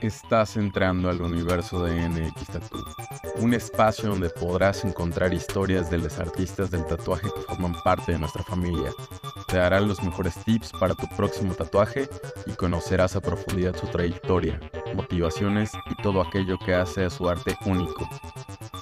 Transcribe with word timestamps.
Estás 0.00 0.56
entrando 0.56 1.10
al 1.10 1.20
universo 1.20 1.82
de 1.82 2.08
NX 2.08 2.46
Tattoo, 2.46 2.84
un 3.40 3.52
espacio 3.52 4.10
donde 4.10 4.30
podrás 4.30 4.84
encontrar 4.84 5.34
historias 5.34 5.90
de 5.90 5.98
los 5.98 6.20
artistas 6.20 6.70
del 6.70 6.86
tatuaje 6.86 7.26
que 7.34 7.40
forman 7.40 7.74
parte 7.82 8.12
de 8.12 8.18
nuestra 8.20 8.44
familia. 8.44 8.92
Te 9.48 9.56
darán 9.56 9.88
los 9.88 10.00
mejores 10.04 10.36
tips 10.44 10.70
para 10.78 10.94
tu 10.94 11.08
próximo 11.16 11.52
tatuaje 11.52 12.08
y 12.46 12.52
conocerás 12.52 13.16
a 13.16 13.20
profundidad 13.20 13.74
su 13.74 13.88
trayectoria, 13.88 14.60
motivaciones 14.94 15.72
y 15.90 16.00
todo 16.00 16.20
aquello 16.22 16.58
que 16.64 16.74
hace 16.74 17.04
a 17.04 17.10
su 17.10 17.28
arte 17.28 17.56
único. 17.66 18.08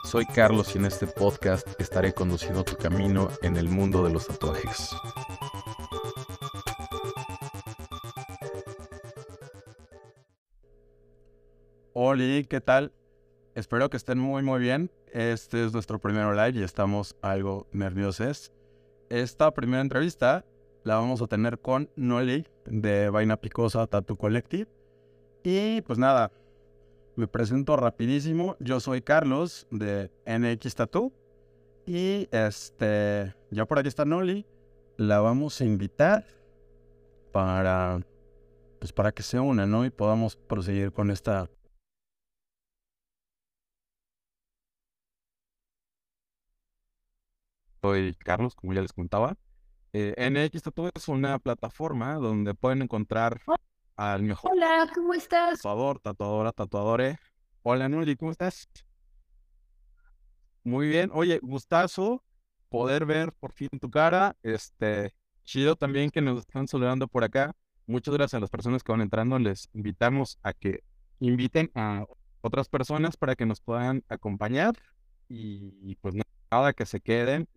Soy 0.05 0.27
Carlos 0.27 0.75
y 0.75 0.79
en 0.79 0.85
este 0.85 1.07
podcast 1.07 1.67
estaré 1.81 2.13
conduciendo 2.13 2.63
tu 2.63 2.77
camino 2.77 3.31
en 3.41 3.57
el 3.57 3.71
mundo 3.71 4.05
de 4.05 4.13
los 4.13 4.27
tatuajes. 4.27 4.95
Hola, 12.17 12.43
¿qué 12.49 12.63
tal? 12.63 12.95
Espero 13.55 13.91
que 13.91 13.99
estén 13.99 14.19
muy 14.19 14.43
muy 14.43 14.59
bien. 14.59 14.91
Este 15.13 15.67
es 15.67 15.75
nuestro 15.75 15.99
primer 15.99 16.35
live 16.35 16.59
y 16.59 16.63
estamos 16.63 17.15
algo 17.21 17.67
nerviosos. 17.73 18.55
Esta 19.11 19.53
primera 19.53 19.83
entrevista 19.83 20.43
la 20.83 20.95
vamos 20.95 21.21
a 21.21 21.27
tener 21.27 21.59
con 21.59 21.91
Noli 21.95 22.47
de 22.65 23.11
Vaina 23.11 23.37
Picosa 23.37 23.87
Tattoo 23.87 24.17
Collective. 24.17 24.67
Y 25.45 25.83
pues 25.83 25.99
nada, 25.99 26.33
me 27.17 27.29
presento 27.29 27.77
rapidísimo. 27.77 28.57
Yo 28.61 28.81
soy 28.81 29.03
Carlos 29.03 29.67
de 29.71 30.11
NX 30.25 30.75
Tattoo. 30.75 31.13
Y 31.85 32.29
este, 32.31 33.35
ya 33.51 33.67
por 33.67 33.79
aquí 33.79 33.89
está 33.89 34.07
Noli. 34.07 34.47
La 34.97 35.21
vamos 35.21 35.61
a 35.61 35.67
invitar 35.67 36.25
para, 37.31 38.01
pues 38.79 38.95
para 38.95 39.13
que 39.13 39.23
se 39.23 39.39
una, 39.39 39.67
¿no? 39.67 39.85
Y 39.85 39.91
podamos 39.91 40.37
proseguir 40.37 40.93
con 40.93 41.11
esta 41.11 41.51
soy 47.87 48.15
Carlos, 48.15 48.55
como 48.57 48.73
ya 48.73 48.83
les 48.83 48.93
contaba. 48.93 49.37
Eh, 49.93 50.15
NX 50.19 50.63
Tattoo 50.63 50.91
es 50.95 51.09
una 51.09 51.39
plataforma 51.39 52.15
donde 52.15 52.53
pueden 52.55 52.83
encontrar 52.83 53.41
al 53.95 54.23
mejor 54.25 54.53
Hola, 54.53 54.91
¿cómo 54.93 55.15
estás? 55.15 55.59
tatuador, 55.59 56.01
tatuadora, 56.01 56.53
tatuadore. 56.53 57.19
Hola, 57.63 57.89
Nuri, 57.89 58.17
¿cómo 58.17 58.33
estás? 58.33 58.69
Muy 60.65 60.89
bien. 60.89 61.11
Oye, 61.15 61.39
gustazo 61.41 62.25
poder 62.69 63.07
ver 63.07 63.33
por 63.33 63.53
fin 63.53 63.69
tu 63.81 63.89
cara. 63.89 64.37
Este, 64.43 65.15
chido 65.45 65.77
también 65.77 66.11
que 66.11 66.21
nos 66.21 66.41
están 66.41 66.67
saludando 66.67 67.07
por 67.07 67.23
acá. 67.23 67.55
Muchas 67.87 68.15
gracias 68.15 68.35
a 68.35 68.41
las 68.41 68.51
personas 68.51 68.83
que 68.83 68.91
van 68.91 69.01
entrando. 69.01 69.39
Les 69.39 69.69
invitamos 69.73 70.41
a 70.43 70.53
que 70.53 70.83
inviten 71.21 71.71
a 71.77 72.05
otras 72.41 72.69
personas 72.69 73.17
para 73.17 73.37
que 73.37 73.47
nos 73.47 73.61
puedan 73.61 74.03
acompañar. 74.09 74.75
Y 75.29 75.95
pues 75.97 76.15
nada, 76.51 76.73
que 76.73 76.85
se 76.85 77.01
queden 77.01 77.49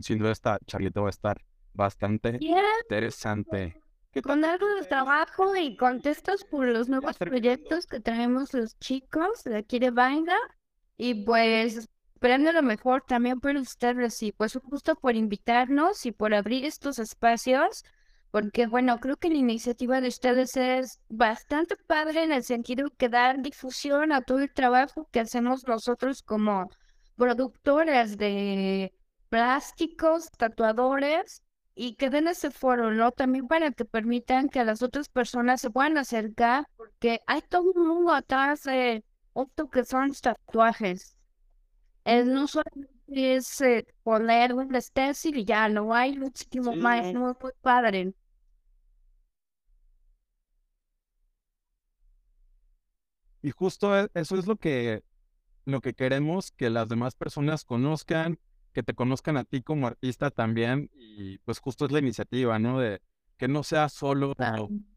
sin 0.00 0.18
duda 0.18 0.32
esta 0.32 0.58
charlita 0.66 1.00
va 1.00 1.08
a 1.08 1.10
estar 1.10 1.40
bastante 1.72 2.38
interesante. 2.40 3.80
Con 4.22 4.44
algo 4.44 4.66
de 4.76 4.86
trabajo 4.86 5.56
y 5.56 5.76
contestos 5.76 6.44
por 6.44 6.66
los 6.66 6.88
nuevos 6.88 7.18
proyectos 7.18 7.86
que 7.86 7.98
traemos 7.98 8.54
los 8.54 8.78
chicos 8.78 9.42
de 9.44 9.56
aquí 9.56 9.80
de 9.80 9.90
Vaina. 9.90 10.36
Y 10.96 11.24
pues 11.24 11.88
esperando 12.14 12.52
lo 12.52 12.62
mejor 12.62 13.02
también 13.06 13.40
por 13.40 13.56
ustedes 13.56 14.22
y 14.22 14.30
pues 14.30 14.56
justo 14.70 14.94
por 14.94 15.16
invitarnos 15.16 16.06
y 16.06 16.12
por 16.12 16.32
abrir 16.32 16.64
estos 16.64 17.00
espacios. 17.00 17.84
Porque 18.30 18.66
bueno, 18.66 18.98
creo 19.00 19.16
que 19.16 19.28
la 19.28 19.34
iniciativa 19.34 20.00
de 20.00 20.08
ustedes 20.08 20.56
es 20.56 21.00
bastante 21.08 21.76
padre 21.76 22.22
en 22.22 22.32
el 22.32 22.44
sentido 22.44 22.90
que 22.96 23.08
dar 23.08 23.42
difusión 23.42 24.12
a 24.12 24.22
todo 24.22 24.38
el 24.38 24.52
trabajo 24.52 25.08
que 25.10 25.20
hacemos 25.20 25.66
nosotros 25.66 26.22
como 26.22 26.70
productoras 27.16 28.16
de 28.16 28.92
plásticos, 29.34 30.30
tatuadores 30.30 31.42
y 31.74 31.96
que 31.96 32.08
den 32.08 32.28
ese 32.28 32.52
foro, 32.52 32.92
¿no? 32.92 33.10
También 33.10 33.48
para 33.48 33.72
que 33.72 33.84
permitan 33.84 34.48
que 34.48 34.62
las 34.62 34.80
otras 34.80 35.08
personas 35.08 35.60
se 35.60 35.70
puedan 35.70 35.98
acercar, 35.98 36.68
porque 36.76 37.20
hay 37.26 37.40
todo 37.42 37.72
un 37.74 37.88
mundo 37.88 38.12
atrás 38.12 38.62
de 38.62 39.04
esto 39.34 39.68
que 39.70 39.84
son 39.84 40.12
tatuajes. 40.12 41.16
Es, 42.04 42.26
no 42.26 42.46
solamente 42.46 43.34
es 43.34 43.60
eh, 43.60 43.84
poner 44.04 44.54
un 44.54 44.80
stencil 44.80 45.36
y 45.38 45.44
ya, 45.44 45.68
no 45.68 45.92
hay 45.92 46.16
muchísimo 46.16 46.76
más, 46.76 47.12
no 47.12 47.32
es 47.32 47.36
muy 47.42 47.52
padre. 47.60 48.14
Y 53.42 53.50
justo 53.50 53.98
e, 53.98 54.08
eso 54.14 54.38
es 54.38 54.46
lo 54.46 54.54
que, 54.54 55.02
lo 55.64 55.80
que 55.80 55.92
queremos 55.92 56.52
que 56.52 56.70
las 56.70 56.88
demás 56.88 57.16
personas 57.16 57.64
conozcan, 57.64 58.38
que 58.74 58.82
te 58.82 58.92
conozcan 58.92 59.36
a 59.36 59.44
ti 59.44 59.62
como 59.62 59.86
artista 59.86 60.30
también 60.30 60.90
y 60.94 61.38
pues 61.38 61.60
justo 61.60 61.86
es 61.86 61.92
la 61.92 62.00
iniciativa, 62.00 62.58
¿no? 62.58 62.80
De 62.80 63.00
que 63.38 63.48
no 63.48 63.62
sea 63.62 63.88
solo 63.88 64.34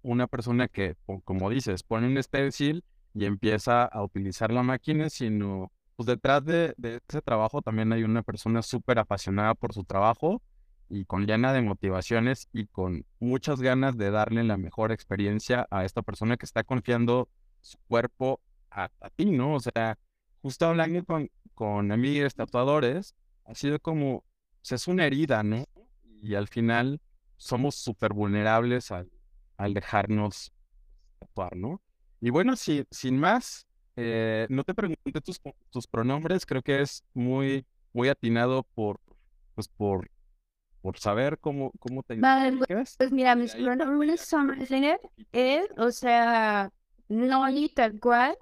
una 0.01 0.27
persona 0.27 0.67
que, 0.67 0.95
como 1.23 1.49
dices, 1.49 1.83
pone 1.83 2.07
un 2.07 2.21
stencil 2.21 2.83
y 3.13 3.25
empieza 3.25 3.85
a 3.85 4.03
utilizar 4.03 4.51
la 4.51 4.63
máquina, 4.63 5.09
sino 5.09 5.71
pues 5.95 6.07
detrás 6.07 6.43
de, 6.45 6.75
ese 7.07 7.21
trabajo 7.21 7.61
también 7.61 7.91
hay 7.93 8.03
una 8.03 8.23
persona 8.23 8.61
súper 8.61 8.99
apasionada 8.99 9.55
por 9.55 9.73
su 9.73 9.83
trabajo 9.83 10.41
y 10.89 11.05
con 11.05 11.25
llena 11.25 11.53
de 11.53 11.61
motivaciones 11.61 12.49
y 12.53 12.67
con 12.67 13.05
muchas 13.19 13.61
ganas 13.61 13.97
de 13.97 14.11
darle 14.11 14.43
la 14.43 14.57
mejor 14.57 14.91
experiencia 14.91 15.67
a 15.71 15.85
esta 15.85 16.01
persona 16.01 16.37
que 16.37 16.45
está 16.45 16.63
confiando 16.63 17.29
su 17.61 17.77
cuerpo 17.87 18.41
a, 18.69 18.89
ti, 19.15 19.25
¿no? 19.25 19.55
O 19.55 19.59
sea, 19.59 19.97
justo 20.41 20.67
hablando 20.67 21.03
con, 21.03 21.31
con 21.55 21.91
amigos 21.91 22.35
tatuadores, 22.35 23.15
ha 23.47 23.55
sido 23.55 23.79
como, 23.79 24.23
pues, 24.61 24.73
es 24.73 24.87
una 24.87 25.05
herida, 25.05 25.41
¿no? 25.41 25.65
Y 26.21 26.35
al 26.35 26.47
final 26.47 26.99
somos 27.37 27.75
súper 27.75 28.13
vulnerables 28.13 28.91
al, 28.91 29.09
al, 29.57 29.73
dejarnos 29.73 30.51
actuar, 31.21 31.55
¿no? 31.55 31.81
Y 32.19 32.29
bueno, 32.29 32.55
si, 32.55 32.85
sin 32.91 33.17
más, 33.17 33.65
eh, 33.95 34.47
no 34.49 34.63
te 34.63 34.73
pregunté 34.73 35.21
tus, 35.21 35.39
tus 35.69 35.87
pronombres, 35.87 36.45
creo 36.45 36.61
que 36.61 36.81
es 36.81 37.03
muy, 37.13 37.65
muy 37.93 38.09
atinado 38.09 38.63
por, 38.75 38.99
pues 39.55 39.67
por, 39.69 40.09
por 40.81 40.97
saber 40.97 41.39
cómo, 41.39 41.71
cómo 41.79 42.03
te... 42.03 42.15
Vale, 42.15 42.57
pues 42.97 43.11
mira, 43.11 43.35
mis 43.35 43.55
pronombres 43.55 44.21
son 44.21 44.57
él, 45.31 45.69
o 45.77 45.91
sea, 45.91 46.71
no 47.07 47.45
tal 47.73 47.99
cual. 47.99 48.37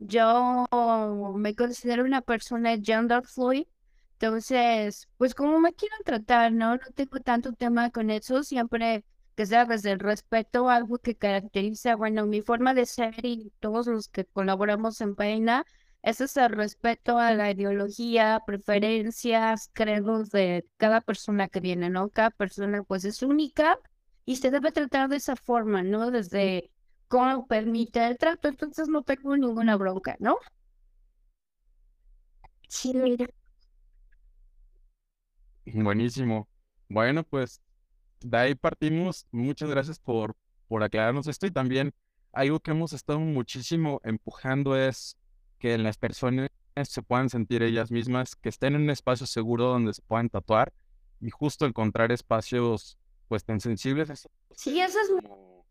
Yo 0.00 0.66
me 1.36 1.54
considero 1.54 2.04
una 2.04 2.20
persona 2.20 2.76
gender 2.82 3.22
fluid, 3.24 3.66
entonces, 4.24 5.08
pues 5.18 5.34
como 5.34 5.60
me 5.60 5.74
quiero 5.74 5.94
tratar, 6.04 6.52
¿no? 6.52 6.76
No 6.76 6.80
tengo 6.94 7.20
tanto 7.20 7.52
tema 7.52 7.90
con 7.90 8.10
eso, 8.10 8.42
siempre 8.42 9.04
que 9.36 9.44
sea 9.46 9.64
desde 9.66 9.92
el 9.92 9.98
respeto, 10.00 10.70
algo 10.70 10.98
que 10.98 11.16
caracteriza, 11.16 11.94
bueno, 11.96 12.24
mi 12.26 12.40
forma 12.40 12.72
de 12.74 12.86
ser 12.86 13.14
y 13.24 13.52
todos 13.60 13.86
los 13.86 14.08
que 14.08 14.24
colaboramos 14.24 15.00
en 15.02 15.14
Peina, 15.14 15.64
es 16.02 16.20
ese 16.22 16.48
respeto 16.48 17.18
a 17.18 17.32
la 17.34 17.50
ideología, 17.50 18.40
preferencias, 18.46 19.70
credos 19.74 20.30
de 20.30 20.64
cada 20.78 21.00
persona 21.02 21.48
que 21.48 21.60
viene, 21.60 21.90
¿no? 21.90 22.08
Cada 22.10 22.30
persona 22.30 22.82
pues 22.84 23.04
es 23.04 23.22
única 23.22 23.78
y 24.24 24.36
se 24.36 24.50
debe 24.50 24.72
tratar 24.72 25.08
de 25.08 25.16
esa 25.16 25.36
forma, 25.36 25.82
¿no? 25.82 26.10
Desde 26.10 26.70
cómo 27.08 27.46
permite 27.46 28.06
el 28.06 28.16
trato, 28.18 28.48
entonces 28.48 28.88
no 28.88 29.02
tengo 29.02 29.36
ninguna 29.36 29.76
bronca, 29.76 30.16
¿no? 30.20 30.36
Sí, 32.68 32.92
mira. 32.94 33.26
Buenísimo. 35.66 36.48
Bueno, 36.88 37.24
pues 37.24 37.60
de 38.20 38.36
ahí 38.36 38.54
partimos. 38.54 39.26
Muchas 39.30 39.70
gracias 39.70 39.98
por, 39.98 40.36
por 40.68 40.82
aclararnos 40.82 41.26
esto 41.26 41.46
y 41.46 41.50
también 41.50 41.94
algo 42.32 42.60
que 42.60 42.72
hemos 42.72 42.92
estado 42.92 43.20
muchísimo 43.20 44.00
empujando 44.04 44.76
es 44.76 45.16
que 45.58 45.78
las 45.78 45.96
personas 45.96 46.50
se 46.82 47.02
puedan 47.02 47.30
sentir 47.30 47.62
ellas 47.62 47.90
mismas, 47.90 48.34
que 48.34 48.48
estén 48.48 48.74
en 48.74 48.82
un 48.82 48.90
espacio 48.90 49.26
seguro 49.26 49.66
donde 49.66 49.94
se 49.94 50.02
puedan 50.02 50.28
tatuar 50.28 50.72
y 51.20 51.30
justo 51.30 51.66
encontrar 51.66 52.10
espacios 52.12 52.98
pues 53.28 53.44
tan 53.44 53.60
sensibles. 53.60 54.28
Sí, 54.56 54.80
eso 54.80 54.98
es 55.00 55.10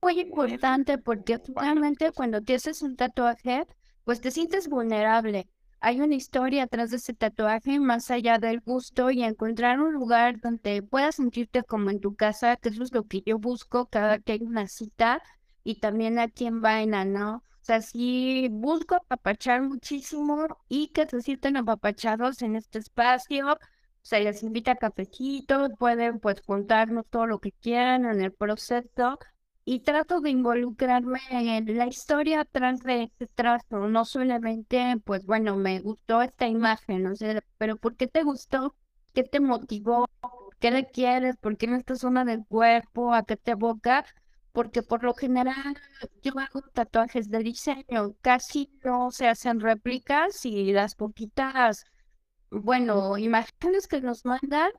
muy 0.01 0.19
importante 0.19 0.97
porque 0.97 1.39
realmente 1.55 2.11
cuando 2.11 2.41
te 2.41 2.55
haces 2.55 2.81
un 2.81 2.95
tatuaje, 2.95 3.65
pues 4.05 4.21
te 4.21 4.31
sientes 4.31 4.67
vulnerable 4.67 5.47
hay 5.83 5.99
una 5.99 6.15
historia 6.15 6.63
atrás 6.63 6.91
de 6.91 6.97
ese 6.97 7.13
tatuaje, 7.13 7.77
más 7.77 8.09
allá 8.09 8.37
del 8.37 8.61
gusto 8.61 9.11
y 9.11 9.21
encontrar 9.21 9.81
un 9.81 9.93
lugar 9.93 10.39
donde 10.39 10.81
puedas 10.81 11.15
sentirte 11.15 11.61
como 11.63 11.89
en 11.89 11.99
tu 11.99 12.15
casa, 12.15 12.55
que 12.55 12.69
eso 12.69 12.83
es 12.83 12.93
lo 12.93 13.03
que 13.03 13.21
yo 13.25 13.37
busco 13.37 13.87
cada 13.87 14.19
que 14.19 14.31
hay 14.31 14.43
una 14.43 14.67
cita 14.67 15.21
y 15.63 15.81
también 15.81 16.19
aquí 16.19 16.45
en 16.45 16.61
Vaina, 16.61 17.03
¿no? 17.03 17.35
O 17.37 17.65
sea, 17.65 17.81
sí 17.81 18.47
busco 18.49 18.95
apapachar 18.95 19.61
muchísimo 19.61 20.47
y 20.69 20.87
que 20.89 21.05
se 21.05 21.21
sientan 21.21 21.57
apapachados 21.57 22.41
en 22.41 22.55
este 22.55 22.79
espacio. 22.79 23.51
O 23.53 23.57
sea, 24.01 24.19
les 24.21 24.41
invita 24.41 24.71
a 24.71 24.75
cafecitos, 24.77 25.69
pueden 25.77 26.19
pues 26.21 26.41
contarnos 26.41 27.05
todo 27.09 27.27
lo 27.27 27.39
que 27.39 27.51
quieran 27.51 28.05
en 28.05 28.21
el 28.21 28.31
proceso. 28.31 29.19
Y 29.65 29.79
trato 29.81 30.19
de 30.21 30.29
involucrarme 30.31 31.19
en 31.31 31.77
la 31.77 31.87
historia 31.87 32.41
atrás 32.41 32.81
de 32.81 33.03
este 33.03 33.27
trazo, 33.27 33.87
no 33.87 34.05
solamente, 34.05 34.95
pues 35.05 35.25
bueno, 35.25 35.55
me 35.57 35.79
gustó 35.79 36.21
esta 36.21 36.47
imagen, 36.47 37.03
no 37.03 37.15
sé, 37.15 37.41
pero 37.57 37.77
¿por 37.77 37.95
qué 37.95 38.07
te 38.07 38.23
gustó? 38.23 38.75
¿Qué 39.13 39.23
te 39.23 39.39
motivó? 39.39 40.07
¿Por 40.19 40.55
qué 40.59 40.71
le 40.71 40.89
quieres? 40.89 41.37
¿Por 41.37 41.57
qué 41.57 41.65
en 41.67 41.75
esta 41.75 41.95
zona 41.95 42.25
del 42.25 42.45
cuerpo? 42.45 43.13
¿A 43.13 43.23
qué 43.23 43.37
te 43.37 43.51
evoca? 43.51 44.05
Porque 44.51 44.83
por 44.83 45.03
lo 45.03 45.13
general 45.13 45.75
yo 46.21 46.33
hago 46.39 46.61
tatuajes 46.73 47.29
de 47.29 47.39
diseño, 47.39 48.15
casi 48.21 48.69
no 48.83 49.11
se 49.11 49.27
hacen 49.27 49.59
réplicas 49.59 50.45
y 50.45 50.71
las 50.73 50.95
poquitas, 50.95 51.85
bueno, 52.51 53.17
imágenes 53.17 53.87
que 53.87 54.01
nos 54.01 54.25
mandan 54.25 54.71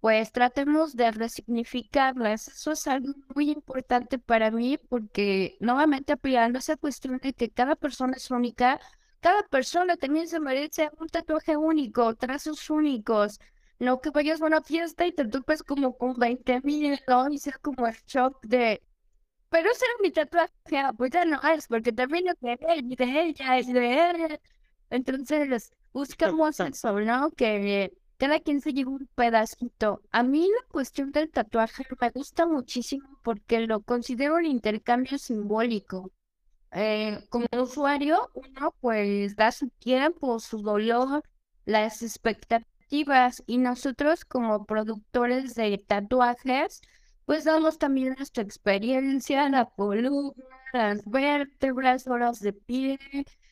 pues 0.00 0.32
tratemos 0.32 0.94
de 0.96 1.10
resignificarlas. 1.10 2.48
Eso 2.48 2.72
es 2.72 2.86
algo 2.86 3.12
muy 3.34 3.50
importante 3.50 4.18
para 4.18 4.50
mí 4.50 4.78
porque 4.78 5.56
nuevamente 5.60 6.12
aplicando 6.12 6.58
esa 6.58 6.76
cuestión 6.76 7.18
de 7.18 7.32
que 7.32 7.50
cada 7.50 7.76
persona 7.76 8.14
es 8.16 8.30
única, 8.30 8.80
cada 9.20 9.42
persona 9.48 9.96
también 9.96 10.28
se 10.28 10.40
merece 10.40 10.90
un 10.98 11.08
tatuaje 11.08 11.56
único, 11.56 12.14
trazos 12.14 12.70
únicos. 12.70 13.40
No 13.78 14.00
que 14.00 14.10
vayas 14.10 14.40
a 14.40 14.46
una 14.46 14.62
fiesta 14.62 15.06
y 15.06 15.12
te 15.12 15.26
topes 15.26 15.62
como 15.62 15.96
con 15.98 16.14
20 16.18 16.60
mil, 16.62 16.98
¿no? 17.08 17.28
Y 17.30 17.38
sea 17.38 17.58
como 17.60 17.86
el 17.86 17.94
shock 18.06 18.38
de, 18.46 18.82
pero 19.48 19.70
ese 19.70 19.84
era 19.84 19.94
mi 20.02 20.10
tatuaje, 20.10 20.52
ah, 20.78 20.92
pues 20.96 21.10
ya 21.12 21.24
no 21.24 21.40
es, 21.42 21.66
porque 21.68 21.92
también 21.92 22.24
de 22.40 22.58
él, 22.68 22.88
de 22.96 23.22
ella, 23.22 23.58
es 23.58 23.66
de 23.72 24.10
él. 24.10 24.40
Entonces, 24.90 25.72
buscamos 25.92 26.60
eso, 26.60 27.00
¿no? 27.00 27.30
Que 27.32 27.92
cada 28.18 28.40
quien 28.40 28.60
se 28.60 28.72
lleva 28.72 28.90
un 28.92 29.08
pedacito. 29.14 30.02
A 30.12 30.22
mí 30.22 30.48
la 30.48 30.68
cuestión 30.70 31.12
del 31.12 31.30
tatuaje 31.30 31.84
me 32.00 32.10
gusta 32.10 32.46
muchísimo 32.46 33.08
porque 33.22 33.60
lo 33.66 33.82
considero 33.82 34.36
un 34.36 34.46
intercambio 34.46 35.18
simbólico. 35.18 36.12
Eh, 36.72 37.20
como 37.30 37.46
usuario, 37.62 38.30
uno 38.34 38.74
pues 38.80 39.36
da 39.36 39.52
su 39.52 39.68
tiempo, 39.78 40.38
su 40.40 40.62
dolor, 40.62 41.22
las 41.64 42.02
expectativas 42.02 43.42
y 43.46 43.58
nosotros 43.58 44.24
como 44.24 44.66
productores 44.66 45.54
de 45.54 45.78
tatuajes, 45.86 46.80
pues 47.24 47.44
damos 47.44 47.78
también 47.78 48.14
nuestra 48.16 48.42
experiencia, 48.42 49.48
la 49.48 49.66
columna, 49.66 50.34
las 50.72 51.04
vértebras, 51.04 52.06
horas 52.06 52.40
de 52.40 52.52
pie, 52.52 52.98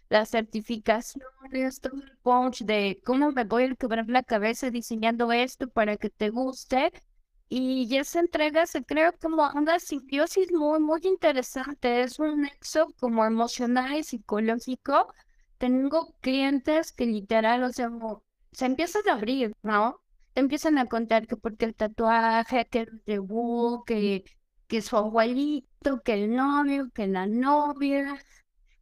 las 0.09 0.31
certificaciones, 0.31 1.81
todo 1.81 1.97
el 2.01 2.19
punch 2.23 2.65
de 2.65 3.01
cómo 3.05 3.33
me 3.33 3.45
voy 3.45 3.65
a 3.65 3.75
quebrar 3.75 4.09
la 4.09 4.23
cabeza 4.23 4.71
diseñando 4.71 5.33
esto 5.33 5.69
para 5.69 5.97
que 5.97 6.11
te 6.11 6.31
guste. 6.31 6.93
Y 7.49 7.95
esa 7.97 8.21
entrega 8.21 8.67
se 8.67 8.85
crea 8.85 9.13
como 9.13 9.49
una 9.55 9.79
simbiosis 9.79 10.51
muy, 10.53 10.81
muy 10.81 11.01
interesante. 11.05 12.03
Es 12.03 12.19
un 12.19 12.43
nexo 12.43 12.89
como 12.99 13.25
emocional 13.25 13.95
y 13.99 14.03
psicológico. 14.03 15.13
Tengo 15.59 16.15
clientes 16.21 16.93
que 16.93 17.07
literal, 17.07 17.63
o 17.63 17.73
sea, 17.73 17.91
se 18.53 18.67
empiezan 18.67 19.03
a 19.09 19.13
abrir, 19.15 19.53
¿no? 19.63 20.01
Te 20.33 20.41
empiezan 20.41 20.79
a 20.79 20.87
contar 20.87 21.27
que 21.27 21.37
porque 21.37 21.67
el 21.67 21.75
tatuaje, 21.75 22.67
que 22.67 22.81
el 22.81 23.03
debut, 23.07 23.85
que, 23.87 24.25
que 24.67 24.83
su 24.83 24.97
abuelito, 24.97 26.03
que 26.03 26.15
el 26.15 26.35
novio, 26.35 26.91
que 26.95 27.07
la 27.07 27.27
novia, 27.27 28.19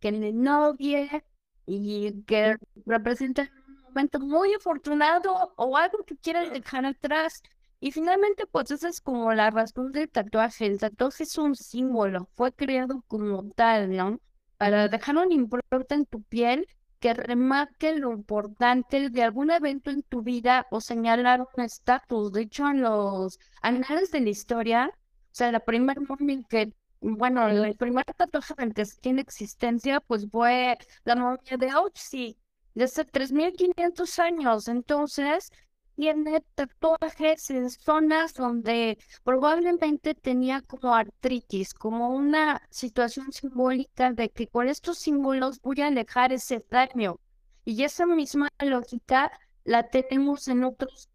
que 0.02 0.12
novia 0.12 1.24
y 1.66 2.22
que 2.24 2.56
representa 2.86 3.42
un 3.68 3.82
momento 3.84 4.20
muy 4.20 4.52
afortunado 4.54 5.54
o 5.56 5.76
algo 5.76 6.04
que 6.04 6.16
quieras 6.16 6.50
dejar 6.52 6.84
atrás. 6.86 7.42
Y 7.80 7.92
finalmente, 7.92 8.46
pues 8.46 8.70
esa 8.70 8.88
es 8.88 9.00
como 9.00 9.32
la 9.32 9.50
razón 9.50 9.92
del 9.92 10.10
tatuaje. 10.10 10.66
El 10.66 10.78
tatuaje 10.78 11.24
es 11.24 11.38
un 11.38 11.54
símbolo, 11.56 12.28
fue 12.34 12.52
creado 12.52 13.02
como 13.08 13.48
tal, 13.52 13.96
¿no? 13.96 14.20
Para 14.58 14.88
dejar 14.88 15.16
un 15.16 15.32
impronta 15.32 15.94
en 15.94 16.06
tu 16.06 16.22
piel 16.22 16.66
que 17.00 17.14
remarque 17.14 17.96
lo 17.96 18.12
importante 18.12 19.10
de 19.10 19.22
algún 19.22 19.50
evento 19.50 19.90
en 19.90 20.02
tu 20.02 20.22
vida 20.22 20.66
o 20.70 20.80
señalar 20.80 21.40
un 21.56 21.64
estatus. 21.64 22.32
De 22.32 22.42
hecho, 22.42 22.68
en 22.68 22.82
los 22.82 23.38
anales 23.62 24.10
de 24.12 24.20
la 24.20 24.30
historia, 24.30 24.90
o 24.94 25.34
sea, 25.34 25.52
la 25.52 25.60
primera 25.60 26.00
momia 26.00 26.40
que 26.48 26.72
bueno, 27.02 27.48
el 27.48 27.76
primer 27.76 28.04
tatuaje 28.04 28.54
que 28.74 28.84
tiene 29.00 29.22
existencia, 29.22 30.00
pues 30.00 30.26
fue 30.30 30.78
la 31.04 31.16
momia 31.16 31.56
de 31.58 31.70
Auschwitz, 31.70 32.38
de 32.74 32.84
hace 32.84 33.04
3.500 33.04 34.18
años. 34.20 34.68
Entonces, 34.68 35.50
tiene 35.96 36.42
tatuajes 36.54 37.50
en 37.50 37.70
zonas 37.70 38.34
donde 38.34 38.98
probablemente 39.24 40.14
tenía 40.14 40.62
como 40.62 40.94
artritis, 40.94 41.74
como 41.74 42.10
una 42.10 42.62
situación 42.70 43.32
simbólica 43.32 44.12
de 44.12 44.30
que 44.30 44.46
con 44.48 44.68
estos 44.68 44.98
símbolos 44.98 45.60
voy 45.60 45.80
a 45.82 45.88
alejar 45.88 46.32
ese 46.32 46.64
daño. 46.70 47.18
Y 47.64 47.82
esa 47.84 48.06
misma 48.06 48.48
lógica 48.60 49.30
la 49.64 49.88
tenemos 49.88 50.48
en 50.48 50.64
otros 50.64 51.08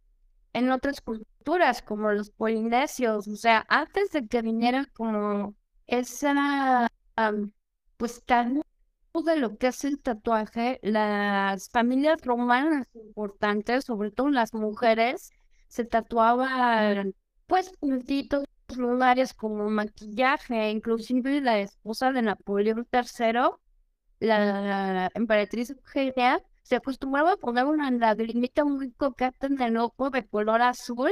en 0.54 0.72
otras 0.72 1.02
culturas 1.02 1.82
como 1.84 2.12
los 2.12 2.32
polinesios, 2.32 3.28
o 3.28 3.36
sea, 3.36 3.66
antes 3.70 4.12
de 4.12 4.28
que 4.28 4.42
viniera 4.42 4.86
como 4.94 5.56
esa, 5.88 6.88
pues 7.98 8.24
tan 8.26 8.62
de 9.26 9.38
lo 9.38 9.58
que 9.58 9.68
es 9.68 9.84
el 9.84 10.00
tatuaje, 10.00 10.80
las 10.84 11.70
familias 11.70 12.22
romanas 12.22 12.88
importantes, 12.94 13.86
sobre 13.86 14.12
todo 14.12 14.30
las 14.30 14.54
mujeres, 14.54 15.32
se 15.68 15.86
tatuaban 15.86 17.16
pues 17.48 17.72
puntitos 17.80 18.46
lunares 18.76 19.34
como 19.34 19.70
maquillaje, 19.70 20.70
inclusive 20.72 21.42
la 21.42 21.60
esposa 21.60 22.12
de 22.12 22.22
Napoleón 22.22 22.88
III, 22.92 23.52
la, 24.20 25.10
emperatriz 25.14 25.72
Eugenia, 25.72 26.44
se 26.64 26.76
acostumbraba 26.76 27.34
a 27.34 27.38
poner 27.38 27.66
una 27.66 27.90
lagrimita 27.92 28.66
muy 28.66 28.92
coqueta 28.92 29.48
en 29.48 29.62
el 29.62 29.78
ojo 29.78 30.10
de 30.10 30.28
color 30.28 30.62
azul 30.62 31.12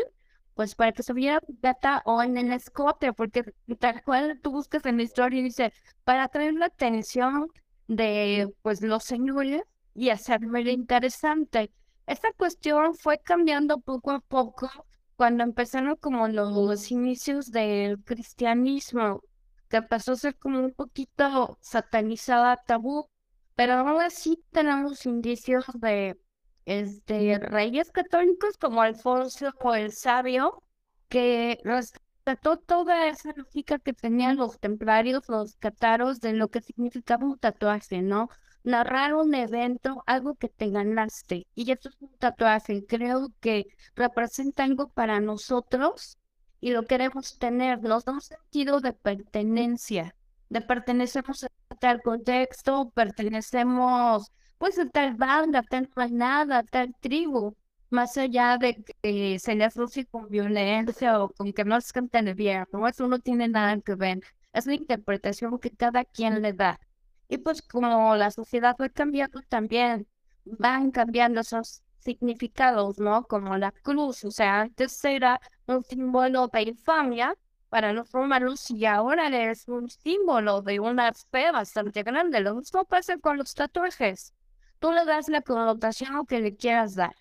pues 0.55 0.73
para 0.75 0.93
que 0.93 1.03
se 1.03 1.13
viera 1.13 1.39
gata 1.61 2.01
o 2.05 2.23
en 2.23 2.37
el 2.37 2.51
escote, 2.53 3.13
porque 3.13 3.43
tal 3.79 4.01
cual 4.03 4.39
tú 4.41 4.51
buscas 4.51 4.85
en 4.85 4.97
la 4.97 5.03
historia 5.03 5.39
y 5.39 5.43
dice, 5.43 5.73
para 6.03 6.23
atraer 6.23 6.53
la 6.55 6.67
atención 6.67 7.47
de 7.87 8.51
pues 8.61 8.81
los 8.81 9.03
señores 9.03 9.63
y 9.93 10.09
hacerme 10.09 10.61
interesante. 10.61 11.71
Esta 12.07 12.31
cuestión 12.33 12.95
fue 12.95 13.19
cambiando 13.19 13.79
poco 13.79 14.11
a 14.11 14.19
poco 14.21 14.69
cuando 15.15 15.43
empezaron 15.43 15.95
como 15.97 16.27
los 16.27 16.91
inicios 16.91 17.51
del 17.51 18.01
cristianismo, 18.03 19.21
que 19.69 19.81
pasó 19.81 20.13
a 20.13 20.17
ser 20.17 20.35
como 20.37 20.59
un 20.59 20.73
poquito 20.73 21.57
satanizada, 21.61 22.57
tabú, 22.65 23.07
pero 23.55 23.73
ahora 23.73 24.09
sí 24.09 24.43
tenemos 24.51 25.05
indicios 25.05 25.65
de 25.75 26.17
este, 26.65 27.39
reyes 27.39 27.91
católicos 27.91 28.57
como 28.57 28.81
Alfonso 28.81 29.51
o 29.61 29.75
el 29.75 29.91
Sabio, 29.91 30.63
que 31.09 31.59
rescató 31.63 32.57
toda 32.57 33.07
esa 33.07 33.33
lógica 33.35 33.79
que 33.79 33.93
tenían 33.93 34.37
los 34.37 34.59
templarios, 34.59 35.27
los 35.29 35.55
cataros, 35.57 36.19
de 36.21 36.33
lo 36.33 36.49
que 36.49 36.61
significaba 36.61 37.25
un 37.25 37.37
tatuaje, 37.37 38.01
¿no? 38.01 38.29
Narrar 38.63 39.13
un 39.13 39.35
evento, 39.35 40.03
algo 40.07 40.35
que 40.35 40.49
te 40.49 40.69
ganaste. 40.71 41.45
Y 41.53 41.71
eso 41.71 41.89
es 41.89 42.01
un 42.01 42.17
tatuaje. 42.17 42.85
Creo 42.87 43.29
que 43.39 43.67
representa 43.95 44.63
algo 44.63 44.89
para 44.89 45.19
nosotros 45.19 46.17
y 46.59 46.71
lo 46.71 46.85
queremos 46.85 47.37
tener. 47.37 47.81
Nos 47.83 48.05
da 48.05 48.13
un 48.13 48.21
sentido 48.21 48.79
de 48.81 48.93
pertenencia, 48.93 50.15
de 50.49 50.61
pertenecemos 50.61 51.43
a 51.43 51.49
tal 51.79 52.01
contexto, 52.01 52.89
pertenecemos 52.95 54.31
pues 54.57 54.79
tal 54.91 55.15
banda, 55.15 55.63
tal 55.63 55.89
manada, 55.95 56.63
tal 56.63 56.95
tribu, 56.99 57.55
más 57.89 58.17
allá 58.17 58.57
de 58.57 58.83
que 59.01 59.39
se 59.39 59.55
les 59.55 59.67
asocie 59.67 60.05
con 60.05 60.29
violencia 60.29 61.21
o 61.21 61.29
con 61.29 61.53
que 61.53 61.63
no 61.65 61.79
se 61.81 61.93
canten 61.93 62.35
bien, 62.35 62.65
¿no? 62.71 62.87
Eso 62.87 63.07
no 63.07 63.19
tiene 63.19 63.47
nada 63.47 63.79
que 63.81 63.95
ver. 63.95 64.21
Es 64.53 64.65
la 64.65 64.73
interpretación 64.75 65.59
que 65.59 65.71
cada 65.71 66.05
quien 66.05 66.41
le 66.41 66.53
da. 66.53 66.79
Y 67.27 67.37
pues 67.39 67.61
como 67.61 68.15
la 68.15 68.31
sociedad 68.31 68.75
va 68.79 68.89
cambiando 68.89 69.41
también, 69.49 70.07
van 70.45 70.91
cambiando 70.91 71.41
esos 71.41 71.83
significados, 71.99 72.99
¿no? 72.99 73.23
Como 73.25 73.57
la 73.57 73.71
cruz, 73.71 74.23
o 74.25 74.31
sea, 74.31 74.61
antes 74.61 75.03
era 75.03 75.39
un 75.67 75.83
símbolo 75.83 76.47
de 76.47 76.61
infamia 76.63 77.35
para 77.69 77.93
los 77.93 78.11
romanos 78.11 78.69
y 78.71 78.85
ahora 78.85 79.27
es 79.51 79.67
un 79.67 79.89
símbolo 79.89 80.61
de 80.61 80.79
una 80.79 81.11
fe 81.13 81.51
bastante 81.51 82.03
grande. 82.03 82.39
Lo 82.41 82.55
mismo 82.55 82.85
pasa 82.85 83.17
con 83.17 83.37
los 83.37 83.53
tatuajes 83.53 84.33
tú 84.79 84.91
le 84.91 85.05
das 85.05 85.29
la 85.29 85.41
connotación 85.41 86.25
que 86.25 86.39
le 86.41 86.55
quieras 86.55 86.95
dar. 86.95 87.15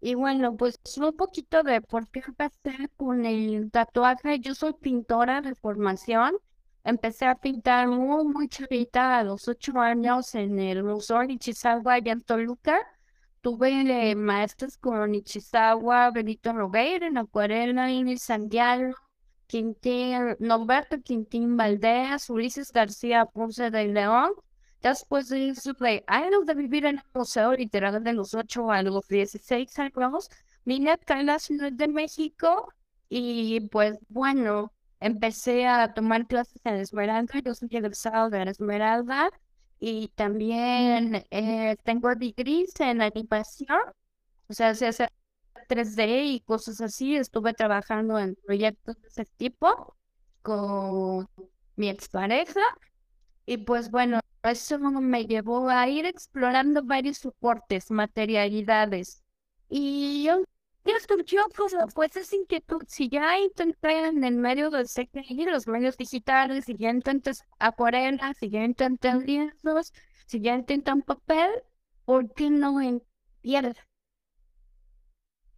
Y 0.00 0.14
bueno, 0.14 0.56
pues 0.56 0.78
un 0.98 1.16
poquito 1.16 1.62
de 1.62 1.80
por 1.80 2.08
qué 2.08 2.22
empecé 2.26 2.88
con 2.96 3.24
el 3.26 3.70
tatuaje. 3.70 4.38
Yo 4.40 4.54
soy 4.54 4.72
pintora 4.74 5.40
de 5.40 5.54
formación. 5.54 6.36
Empecé 6.84 7.26
a 7.26 7.34
pintar 7.34 7.88
muy, 7.88 8.24
muy 8.24 8.48
chavita 8.48 9.18
a 9.18 9.24
los 9.24 9.48
ocho 9.48 9.78
años 9.80 10.34
en 10.34 10.58
el 10.58 10.84
Museo 10.84 11.24
Nichizawa 11.24 11.98
y 11.98 12.08
en 12.08 12.22
Toluca. 12.22 12.78
Tuve 13.40 14.10
eh, 14.10 14.14
maestros 14.14 14.76
con 14.78 15.10
Nichizawa, 15.10 16.10
Benito 16.10 16.52
Rogueira 16.52 17.06
en 17.08 17.18
acuarela, 17.18 17.90
Inés 17.90 18.22
Sandiano, 18.22 18.94
Quintín, 19.46 20.36
Norberto 20.38 21.00
Quintín 21.02 21.56
Valdés, 21.56 22.30
Ulises 22.30 22.72
García 22.72 23.26
Ponce 23.26 23.70
de 23.70 23.88
León. 23.88 24.32
Después 24.82 25.28
de 25.28 25.50
eso, 25.50 25.72
de 25.74 26.04
años 26.06 26.46
de 26.46 26.54
vivir 26.54 26.86
en 26.86 26.98
el 26.98 27.04
museo, 27.14 27.52
literal 27.52 28.02
de 28.02 28.12
los 28.12 28.34
8 28.34 28.70
a 28.70 28.82
los 28.82 29.06
16 29.08 29.78
años, 29.78 30.30
vine 30.64 30.92
acá 30.92 31.20
en 31.20 31.26
la 31.26 31.38
Ciudad 31.38 31.72
de 31.72 31.88
México 31.88 32.72
y 33.08 33.60
pues 33.70 33.98
bueno, 34.08 34.72
empecé 35.00 35.66
a 35.66 35.94
tomar 35.94 36.26
clases 36.26 36.60
en 36.64 36.76
Esmeralda. 36.76 37.40
Yo 37.44 37.54
soy 37.54 37.68
egresado 37.72 38.30
de 38.30 38.42
Esmeralda 38.44 39.30
y 39.80 40.08
también 40.14 41.24
eh, 41.30 41.76
tengo 41.84 42.14
degrees 42.14 42.78
en 42.80 43.02
animación, 43.02 43.78
o 44.48 44.52
sea, 44.54 44.74
se 44.74 44.86
hace 44.88 45.08
3D 45.68 46.24
y 46.34 46.40
cosas 46.40 46.80
así. 46.80 47.16
Estuve 47.16 47.54
trabajando 47.54 48.18
en 48.18 48.36
proyectos 48.46 49.00
de 49.00 49.08
ese 49.08 49.24
tipo 49.36 49.96
con 50.42 51.28
mi 51.76 51.88
expareja 51.88 52.60
y 53.46 53.58
pues 53.58 53.90
bueno, 53.90 54.20
eso 54.42 54.78
me 54.78 55.26
llevó 55.26 55.68
a 55.68 55.88
ir 55.88 56.06
explorando 56.06 56.82
varios 56.82 57.18
soportes, 57.18 57.90
materialidades. 57.90 59.22
Y 59.68 60.24
yo 60.24 60.42
surgió 61.06 61.46
pues, 61.56 61.74
pues 61.94 62.16
esa 62.16 62.36
inquietud. 62.36 62.82
Si 62.88 63.08
ya 63.08 63.38
intenté 63.38 64.06
en 64.08 64.24
el 64.24 64.36
medio 64.36 64.70
del 64.70 64.86
CKI, 64.88 65.46
los 65.46 65.66
medios 65.66 65.96
digitales, 65.96 66.64
si 66.64 66.76
ya 66.76 66.90
intenté 66.90 67.32
acuarela, 67.58 68.34
si 68.34 68.50
ya 68.50 68.64
intenté 68.64 69.14
lienzos, 69.14 69.92
si 70.26 70.40
ya 70.40 70.54
intentan 70.54 71.02
papel, 71.02 71.50
¿por 72.04 72.32
qué 72.34 72.50
no 72.50 72.80
en 72.80 73.02
piedra? 73.40 73.74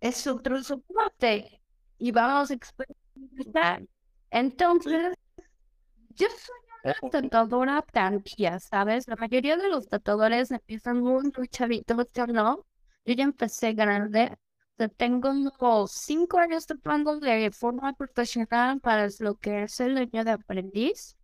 Es 0.00 0.26
otro 0.26 0.62
soporte 0.62 1.62
y 1.98 2.12
vamos 2.12 2.50
a 2.50 2.54
experimentar. 2.54 3.86
Entonces, 4.30 5.14
yo 6.10 6.28
soy 6.28 6.69
una 6.84 7.10
tatuadora 7.10 7.82
tantía, 7.82 8.58
¿sabes? 8.60 9.08
La 9.08 9.16
mayoría 9.16 9.56
de 9.56 9.68
los 9.68 9.88
tatuadores 9.88 10.50
empiezan 10.50 11.00
muy, 11.00 11.30
muy 11.36 11.48
chavitos, 11.48 12.06
yo 12.14 12.26
no. 12.26 12.66
Yo 13.04 13.14
ya 13.14 13.24
empecé 13.24 13.72
grande 13.74 14.36
tengo 14.88 15.30
unos 15.30 15.92
cinco 15.92 16.38
años 16.38 16.66
tatuando 16.66 17.18
de 17.20 17.50
forma 17.50 17.92
profesional 17.92 18.80
para 18.80 19.08
lo 19.18 19.36
que 19.36 19.64
es 19.64 19.80
el 19.80 19.98
año 19.98 20.24
de 20.24 20.30
aprendiz. 20.30 21.16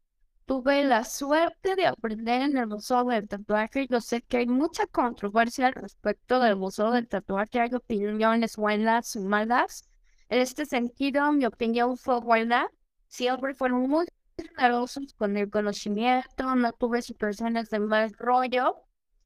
Tuve 0.44 0.84
la 0.84 1.04
suerte 1.04 1.74
de 1.74 1.86
aprender 1.86 2.42
en 2.42 2.56
el 2.56 2.68
Museo 2.68 3.04
del 3.04 3.26
Tatuaje. 3.26 3.88
Yo 3.88 4.00
sé 4.00 4.22
que 4.22 4.38
hay 4.38 4.46
mucha 4.46 4.86
controversia 4.86 5.66
al 5.68 5.72
respecto 5.74 6.38
del 6.38 6.56
Museo 6.56 6.92
del 6.92 7.08
Tatuaje. 7.08 7.60
Hay 7.60 7.74
opiniones 7.74 8.56
buenas 8.56 9.16
y 9.16 9.20
malas. 9.20 9.88
En 10.28 10.40
este 10.40 10.64
sentido, 10.66 11.32
mi 11.32 11.46
opinión 11.46 11.96
fue 11.96 12.20
buena. 12.20 12.68
Siempre 13.08 13.54
fueron 13.54 13.88
muy 13.88 14.06
generosos 14.36 15.14
con 15.14 15.36
el 15.36 15.50
conocimiento. 15.50 16.54
No 16.54 16.72
tuve 16.72 17.02
situaciones 17.02 17.70
de 17.70 17.80
mal 17.80 18.12
rollo. 18.18 18.76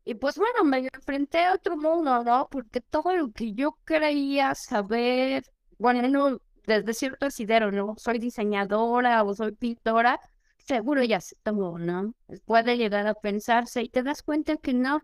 Y 0.04 0.14
pues 0.14 0.38
bueno, 0.38 0.64
me 0.64 0.88
enfrenté 0.92 1.44
a 1.44 1.54
otro 1.54 1.76
mundo, 1.76 2.24
¿no? 2.24 2.48
Porque 2.50 2.80
todo 2.80 3.14
lo 3.14 3.30
que 3.32 3.52
yo 3.52 3.72
creía 3.84 4.54
saber, 4.54 5.44
bueno, 5.78 6.40
desde 6.66 6.94
cierto 6.94 7.26
asidero, 7.26 7.70
¿no? 7.70 7.94
Soy 7.98 8.18
diseñadora 8.18 9.22
o 9.24 9.34
soy 9.34 9.52
pintora, 9.52 10.18
seguro 10.58 11.02
ya 11.02 11.20
se 11.20 11.36
tomó, 11.42 11.78
¿no? 11.78 12.14
Puede 12.44 12.76
llegar 12.76 13.06
a 13.06 13.14
pensarse 13.14 13.82
y 13.82 13.88
te 13.88 14.02
das 14.02 14.22
cuenta 14.22 14.56
que 14.56 14.72
no. 14.74 15.02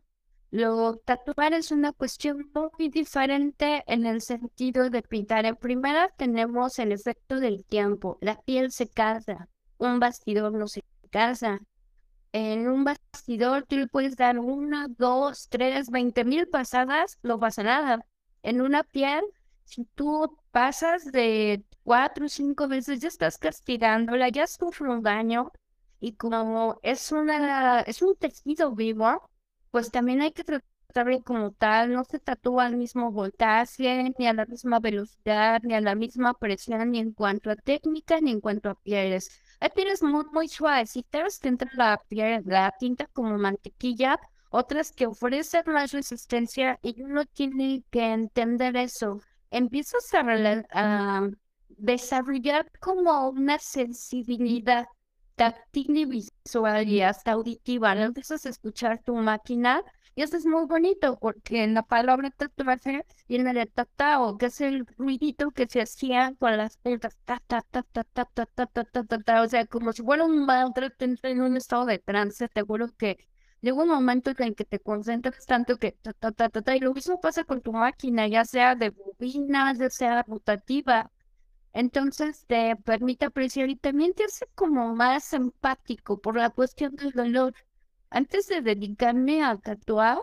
Lo 0.51 0.97
tatuar 1.05 1.55
es 1.55 1.73
una 1.73 1.93
cuestión 1.93 2.51
muy 2.55 2.89
diferente 2.89 3.83
en 3.87 4.07
el 4.07 4.23
sentido 4.23 4.89
de 4.91 5.03
pintar. 5.03 5.45
En 5.45 5.57
primera 5.57 6.09
tenemos 6.17 6.79
el 6.79 6.93
efecto 6.93 7.41
del 7.41 7.65
tiempo. 7.65 8.17
La 8.21 8.41
piel 8.41 8.71
se 8.71 8.89
casa, 8.89 9.49
un 9.79 10.01
bastidor 10.01 10.53
no 10.53 10.69
se 10.69 10.83
casa. 11.11 11.61
En 12.33 12.69
un 12.69 12.85
bastidor 12.85 13.65
tú 13.67 13.77
le 13.77 13.87
puedes 13.89 14.17
dar 14.17 14.39
una, 14.39 14.89
dos, 14.89 15.49
tres, 15.49 15.91
veinte 15.91 16.25
mil 16.25 16.49
pasadas, 16.49 17.19
no 17.23 17.39
pasa 17.41 17.63
nada. 17.63 18.05
En 18.43 18.61
una 18.61 18.83
piel, 18.85 19.23
si 19.65 19.85
tú 19.95 20.39
pasas 20.51 21.11
de 21.13 21.65
cuatro 21.83 22.27
o 22.27 22.29
cinco 22.29 22.69
veces, 22.69 23.01
ya 23.01 23.09
estás 23.09 23.39
castigándola, 23.39 24.29
ya 24.29 24.47
sufre 24.47 24.89
un 24.91 25.03
daño. 25.03 25.51
Y 26.01 26.15
como 26.17 26.79
es, 26.83 27.11
una, 27.13 27.81
es 27.81 28.03
un 28.03 28.15
tejido 28.17 28.75
vivo, 28.75 29.31
pues 29.71 29.91
también 29.91 30.21
hay 30.23 30.33
que 30.33 30.45
tratarlo 30.45 31.23
como 31.23 31.53
tal. 31.53 31.93
No 31.93 32.05
se 32.05 32.19
tatúa 32.19 32.67
al 32.67 32.77
mismo 32.77 33.11
voltaje, 33.13 34.15
ni 34.19 34.27
a 34.27 34.35
la 34.35 34.47
misma 34.47 34.79
velocidad, 34.81 35.61
ni 35.63 35.75
a 35.75 35.81
la 35.81 35.95
misma 35.95 36.35
presión, 36.35 36.91
ni 36.91 36.99
en 37.01 37.13
cuanto 37.13 37.51
a 37.51 37.57
técnica, 37.57 38.21
ni 38.21 38.31
en 38.33 38.41
cuanto 38.41 38.71
a 38.71 38.75
pieles. 38.75 39.31
Hay 39.61 39.71
pieles 39.71 40.03
muy, 40.03 40.25
muy 40.33 40.49
suavecitas 40.49 41.39
que 41.39 41.49
entra 41.49 41.71
la, 41.75 42.01
la 42.45 42.75
tinta 42.79 43.07
como 43.09 43.37
mantequilla, 43.39 44.19
otras 44.51 44.93
que 44.93 45.07
ofrecen 45.07 45.65
más 45.67 45.93
resistencia 45.93 46.79
y 46.83 47.03
uno 47.03 47.25
tiene 47.27 47.83
que 47.91 48.13
entender 48.13 48.77
eso. 48.77 49.21
Empiezas 49.51 50.13
a 50.15 51.29
desarrollar 51.69 52.71
como 52.81 53.29
una 53.31 53.59
sensibilidad 53.59 54.87
táctil 55.37 55.97
y 55.97 56.05
visual 56.07 56.89
y 56.89 57.03
hasta 57.03 57.33
auditiva. 57.33 57.93
Empiezas 57.95 58.47
a 58.47 58.51
escuchar 58.51 59.03
tu 59.05 59.15
máquina 59.17 59.83
y 60.15 60.23
eso 60.23 60.37
es 60.39 60.47
muy 60.47 60.65
bonito 60.67 61.19
porque 61.21 61.63
en 61.65 61.75
la 61.75 61.83
palabra 61.83 62.31
tatuaje 62.31 63.05
viene 63.29 63.53
de 63.53 63.67
tatao, 63.67 64.39
que 64.39 64.47
es 64.47 64.61
el 64.63 64.87
ruidito 64.97 65.51
que 65.51 65.67
se 65.69 65.83
hacía 65.83 66.35
con 66.39 66.57
las 66.57 66.79
puntas, 66.79 67.17
ta, 67.25 67.41
ta, 67.47 67.63
ta, 67.71 67.83
ta, 67.83 68.05
ta, 68.05 68.25
ta, 68.25 68.47
ta, 68.47 68.67
ta, 68.67 68.85
ta, 68.85 69.05
ta, 69.05 69.19
ta, 69.23 69.43
o 69.43 69.49
sea, 69.49 69.67
como 69.67 69.93
si 69.93 70.03
fuera 70.03 70.25
un 70.25 70.47
mantra, 70.47 70.91
en 71.01 71.41
un 71.43 71.57
estado 71.57 71.85
de 71.87 71.99
trance, 71.99 72.49
seguro 72.55 72.89
que 72.97 73.19
llega 73.61 73.83
un 73.83 73.89
momento 73.89 74.33
en 74.39 74.55
que 74.55 74.65
te 74.65 74.81
concentras 74.81 75.45
tanto 75.47 75.77
que 75.77 75.93
ta, 75.93 76.13
ta, 76.15 76.49
ta, 76.49 76.77
y 76.77 76.81
lo 76.81 76.95
mismo 76.95 77.21
pasa 77.21 77.45
con 77.45 77.61
tu 77.61 77.73
máquina, 77.73 78.27
ya 78.27 78.45
sea 78.45 78.75
de 78.75 78.91
bobinas, 78.91 79.79
ya 79.79 79.91
sea 79.91 80.23
rotativa. 80.23 81.11
Entonces 81.77 82.47
te 82.47 82.75
permite 82.77 83.27
apreciar 83.27 83.69
y 83.69 83.77
también 83.77 84.15
te 84.15 84.25
hace 84.25 84.47
como 84.55 84.95
más 84.95 85.35
empático 85.35 86.19
por 86.19 86.37
la 86.37 86.49
cuestión 86.49 86.97
del 86.97 87.13
dolor 87.13 87.55
antes 88.09 88.49
de 88.49 88.63
dedicarme 88.63 89.45
a 89.45 89.59
tatuar, 89.59 90.19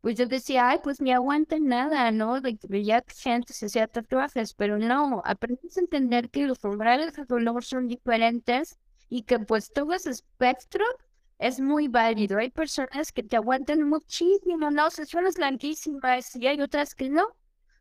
pues 0.00 0.16
yo 0.16 0.26
decía, 0.26 0.70
ay, 0.70 0.78
pues 0.82 1.02
ni 1.02 1.12
aguanta 1.12 1.58
nada, 1.60 2.10
¿no? 2.10 2.40
De 2.40 2.56
que 2.56 2.66
veía 2.68 3.04
gente 3.14 3.52
se 3.52 3.66
hacía 3.66 3.86
tatuajes, 3.86 4.54
pero 4.54 4.78
no, 4.78 5.20
aprendes 5.26 5.76
a 5.76 5.80
entender 5.80 6.30
que 6.30 6.46
los 6.46 6.64
umbrales 6.64 7.12
de 7.14 7.26
dolor 7.26 7.64
son 7.64 7.86
diferentes 7.86 8.78
y 9.10 9.24
que 9.24 9.38
pues 9.40 9.70
todo 9.70 9.92
ese 9.92 10.08
espectro 10.10 10.84
es 11.38 11.60
muy 11.60 11.88
válido. 11.88 12.38
Hay 12.38 12.50
personas 12.50 13.12
que 13.12 13.22
te 13.22 13.36
aguantan 13.36 13.82
muchísimo, 13.82 14.70
¿no? 14.70 14.90
Sesiones 14.90 15.36
larguísimas 15.36 16.34
y 16.36 16.46
hay 16.46 16.62
otras 16.62 16.94
que 16.94 17.10
no, 17.10 17.26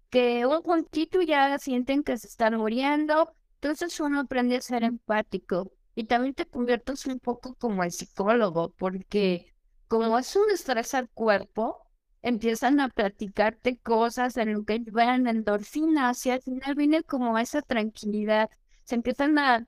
que 0.09 0.45
un 0.45 0.61
puntito 0.63 1.21
ya 1.21 1.57
sienten 1.59 2.03
que 2.03 2.17
se 2.17 2.27
están 2.27 2.55
muriendo. 2.57 3.33
Entonces 3.55 3.99
uno 3.99 4.21
aprende 4.21 4.57
a 4.57 4.61
ser 4.61 4.83
empático 4.83 5.71
y 5.95 6.05
también 6.05 6.33
te 6.35 6.45
conviertes 6.45 7.05
un 7.07 7.19
poco 7.19 7.55
como 7.55 7.83
el 7.83 7.91
psicólogo, 7.91 8.69
porque 8.77 9.53
como 9.87 10.17
es 10.17 10.35
un 10.35 10.51
estrés 10.51 10.93
al 10.93 11.09
cuerpo, 11.09 11.87
empiezan 12.21 12.79
a 12.79 12.89
platicarte 12.89 13.77
cosas 13.77 14.37
en 14.37 14.53
lo 14.53 14.63
que 14.63 14.79
llevan 14.79 15.27
endorfinas 15.27 16.25
y 16.25 16.31
al 16.31 16.41
final 16.41 16.75
viene 16.75 17.03
como 17.03 17.37
esa 17.37 17.61
tranquilidad. 17.61 18.49
Se 18.83 18.95
empiezan 18.95 19.37
a 19.39 19.67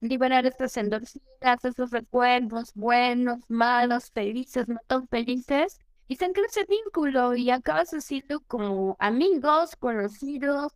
liberar 0.00 0.46
estas 0.46 0.76
endorfinas, 0.76 1.64
esos 1.64 1.90
recuerdos 1.90 2.72
buenos, 2.74 3.40
malos, 3.48 4.10
felices, 4.12 4.68
no 4.68 4.78
tan 4.86 5.08
felices, 5.08 5.78
y 6.08 6.16
se 6.16 6.32
crea 6.32 6.46
ese 6.46 6.64
vínculo 6.64 7.34
y 7.34 7.50
acabas 7.50 7.90
siendo 8.04 8.40
como 8.42 8.96
amigos, 8.98 9.76
conocidos. 9.76 10.72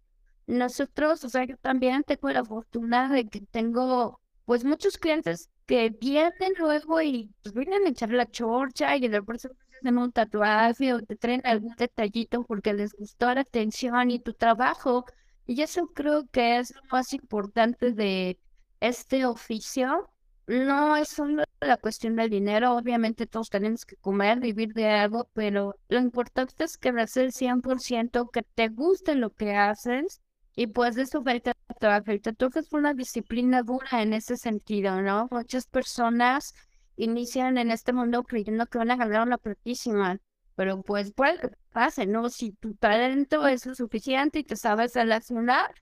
Nosotros, 0.46 1.24
o 1.24 1.28
sea, 1.28 1.44
yo 1.44 1.56
también 1.58 2.02
tengo 2.04 2.30
la 2.30 2.44
fortuna 2.44 3.08
de 3.12 3.28
que 3.28 3.40
tengo 3.42 4.20
pues 4.44 4.64
muchos 4.64 4.98
clientes 4.98 5.48
que 5.66 5.90
vienen 5.90 6.52
luego 6.58 7.00
y 7.02 7.30
pues 7.42 7.54
vienen 7.54 7.86
a 7.86 7.90
echar 7.90 8.10
la 8.10 8.26
chorcha 8.30 8.96
y 8.96 9.08
de 9.08 9.22
pronto 9.22 9.48
hacen 9.80 9.98
un 9.98 10.10
tatuaje 10.12 10.92
o 10.94 11.00
te 11.02 11.16
traen 11.16 11.42
algún 11.44 11.74
detallito 11.76 12.42
porque 12.44 12.72
les 12.74 12.92
gustó 12.94 13.32
la 13.32 13.42
atención 13.42 14.10
y 14.10 14.18
tu 14.18 14.34
trabajo. 14.34 15.04
Y 15.46 15.62
eso 15.62 15.86
creo 15.94 16.26
que 16.30 16.58
es 16.58 16.74
lo 16.74 16.82
más 16.90 17.12
importante 17.12 17.92
de 17.92 18.38
este 18.80 19.24
oficio. 19.26 20.10
No 20.50 20.96
es 20.96 21.10
solo 21.10 21.44
la 21.60 21.76
cuestión 21.76 22.16
del 22.16 22.28
dinero, 22.28 22.74
obviamente 22.74 23.28
todos 23.28 23.50
tenemos 23.50 23.84
que 23.84 23.94
comer, 23.96 24.40
vivir 24.40 24.72
de 24.74 24.88
algo, 24.88 25.28
pero 25.32 25.76
lo 25.88 26.00
importante 26.00 26.64
es 26.64 26.76
que 26.76 26.88
hagas 26.88 27.16
el 27.16 27.32
100%, 27.32 28.28
que 28.32 28.42
te 28.42 28.66
guste 28.66 29.14
lo 29.14 29.30
que 29.30 29.54
haces 29.54 30.20
y 30.56 30.66
pues 30.66 30.96
eso 30.96 31.22
fue 31.22 31.34
el 31.34 31.42
tatuaje. 31.42 32.20
El 32.24 32.64
fue 32.68 32.80
una 32.80 32.94
disciplina 32.94 33.62
dura 33.62 34.02
en 34.02 34.12
ese 34.12 34.36
sentido, 34.36 35.00
¿no? 35.02 35.28
Muchas 35.30 35.68
personas 35.68 36.52
inician 36.96 37.56
en 37.56 37.70
este 37.70 37.92
mundo 37.92 38.24
creyendo 38.24 38.66
que 38.66 38.78
van 38.78 38.90
a 38.90 38.96
ganar 38.96 39.24
una 39.28 39.38
platísima, 39.38 40.18
pero 40.56 40.82
pues 40.82 41.12
puede 41.12 41.38
que 41.38 41.50
pase, 41.72 42.06
¿no? 42.06 42.28
Si 42.28 42.50
tu 42.54 42.74
talento 42.74 43.46
es 43.46 43.66
lo 43.66 43.76
suficiente 43.76 44.40
y 44.40 44.44
te 44.44 44.56
sabes 44.56 44.94
relacionar, 44.94 45.72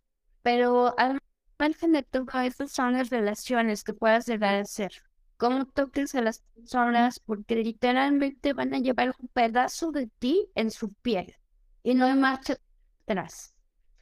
pero 0.43 0.95
al 0.99 1.21
margen 1.59 1.93
de 1.93 2.03
todo 2.03 2.27
estas 2.41 2.73
son 2.73 2.93
las 2.95 3.11
relaciones 3.11 3.85
que 3.85 3.93
puedas 3.95 4.27
llegar 4.27 4.55
a 4.55 4.61
hacer. 4.61 4.93
Cómo 5.37 5.67
toques 5.67 6.15
a 6.15 6.23
las 6.23 6.41
personas, 6.55 7.21
porque 7.21 7.57
literalmente 7.57 8.53
van 8.53 8.75
a 8.75 8.79
llevar 8.79 9.15
un 9.19 9.29
pedazo 9.29 9.93
de 9.93 10.09
ti 10.19 10.49
en 10.55 10.71
su 10.71 10.93
piel 10.95 11.35
y 11.83 11.95
no 11.95 12.07
hay 12.07 12.15
marcha 12.15 12.57
atrás. 13.03 13.55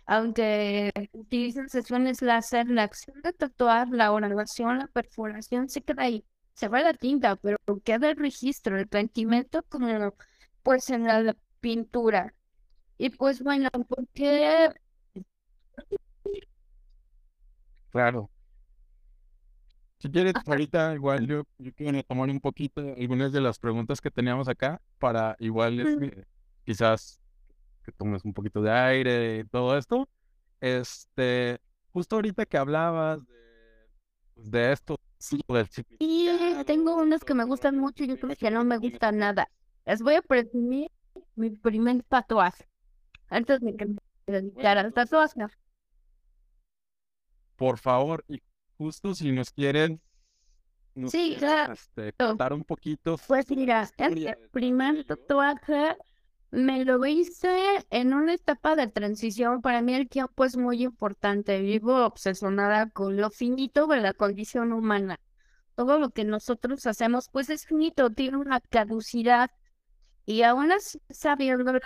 Aunque 0.06 0.92
utilicen 1.12 1.68
sesiones 1.68 2.22
láser, 2.22 2.68
la 2.68 2.84
acción 2.84 3.20
de 3.22 3.32
tatuar, 3.32 3.88
la 3.90 4.12
oración, 4.12 4.78
la 4.78 4.86
perforación 4.88 5.68
se 5.68 5.82
queda 5.82 6.04
ahí. 6.04 6.24
Se 6.54 6.68
va 6.68 6.80
la 6.80 6.94
tinta, 6.94 7.36
pero 7.36 7.58
queda 7.84 8.10
el 8.10 8.16
registro, 8.16 8.78
el 8.78 8.88
sentimiento 8.90 9.62
como 9.68 10.14
pues 10.62 10.90
en 10.90 11.04
la 11.04 11.36
pintura. 11.60 12.34
Y 12.98 13.10
pues 13.10 13.42
bueno, 13.42 13.68
porque 13.88 14.70
Claro. 17.96 18.30
Si 19.96 20.10
quieres, 20.10 20.34
ahorita 20.46 20.94
igual 20.94 21.26
yo, 21.26 21.44
yo 21.56 21.72
quiero 21.72 22.02
tomar 22.02 22.28
un 22.28 22.40
poquito 22.40 22.82
algunas 22.82 23.32
de 23.32 23.40
las 23.40 23.58
preguntas 23.58 24.02
que 24.02 24.10
teníamos 24.10 24.48
acá 24.48 24.82
para 24.98 25.34
igual 25.38 25.80
este, 25.80 26.26
quizás 26.64 27.18
que 27.82 27.92
tomes 27.92 28.22
un 28.26 28.34
poquito 28.34 28.60
de 28.60 28.70
aire 28.70 29.38
y 29.38 29.44
todo 29.44 29.78
esto. 29.78 30.06
Este, 30.60 31.58
justo 31.94 32.16
ahorita 32.16 32.44
que 32.44 32.58
hablabas 32.58 33.26
de, 33.26 33.34
pues, 34.34 34.50
de 34.50 34.72
esto, 34.72 35.00
Sí. 35.18 35.40
del 35.48 35.66
Y 35.98 36.28
tengo 36.66 36.96
unos 36.96 37.24
que 37.24 37.32
me 37.32 37.44
gustan 37.44 37.78
mucho 37.78 38.04
y 38.04 38.10
otros 38.10 38.36
que 38.36 38.50
no 38.50 38.62
me 38.62 38.76
gustan 38.76 39.16
nada. 39.16 39.48
Les 39.86 40.02
voy 40.02 40.16
a 40.16 40.20
presumir 40.20 40.90
mi 41.34 41.48
primer 41.48 42.02
tatuaje. 42.02 42.68
Antes 43.30 43.60
de 43.60 43.74
que 43.74 43.86
me 43.86 43.96
dedicara 44.26 44.82
al 44.82 44.92
tatuaje. 44.92 45.46
Por 47.56 47.78
favor, 47.78 48.24
y 48.28 48.40
justo 48.78 49.14
si 49.14 49.32
nos 49.32 49.50
quieren 49.50 50.00
nos 50.94 51.10
Sí, 51.10 51.36
este, 51.38 52.12
contar 52.14 52.54
un 52.54 52.64
poquito 52.64 53.18
Pues 53.26 53.50
mira, 53.50 53.82
este 53.82 54.08
de 54.08 54.36
primer 54.50 55.04
tatuaje 55.04 55.96
me 56.50 56.84
lo 56.84 57.04
hice 57.04 57.84
en 57.90 58.14
una 58.14 58.34
etapa 58.34 58.76
de 58.76 58.86
transición. 58.86 59.60
Para 59.60 59.82
mí 59.82 59.94
el 59.94 60.08
tiempo 60.08 60.44
es 60.44 60.56
muy 60.56 60.84
importante. 60.84 61.60
Vivo 61.60 62.06
obsesionada 62.06 62.88
con 62.90 63.16
lo 63.16 63.30
finito 63.30 63.86
de 63.86 64.00
la 64.00 64.14
condición 64.14 64.72
humana. 64.72 65.20
Todo 65.74 65.98
lo 65.98 66.10
que 66.10 66.24
nosotros 66.24 66.86
hacemos, 66.86 67.28
pues 67.30 67.50
es 67.50 67.66
finito, 67.66 68.10
tiene 68.10 68.38
una 68.38 68.60
caducidad. 68.60 69.50
Y 70.24 70.42
aún 70.42 70.72
así 70.72 70.98
saberlo 71.10 71.78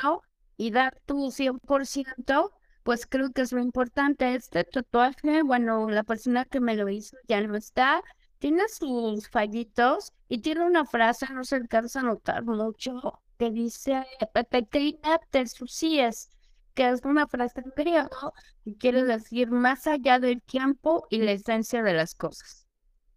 y 0.56 0.70
dar 0.70 1.00
tu 1.06 1.30
100%, 1.30 2.50
pues 2.82 3.06
creo 3.06 3.30
que 3.32 3.42
es 3.42 3.52
lo 3.52 3.60
importante. 3.60 4.34
Este 4.34 4.64
tatuaje, 4.64 5.42
bueno, 5.42 5.88
la 5.90 6.02
persona 6.04 6.44
que 6.44 6.60
me 6.60 6.76
lo 6.76 6.88
hizo 6.88 7.16
ya 7.28 7.40
no 7.40 7.56
está. 7.56 8.02
Tiene 8.38 8.62
sus 8.68 9.28
fallitos 9.28 10.12
y 10.28 10.40
tiene 10.40 10.64
una 10.64 10.86
frase, 10.86 11.26
no 11.32 11.44
se 11.44 11.56
alcanza 11.56 12.00
a 12.00 12.04
notar 12.04 12.44
mucho, 12.44 13.20
que 13.38 13.50
dice, 13.50 14.04
pequeña 14.50 15.18
te 15.30 15.46
sucies, 15.46 16.30
que 16.74 16.88
es 16.88 17.04
una 17.04 17.26
frase 17.26 17.60
en 17.60 17.72
griego 17.76 18.32
y 18.64 18.76
quiere 18.76 19.04
decir 19.04 19.50
más 19.50 19.86
allá 19.86 20.18
del 20.18 20.40
tiempo 20.42 21.06
y 21.10 21.18
la 21.18 21.32
esencia 21.32 21.82
de 21.82 21.92
las 21.92 22.14
cosas. 22.14 22.66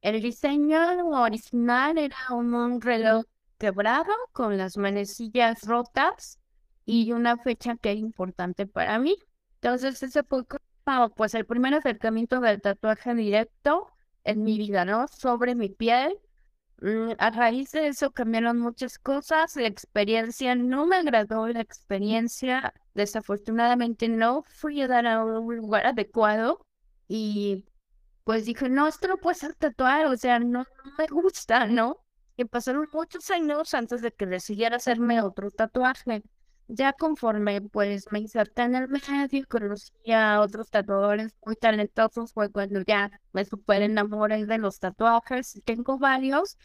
El 0.01 0.22
diseño 0.22 0.79
original 1.12 1.98
era 1.98 2.17
un, 2.32 2.53
un 2.53 2.82
reloj 2.82 3.24
quebrado 3.58 4.12
con 4.34 4.58
las 4.58 4.75
manecillas 4.77 5.62
rotas 5.63 6.39
y 6.86 7.13
una 7.13 7.38
fecha 7.38 7.77
que 7.77 7.93
es 7.93 8.00
importante 8.00 8.67
para 8.67 9.00
mí. 9.00 9.15
Entonces, 9.63 10.03
ese 10.03 10.24
fue 10.24 10.46
como, 10.46 11.10
pues 11.15 11.34
el 11.36 11.46
primer 11.46 11.74
acercamiento 11.74 12.39
del 12.41 12.62
tatuaje 12.62 13.15
directo 13.15 13.88
en 14.25 14.43
mi 14.43 14.58
vida, 14.58 14.86
¿no? 14.86 15.08
Sobre 15.08 15.55
mi 15.55 15.70
piel. 15.70 16.17
Mm, 16.82 17.12
A 17.20 17.29
raíz 17.32 17.72
de 17.72 17.88
eso 17.88 18.12
cambiaron 18.12 18.60
muchas 18.60 19.00
cosas. 19.00 19.55
La 19.55 19.67
experiencia 19.67 20.55
no 20.55 20.86
me 20.88 20.98
agradó, 20.98 21.48
la 21.48 21.62
experiencia 21.62 22.74
desafortunadamente 22.94 24.09
no 24.09 24.44
fui 24.44 24.81
a 24.81 24.88
dar 24.88 25.07
a 25.07 25.24
un 25.25 25.55
lugar 25.57 25.85
adecuado 25.88 26.66
y 27.07 27.66
pues 28.25 28.46
dije, 28.46 28.70
no, 28.70 28.88
esto 28.88 29.07
no 29.07 29.18
puede 29.18 29.35
ser 29.38 29.55
tatuar, 29.55 30.05
o 30.07 30.18
sea, 30.18 30.40
no, 30.40 30.59
no 30.85 30.92
me 30.98 31.07
gusta, 31.07 31.68
¿no? 31.68 32.00
Y 32.38 32.46
pasaron 32.46 32.88
muchos 32.94 33.29
años 33.31 33.74
antes 33.74 34.01
de 34.01 34.11
que 34.14 34.25
decidiera 34.27 34.77
hacerme 34.77 35.22
otro 35.22 35.51
tatuaje. 35.51 36.24
Ya 36.75 36.92
conforme 36.94 37.62
pues 37.62 38.12
me 38.12 38.20
inserté 38.20 38.64
en 38.64 38.74
el 38.74 38.88
medio, 38.90 39.46
conocí 39.48 40.12
a 40.12 40.42
otros 40.42 40.72
tatuadores 40.72 41.36
muy 41.46 41.55
talentosos, 41.55 42.33
fue 42.33 42.51
cuando 42.51 42.81
ya 42.81 43.12
me 43.31 43.46
super 43.46 43.83
enamoré 43.83 44.48
de 44.48 44.57
los 44.57 44.79
tatuajes. 44.79 45.62
Tengo 45.66 46.00
varios. 46.00 46.57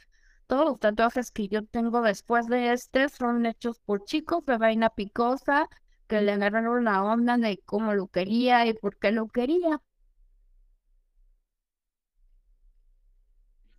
Todos 0.47 0.65
los 0.65 0.79
tatuajes 0.79 1.31
que 1.31 1.49
yo 1.49 1.67
tengo 1.67 2.01
después 2.01 2.47
de 2.47 2.73
este 2.73 3.11
son 3.11 3.45
hechos 3.45 3.81
por 3.81 4.03
chicos 4.05 4.47
de 4.47 4.57
vaina 4.57 4.89
picosa 4.89 5.69
que 6.07 6.23
le 6.23 6.33
agarraron 6.33 6.85
la 6.85 7.05
onda 7.05 7.37
de 7.37 7.61
cómo 7.67 7.93
lo 7.93 8.07
quería 8.09 8.65
y 8.67 8.73
por 8.73 8.97
qué 8.97 9.13
lo 9.13 9.29
quería. 9.29 9.83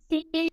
Sí, 0.08 0.52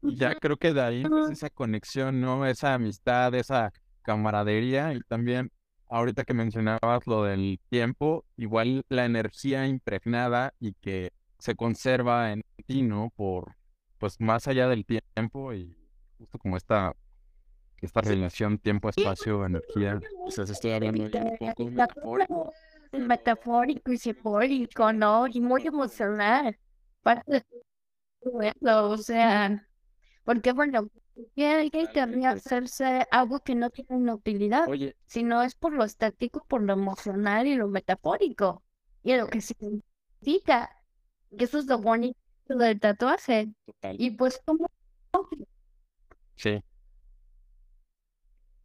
ya 0.00 0.34
creo 0.36 0.56
que 0.56 0.72
de 0.72 0.80
ahí 0.80 1.04
pues, 1.04 1.32
esa 1.32 1.50
conexión, 1.50 2.18
¿no? 2.18 2.46
Esa 2.46 2.72
amistad, 2.72 3.34
esa 3.34 3.74
camaradería 4.06 4.94
y 4.94 5.00
también 5.00 5.50
ahorita 5.88 6.24
que 6.24 6.32
mencionabas 6.32 7.06
lo 7.06 7.24
del 7.24 7.58
tiempo, 7.68 8.24
igual 8.36 8.84
la 8.88 9.04
energía 9.04 9.66
impregnada 9.66 10.54
y 10.60 10.74
que 10.74 11.12
se 11.38 11.56
conserva 11.56 12.32
en 12.32 12.42
ti, 12.66 12.82
¿no? 12.82 13.12
Por, 13.16 13.56
pues 13.98 14.20
más 14.20 14.46
allá 14.46 14.68
del 14.68 14.86
tiempo 14.86 15.52
y 15.52 15.76
justo 16.18 16.38
como 16.38 16.56
esta, 16.56 16.94
esta 17.80 18.00
relación 18.00 18.58
tiempo-espacio-energía, 18.58 20.00
quizás 20.24 20.50
estoy 20.50 20.72
hablando 20.72 21.04
un 21.04 21.36
poco 21.38 21.70
metafórico. 21.70 22.52
metafórico 22.92 23.92
y 23.92 23.98
simbólico, 23.98 24.92
¿no? 24.92 25.26
Y 25.26 25.40
muy 25.40 25.66
emocional. 25.66 26.56
Eso, 28.40 28.88
o 28.88 28.96
sea, 28.98 29.68
porque 30.24 30.52
bueno, 30.52 30.88
que 31.34 31.46
alguien 31.46 31.86
querría 31.88 32.30
hacerse 32.30 33.06
algo 33.10 33.40
que 33.40 33.54
no 33.54 33.70
tiene 33.70 33.96
una 33.96 34.14
utilidad, 34.14 34.68
Oye, 34.68 34.96
sino 35.06 35.42
es 35.42 35.54
por 35.54 35.72
lo 35.72 35.84
estático, 35.84 36.44
por 36.48 36.62
lo 36.62 36.72
emocional 36.74 37.46
y 37.46 37.54
lo 37.54 37.68
metafórico, 37.68 38.62
y 39.02 39.16
lo 39.16 39.26
que 39.26 39.40
significa. 39.40 40.70
Y 41.30 41.44
eso 41.44 41.58
es 41.58 41.66
lo 41.66 41.78
bonito 41.78 42.18
del 42.48 42.78
tatuaje. 42.78 43.48
total. 43.64 43.96
Y 43.98 44.10
pues 44.10 44.40
como 44.44 44.68
Sí. 46.36 46.62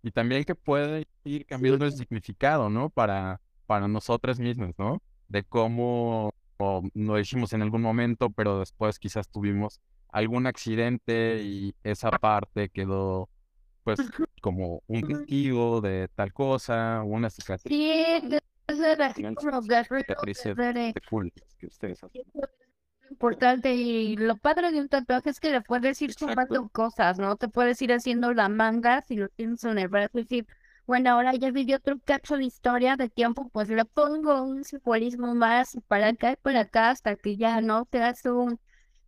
Y 0.03 0.11
también 0.11 0.43
que 0.43 0.55
puede 0.55 1.07
ir 1.23 1.45
cambiando 1.45 1.85
el 1.85 1.93
significado, 1.93 2.69
¿no? 2.69 2.89
Para, 2.89 3.39
para 3.65 3.87
nosotros 3.87 4.39
mismos, 4.39 4.71
¿no? 4.77 5.01
De 5.27 5.43
cómo 5.43 6.33
o 6.57 6.83
lo 6.93 7.19
hicimos 7.19 7.53
en 7.53 7.61
algún 7.61 7.81
momento, 7.81 8.29
pero 8.29 8.59
después 8.59 8.99
quizás 8.99 9.27
tuvimos 9.29 9.79
algún 10.11 10.47
accidente 10.47 11.41
y 11.43 11.75
esa 11.83 12.11
parte 12.11 12.69
quedó, 12.69 13.29
pues, 13.83 14.13
como 14.41 14.83
un 14.87 15.03
testigo 15.03 15.81
de 15.81 16.09
tal 16.15 16.33
cosa, 16.33 17.03
una 17.05 17.29
cicatriz. 17.29 17.75
sí, 19.15 19.25
cicatrices 19.95 20.57
de- 20.57 20.63
de 20.93 21.01
que 21.57 21.67
ustedes 21.67 22.03
hacen. 22.03 22.21
importante 23.09 23.73
y 23.75 24.15
lo 24.17 24.37
padre 24.37 24.71
de 24.71 24.79
un 24.81 24.87
tatuaje 24.89 25.29
es 25.31 25.39
que 25.39 25.51
le 25.51 25.61
puedes 25.61 26.01
ir 26.01 26.13
sumando 26.13 26.69
cosas, 26.69 27.19
¿no? 27.19 27.35
Te 27.37 27.49
puedes 27.49 27.81
ir 27.81 27.91
haciendo 27.93 28.33
la 28.33 28.49
manga 28.49 29.01
si 29.03 29.15
lo 29.17 29.27
tienes 29.29 29.63
en 29.65 29.77
el 29.79 29.87
brazo 29.89 30.19
y 30.19 30.23
decir, 30.23 30.47
bueno, 30.87 31.11
ahora 31.11 31.35
ya 31.35 31.51
viví 31.51 31.73
otro 31.73 31.99
cacho 32.05 32.37
de 32.37 32.45
historia 32.45 32.95
de 32.97 33.09
tiempo, 33.09 33.49
pues 33.51 33.69
le 33.69 33.85
pongo 33.85 34.43
un 34.43 34.63
simbolismo 34.63 35.35
más 35.35 35.77
para 35.87 36.07
acá 36.09 36.33
y 36.33 36.35
para 36.37 36.61
acá 36.61 36.89
hasta 36.91 37.15
que 37.17 37.37
ya 37.37 37.61
no 37.61 37.85
te 37.85 38.01
hace 38.01 38.31
un 38.31 38.59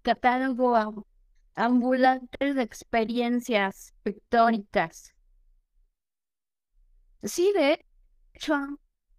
catálogo 0.04 0.76
am- 0.76 1.04
ambulante 1.56 2.54
de 2.54 2.62
experiencias 2.64 3.94
pictóricas. 4.04 5.14
Sí, 7.24 7.52
de 7.56 7.86
hecho, 8.34 8.56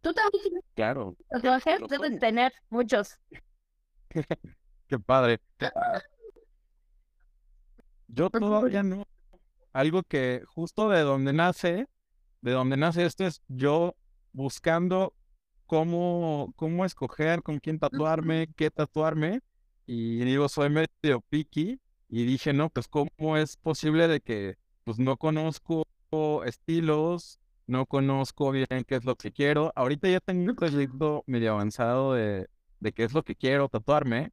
tú 0.00 0.12
también 0.12 0.60
Claro, 0.74 1.16
tatuajes, 1.30 1.80
Lo 1.80 1.88
debes 1.88 2.08
pongo. 2.10 2.20
tener 2.20 2.52
muchos. 2.68 3.18
qué 4.88 4.98
padre. 4.98 5.40
Yo 8.08 8.30
todavía 8.30 8.82
no. 8.82 9.04
Algo 9.72 10.02
que 10.04 10.42
justo 10.46 10.88
de 10.88 11.00
donde 11.00 11.32
nace, 11.32 11.86
de 12.42 12.52
donde 12.52 12.76
nace 12.76 13.06
esto 13.06 13.26
es 13.26 13.42
yo 13.48 13.96
buscando 14.32 15.14
cómo, 15.66 16.52
cómo 16.56 16.84
escoger 16.84 17.42
con 17.42 17.58
quién 17.58 17.78
tatuarme, 17.78 18.48
qué 18.56 18.70
tatuarme. 18.70 19.40
Y 19.86 20.18
digo, 20.24 20.48
soy 20.48 20.70
medio 20.70 21.20
picky. 21.28 21.80
Y 22.08 22.24
dije, 22.24 22.52
no, 22.52 22.70
pues 22.70 22.88
cómo 22.88 23.36
es 23.36 23.56
posible 23.56 24.08
de 24.08 24.20
que 24.20 24.56
pues 24.84 24.98
no 24.98 25.16
conozco 25.16 25.84
estilos, 26.44 27.40
no 27.66 27.86
conozco 27.86 28.50
bien 28.50 28.84
qué 28.86 28.96
es 28.96 29.04
lo 29.04 29.16
que 29.16 29.32
quiero. 29.32 29.72
Ahorita 29.74 30.08
ya 30.08 30.20
tengo 30.20 30.50
un 30.50 30.56
proyecto 30.56 31.24
medio 31.26 31.52
avanzado 31.52 32.14
de, 32.14 32.46
de 32.80 32.92
qué 32.92 33.04
es 33.04 33.14
lo 33.14 33.22
que 33.22 33.34
quiero 33.34 33.68
tatuarme, 33.68 34.30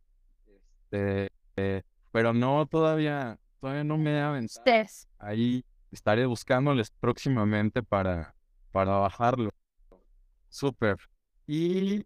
este, 0.91 1.29
eh, 1.55 1.83
pero 2.11 2.33
no 2.33 2.65
todavía, 2.65 3.39
todavía 3.59 3.83
no 3.83 3.97
me 3.97 4.11
he 4.11 4.21
avanzado. 4.21 4.65
Ahí 5.17 5.63
estaré 5.91 6.25
buscándoles 6.25 6.91
próximamente 6.91 7.81
para, 7.81 8.35
para 8.71 8.91
bajarlo. 8.97 9.51
Súper. 10.49 10.97
Y 11.47 12.05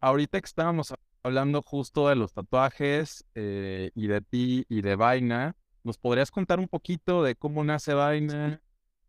ahorita 0.00 0.40
que 0.40 0.46
estábamos 0.46 0.92
hablando 1.22 1.62
justo 1.62 2.08
de 2.08 2.16
los 2.16 2.32
tatuajes 2.32 3.24
eh, 3.34 3.90
y 3.94 4.06
de 4.06 4.20
ti 4.20 4.64
y 4.68 4.82
de 4.82 4.96
Vaina, 4.96 5.56
¿nos 5.84 5.98
podrías 5.98 6.30
contar 6.30 6.58
un 6.58 6.68
poquito 6.68 7.22
de 7.22 7.34
cómo 7.34 7.64
nace 7.64 7.94
Vaina? 7.94 8.60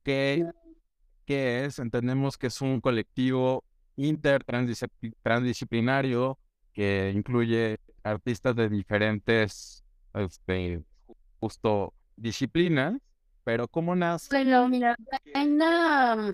¿Qué, 0.04 0.50
qué 1.26 1.66
es? 1.66 1.80
Entendemos 1.80 2.38
que 2.38 2.48
es 2.48 2.62
un 2.62 2.80
colectivo 2.82 3.64
intertransdisciplinario 3.96 6.38
que 6.74 7.12
incluye 7.14 7.78
artistas 8.04 8.56
de 8.56 8.70
diferentes 8.70 9.84
este, 10.14 10.82
justo 11.40 11.94
disciplinas, 12.16 12.96
pero 13.44 13.68
¿cómo 13.68 13.96
nace? 13.96 14.28
Bueno, 14.32 14.70
mira, 14.70 14.96
Vaina, 15.34 16.34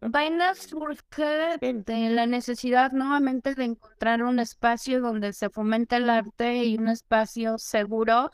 Vaina 0.00 0.54
surge 0.54 1.58
de 1.60 2.10
la 2.10 2.26
necesidad 2.26 2.92
nuevamente 2.92 3.54
de 3.54 3.64
encontrar 3.64 4.22
un 4.22 4.38
espacio 4.38 5.00
donde 5.00 5.32
se 5.32 5.50
fomenta 5.50 5.96
el 5.96 6.08
arte 6.08 6.64
y 6.64 6.76
un 6.76 6.88
espacio 6.88 7.58
seguro. 7.58 8.30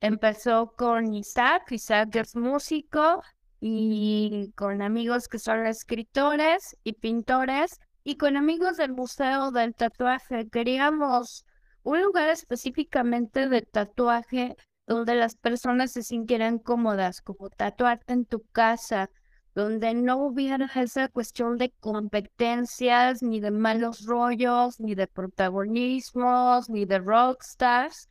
Empezó 0.00 0.72
con 0.76 1.14
Isaac, 1.14 1.72
Isaac 1.72 2.16
es 2.16 2.36
músico, 2.36 3.22
y 3.60 4.52
con 4.54 4.82
amigos 4.82 5.28
que 5.28 5.38
son 5.38 5.66
escritores 5.66 6.76
y 6.84 6.94
pintores 6.94 7.80
y 8.04 8.16
con 8.16 8.36
amigos 8.36 8.76
del 8.76 8.92
Museo 8.92 9.50
del 9.50 9.74
Tatuaje. 9.74 10.48
Queríamos 10.48 11.44
un 11.82 12.02
lugar 12.02 12.28
específicamente 12.28 13.48
de 13.48 13.62
tatuaje 13.62 14.56
donde 14.86 15.14
las 15.14 15.34
personas 15.36 15.92
se 15.92 16.02
sintieran 16.02 16.58
cómodas, 16.58 17.20
como 17.22 17.50
tatuarte 17.50 18.12
en 18.12 18.24
tu 18.24 18.42
casa, 18.52 19.10
donde 19.56 19.94
no 19.94 20.18
hubiera 20.18 20.70
esa 20.74 21.08
cuestión 21.08 21.56
de 21.56 21.72
competencias, 21.80 23.22
ni 23.22 23.40
de 23.40 23.50
malos 23.50 24.04
rollos, 24.04 24.78
ni 24.80 24.94
de 24.94 25.06
protagonismos, 25.06 26.68
ni 26.68 26.84
de 26.84 26.98
rockstars. 26.98 28.10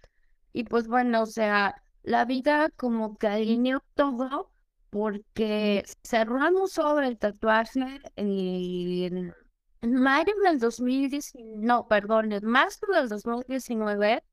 Y 0.54 0.64
pues 0.64 0.88
bueno, 0.88 1.22
o 1.22 1.26
sea, 1.28 1.76
la 2.02 2.26
vida 2.26 2.70
como 2.76 3.16
que 3.18 3.28
alineó 3.28 3.84
todo 3.94 4.52
porque 4.90 5.86
cerramos 6.04 6.72
sobre 6.72 7.08
el 7.10 7.20
tatuaje 7.20 8.02
en, 8.16 9.36
mayo 9.84 10.34
del 10.44 10.58
2019, 10.58 11.58
no, 11.58 11.88
perdón, 11.88 12.32
en 12.32 12.44
marzo 12.44 12.88
del 12.92 13.08
2019, 13.08 14.24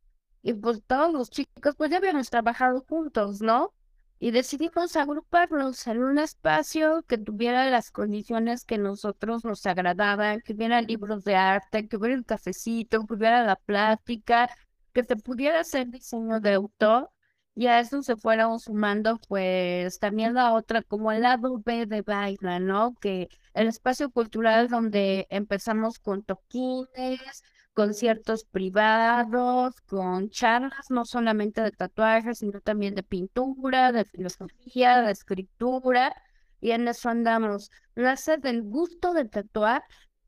y 0.43 0.55
pues 0.55 0.83
todos 0.87 1.13
los 1.13 1.29
chicos 1.29 1.75
pues 1.77 1.91
ya 1.91 1.99
habíamos 1.99 2.31
trabajado 2.31 2.83
juntos, 2.89 3.43
¿no? 3.43 3.75
Y 4.23 4.31
decidimos 4.31 4.95
agruparnos 4.95 5.85
en 5.89 6.01
un 6.05 6.17
espacio 6.17 7.03
que 7.09 7.19
tuviera 7.19 7.69
las 7.71 7.91
condiciones 7.91 8.65
que 8.65 8.79
nosotros 8.79 9.45
nos 9.45 9.67
agradaban, 9.67 10.41
que 10.43 10.53
hubiera 10.53 10.81
libros 10.81 11.25
de 11.25 11.35
arte, 11.35 11.89
que 11.89 11.97
hubiera 11.97 12.15
el 12.15 12.25
cafecito, 12.25 13.05
que 13.05 13.15
hubiera 13.15 13.45
la 13.45 13.57
plática, 13.57 14.49
que 14.93 15.03
se 15.03 15.17
pudiera 15.17 15.59
hacer 15.61 15.89
diseño 15.89 16.39
de 16.39 16.55
autor 16.55 17.11
y 17.57 17.67
a 17.67 17.81
eso 17.81 18.01
se 18.05 18.17
fueron 18.17 18.61
sumando 18.61 19.19
pues 19.29 19.99
también 19.99 20.35
la 20.35 20.53
otra, 20.55 20.83
como 20.83 21.11
el 21.11 21.23
lado 21.23 21.59
B 21.59 21.87
de 21.87 22.03
Baila, 22.03 22.61
¿no? 22.61 22.95
Que 23.01 23.29
el 23.55 23.67
espacio 23.67 24.09
cultural 24.13 24.69
donde 24.69 25.27
empezamos 25.31 25.99
con 25.99 26.23
toquines, 26.23 27.43
conciertos 27.75 28.45
privados, 28.45 29.81
con 29.83 30.31
charlas 30.31 30.91
no 30.91 31.05
solamente 31.05 31.63
de 31.63 31.71
tatuajes, 31.73 32.39
sino 32.39 32.61
también 32.61 32.95
de 32.95 33.03
pintura, 33.03 33.93
de 33.93 34.05
filosofía, 34.05 35.01
de 35.03 35.13
escritura, 35.13 36.15
y 36.61 36.73
en 36.73 36.87
eso 36.89 37.09
andamos. 37.09 37.71
Nace 37.95 38.39
del 38.39 38.63
gusto 38.63 39.15
de 39.15 39.25
tatuar 39.27 39.85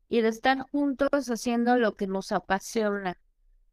y 0.09 0.21
de 0.21 0.29
estar 0.29 0.59
juntos 0.71 1.09
haciendo 1.29 1.77
lo 1.77 1.95
que 1.95 2.07
nos 2.07 2.31
apasiona. 2.31 3.17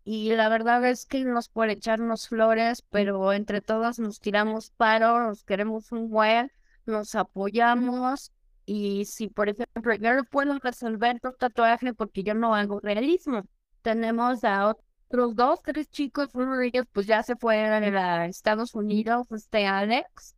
Y 0.05 0.35
la 0.35 0.49
verdad 0.49 0.85
es 0.87 1.07
que 1.07 1.25
no 1.25 1.39
es 1.39 1.49
por 1.49 1.71
echarnos 1.71 2.29
flores, 2.29 2.83
pero 2.91 3.33
entre 3.33 3.61
todas 3.61 3.99
nos 3.99 4.21
tiramos 4.21 4.71
paro, 4.71 5.21
nos 5.21 5.45
queremos 5.45 5.93
un 5.93 6.11
buen, 6.11 6.51
nos 6.87 7.15
apoyamos. 7.15 8.33
Y 8.67 9.05
si, 9.07 9.29
por 9.29 9.49
ejemplo, 9.49 9.95
yo 9.95 10.15
no 10.15 10.25
puedo 10.25 10.59
resolver 10.59 11.21
tu 11.21 11.33
tatuaje 11.33 11.95
porque 11.95 12.23
yo 12.23 12.35
no 12.35 12.55
hago 12.55 12.81
realismo, 12.81 13.43
tenemos 13.83 14.45
a 14.45 14.68
otros 14.68 15.35
dos, 15.37 15.62
tres 15.62 15.88
chicos, 15.90 16.31
uno 16.35 16.57
de 16.57 16.68
ellos 16.68 16.87
pues 16.92 17.07
ya 17.07 17.23
se 17.23 17.37
fue 17.37 17.59
a 17.64 18.27
Estados 18.27 18.75
Unidos, 18.75 19.27
este 19.33 19.66
Alex. 19.66 20.37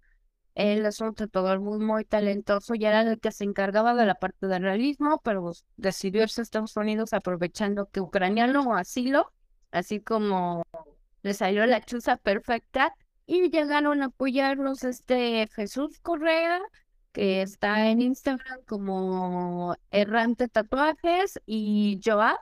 Él 0.55 0.87
es 0.87 1.01
un 1.01 1.15
tatuador 1.15 1.61
muy, 1.61 1.79
muy 1.79 2.05
talentoso 2.05 2.75
y 2.75 2.85
era 2.85 3.03
el 3.03 3.21
que 3.21 3.33
se 3.33 3.45
encargaba 3.45 3.95
de 3.95 4.07
la 4.07 4.15
parte 4.15 4.47
del 4.47 4.63
realismo, 4.63 5.21
pero 5.25 5.53
decidió 5.77 6.23
irse 6.23 6.41
a 6.41 6.45
Estados 6.45 6.77
Unidos 6.77 7.13
aprovechando 7.13 7.87
que 7.91 8.01
ucraniano 8.01 8.75
asilo 8.77 9.33
así 9.75 10.01
como 10.01 10.65
le 11.23 11.35
salió 11.35 11.67
la 11.67 11.81
chuza 11.81 12.17
perfecta 12.17 12.95
y 13.27 13.51
llegaron 13.51 14.03
a 14.03 14.07
apoyarnos 14.07 14.85
este 14.85 15.49
Jesús 15.55 15.99
Correa, 16.01 16.61
que 17.13 17.43
está 17.43 17.89
en 17.91 18.01
Instagram 18.01 18.61
como 18.67 19.77
Errante 19.91 20.49
Tatuajes 20.49 21.41
y 21.47 22.01
Joab, 22.05 22.39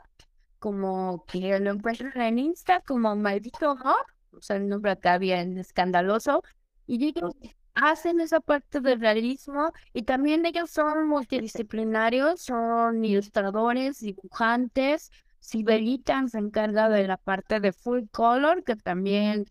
como 0.62 1.24
que 1.26 1.58
lo 1.58 1.72
encuentran 1.72 2.12
en 2.22 2.38
Insta 2.38 2.80
como 2.82 3.16
Maldito 3.16 3.70
Amor, 3.70 4.06
o 4.30 4.40
sea, 4.40 4.56
el 4.56 4.68
nombre 4.68 4.92
acá 4.92 5.18
bien 5.18 5.58
escandaloso, 5.58 6.44
y 6.86 7.04
ellos 7.04 7.32
hacen 7.74 8.20
esa 8.20 8.38
parte 8.38 8.80
del 8.80 9.00
realismo 9.00 9.72
y 9.92 10.04
también 10.04 10.46
ellos 10.46 10.70
son 10.70 11.08
multidisciplinarios, 11.08 12.42
son 12.42 13.04
ilustradores, 13.04 13.98
dibujantes, 13.98 15.10
Sibelita 15.40 16.28
se 16.28 16.38
encarga 16.38 16.88
de 16.88 17.08
la 17.08 17.16
parte 17.16 17.58
de 17.58 17.72
full 17.72 18.02
color, 18.12 18.62
que 18.62 18.76
también 18.76 19.46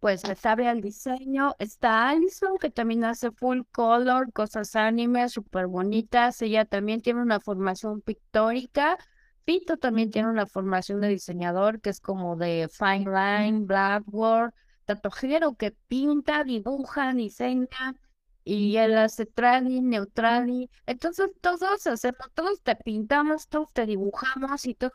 pues 0.00 0.26
le 0.26 0.34
sabe 0.34 0.66
al 0.68 0.80
diseño. 0.80 1.54
Está 1.60 2.08
Alison, 2.08 2.58
que 2.58 2.70
también 2.70 3.04
hace 3.04 3.30
full 3.30 3.60
color, 3.70 4.32
cosas 4.32 4.74
anime, 4.74 5.28
súper 5.28 5.68
bonitas. 5.68 6.42
Ella 6.42 6.64
también 6.64 7.00
tiene 7.00 7.22
una 7.22 7.38
formación 7.38 8.00
pictórica. 8.00 8.98
Pito 9.46 9.76
también 9.78 10.10
tiene 10.10 10.28
una 10.28 10.46
formación 10.46 11.00
de 11.00 11.08
diseñador, 11.08 11.80
que 11.80 11.90
es 11.90 12.00
como 12.00 12.36
de 12.36 12.68
fine 12.70 13.06
line, 13.06 13.64
blackboard, 13.64 14.52
tatuajero 14.84 15.54
que 15.54 15.70
pinta, 15.70 16.44
dibuja, 16.44 17.14
diseña. 17.14 17.94
Y 18.44 18.76
él 18.76 18.98
hace 18.98 19.24
trali, 19.26 19.80
neutrali. 19.80 20.68
Entonces 20.84 21.30
todos 21.40 21.86
hacemos, 21.86 22.18
todos 22.34 22.60
te 22.62 22.76
pintamos, 22.76 23.48
todos 23.48 23.72
te 23.72 23.86
dibujamos 23.86 24.66
y 24.66 24.74
todos 24.74 24.92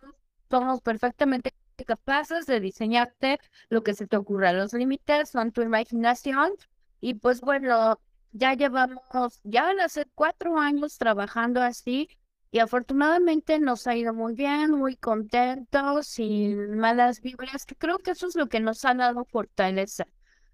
somos 0.49 0.81
perfectamente 0.81 1.53
capaces 1.85 2.45
de 2.45 2.59
diseñarte 2.59 3.39
lo 3.69 3.83
que 3.83 3.93
se 3.93 4.05
te 4.07 4.17
ocurra. 4.17 4.53
Los 4.53 4.73
límites 4.73 5.29
son 5.29 5.51
tu 5.51 5.61
imaginación 5.61 6.51
y 6.99 7.13
pues 7.15 7.41
bueno, 7.41 7.99
ya 8.31 8.53
llevamos, 8.53 9.01
ya 9.43 9.63
van 9.63 9.79
a 9.79 9.89
ser 9.89 10.09
cuatro 10.13 10.57
años 10.59 10.97
trabajando 10.97 11.61
así 11.61 12.09
y 12.51 12.59
afortunadamente 12.59 13.59
nos 13.59 13.87
ha 13.87 13.95
ido 13.95 14.13
muy 14.13 14.35
bien, 14.35 14.71
muy 14.71 14.95
contentos, 14.97 16.07
sin 16.07 16.77
malas 16.77 17.21
vibras, 17.21 17.65
que 17.65 17.75
creo 17.75 17.99
que 17.99 18.11
eso 18.11 18.27
es 18.27 18.35
lo 18.35 18.47
que 18.47 18.59
nos 18.59 18.83
ha 18.85 18.93
dado 18.93 19.25
fortaleza. 19.25 20.05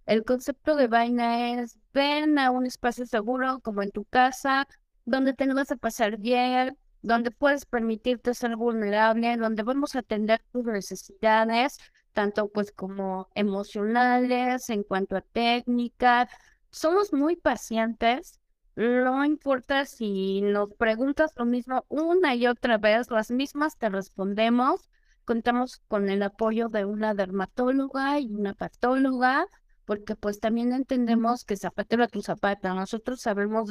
El 0.06 0.24
concepto 0.24 0.76
de 0.76 0.88
vaina 0.88 1.62
es 1.62 1.78
ven 1.94 2.38
a 2.40 2.52
un 2.52 2.66
espacio 2.68 3.06
seguro 3.06 3.60
como 3.62 3.82
en 3.82 3.92
tu 3.92 4.06
casa, 4.06 4.68
donde 5.06 5.34
te 5.34 5.52
vas 5.54 5.72
a 5.72 5.76
pasar 5.78 6.18
bien, 6.18 6.78
donde 7.02 7.32
puedes 7.32 7.66
permitirte 7.66 8.34
ser 8.34 8.56
vulnerable, 8.56 9.36
donde 9.38 9.64
vamos 9.64 9.96
a 9.96 10.00
atender 10.00 10.42
tus 10.52 10.66
necesidades, 10.66 11.80
tanto 12.14 12.50
pues 12.50 12.72
como 12.72 13.28
emocionales, 13.36 14.70
en 14.70 14.84
cuanto 14.84 15.16
a 15.18 15.22
técnica. 15.22 16.30
Somos 16.70 17.12
muy 17.14 17.36
pacientes. 17.36 18.40
No 18.78 19.26
importa 19.26 19.86
si 19.86 20.40
nos 20.42 20.74
preguntas 20.76 21.34
lo 21.36 21.46
mismo 21.46 21.86
una 21.90 22.36
y 22.36 22.48
otra 22.48 22.78
vez, 22.78 23.12
las 23.12 23.32
mismas 23.32 23.78
te 23.78 23.90
respondemos. 23.90 24.90
Contamos 25.26 25.82
con 25.90 26.08
el 26.10 26.24
apoyo 26.24 26.70
de 26.70 26.86
una 26.86 27.14
dermatóloga 27.14 28.20
y 28.20 28.34
una 28.34 28.54
patóloga, 28.54 29.48
porque 29.84 30.16
pues 30.16 30.40
también 30.40 30.72
entendemos 30.72 31.44
que 31.44 31.58
zapatero 31.58 32.04
a 32.04 32.08
tu 32.08 32.22
zapata. 32.22 32.74
Nosotros 32.74 33.20
sabemos 33.20 33.70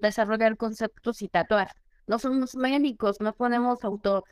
desarrollar 0.00 0.56
conceptos 0.56 1.22
y 1.22 1.28
tatuar 1.28 1.72
no 2.06 2.18
somos 2.18 2.54
médicos, 2.54 3.20
no 3.20 3.32
podemos 3.32 3.82
auto 3.84 4.24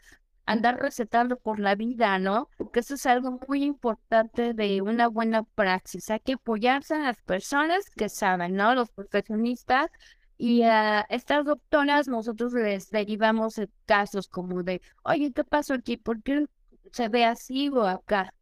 andar 0.47 0.81
recetando 0.81 1.37
por 1.37 1.59
la 1.61 1.75
vida, 1.75 2.19
¿no? 2.19 2.49
Porque 2.59 2.81
eso 2.81 2.95
es 2.95 3.07
algo 3.07 3.41
muy 3.49 3.65
importante 3.65 4.55
de 4.55 4.83
una 4.83 5.09
buena 5.09 5.45
praxis. 5.45 6.11
Hay 6.11 6.21
que 6.21 6.35
apoyarse 6.35 6.95
a 6.95 6.99
las 6.99 7.23
personas 7.23 7.89
que 7.91 8.09
saben, 8.09 8.55
¿no? 8.55 8.75
Los 8.75 8.91
profesionistas. 8.91 9.91
Y 10.39 10.63
a 10.63 11.03
estas 11.03 11.45
doctoras 11.45 12.09
nosotros 12.09 12.53
les 12.53 12.91
derivamos 12.91 13.61
casos 13.87 14.29
como 14.29 14.63
de, 14.63 14.81
oye, 15.05 15.33
¿qué 15.33 15.45
pasó 15.45 15.75
aquí? 15.75 15.97
¿Por 15.97 16.23
qué 16.23 16.47
se 16.93 17.09
ve 17.09 17.25
así 17.25 17.69
o 17.71 17.83
acá. 17.83 18.35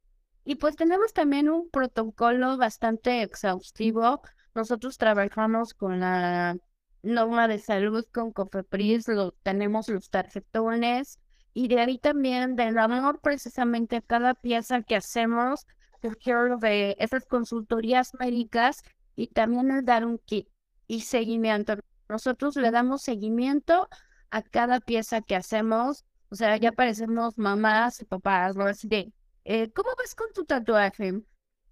Y 0.44 0.56
pues 0.56 0.76
tenemos 0.76 1.12
también 1.12 1.48
un 1.48 1.70
protocolo 1.70 2.56
bastante 2.56 3.22
exhaustivo. 3.22 4.22
Nosotros 4.54 4.98
trabajamos 4.98 5.74
con 5.74 6.00
la 6.00 6.56
norma 7.02 7.48
de 7.48 7.58
salud 7.58 8.04
con 8.12 8.32
Cofepris, 8.32 9.08
lo, 9.08 9.32
tenemos 9.42 9.88
los 9.88 10.10
tarjetones 10.10 11.18
y 11.54 11.68
de 11.68 11.80
ahí 11.80 11.98
también 11.98 12.56
del 12.56 12.78
amor 12.78 13.20
precisamente 13.20 13.96
a 13.96 14.02
cada 14.02 14.34
pieza 14.34 14.82
que 14.82 14.96
hacemos, 14.96 15.66
surgió 16.00 16.56
de 16.58 16.96
esas 16.98 17.26
consultorías 17.26 18.12
médicas 18.18 18.82
y 19.16 19.28
también 19.28 19.70
el 19.70 19.84
dar 19.84 20.04
un 20.04 20.18
kit 20.18 20.48
y 20.86 21.02
seguimiento. 21.02 21.74
Nosotros 22.08 22.56
le 22.56 22.70
damos 22.70 23.02
seguimiento 23.02 23.88
a 24.30 24.42
cada 24.42 24.80
pieza 24.80 25.20
que 25.22 25.36
hacemos, 25.36 26.04
o 26.30 26.36
sea, 26.36 26.56
ya 26.56 26.72
parecemos 26.72 27.36
mamás 27.36 28.00
y 28.00 28.04
papás, 28.04 28.56
¿no? 28.56 28.64
Así 28.64 28.88
de, 28.88 29.12
eh, 29.44 29.70
¿cómo 29.72 29.90
vas 29.96 30.14
con 30.14 30.32
tu 30.32 30.44
tatuaje? 30.44 31.20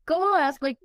¿Cómo 0.05 0.31
vas, 0.31 0.59
güey? 0.59 0.79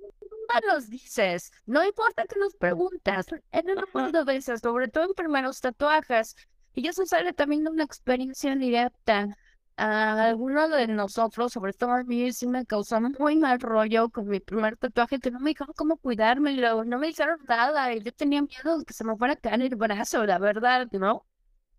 No 0.52 0.72
nos 0.72 0.88
dices, 0.88 1.50
no 1.66 1.84
importa 1.84 2.26
que 2.26 2.38
nos 2.38 2.54
preguntas, 2.56 3.26
en 3.50 3.70
el 3.70 3.78
mundo 3.92 4.24
de 4.24 4.34
veces, 4.34 4.60
sobre 4.60 4.88
todo 4.88 5.04
en 5.04 5.14
primeros 5.14 5.60
tatuajes, 5.60 6.36
y 6.74 6.88
eso 6.88 7.04
sale 7.06 7.32
también 7.32 7.64
de 7.64 7.70
una 7.70 7.84
experiencia 7.84 8.54
directa. 8.56 9.28
A 9.76 10.24
alguno 10.26 10.68
de 10.68 10.86
nosotros, 10.86 11.52
sobre 11.52 11.72
todo 11.72 11.90
a 11.92 12.04
mí, 12.04 12.32
sí 12.32 12.46
me 12.46 12.64
causó 12.64 13.00
muy 13.00 13.36
mal 13.36 13.58
rollo 13.58 14.08
con 14.08 14.28
mi 14.28 14.38
primer 14.38 14.76
tatuaje, 14.76 15.18
que 15.18 15.32
no 15.32 15.40
me 15.40 15.50
dijeron 15.50 15.74
cómo 15.76 15.96
cuidármelo, 15.96 16.84
no 16.84 16.98
me 16.98 17.08
hicieron 17.08 17.38
nada, 17.48 17.92
y 17.92 18.00
yo 18.00 18.12
tenía 18.12 18.40
miedo 18.42 18.78
de 18.78 18.84
que 18.84 18.94
se 18.94 19.02
me 19.02 19.16
fuera 19.16 19.32
a 19.34 19.36
caer 19.36 19.62
el 19.62 19.74
brazo, 19.74 20.24
la 20.26 20.38
verdad, 20.38 20.86
¿no? 20.92 21.26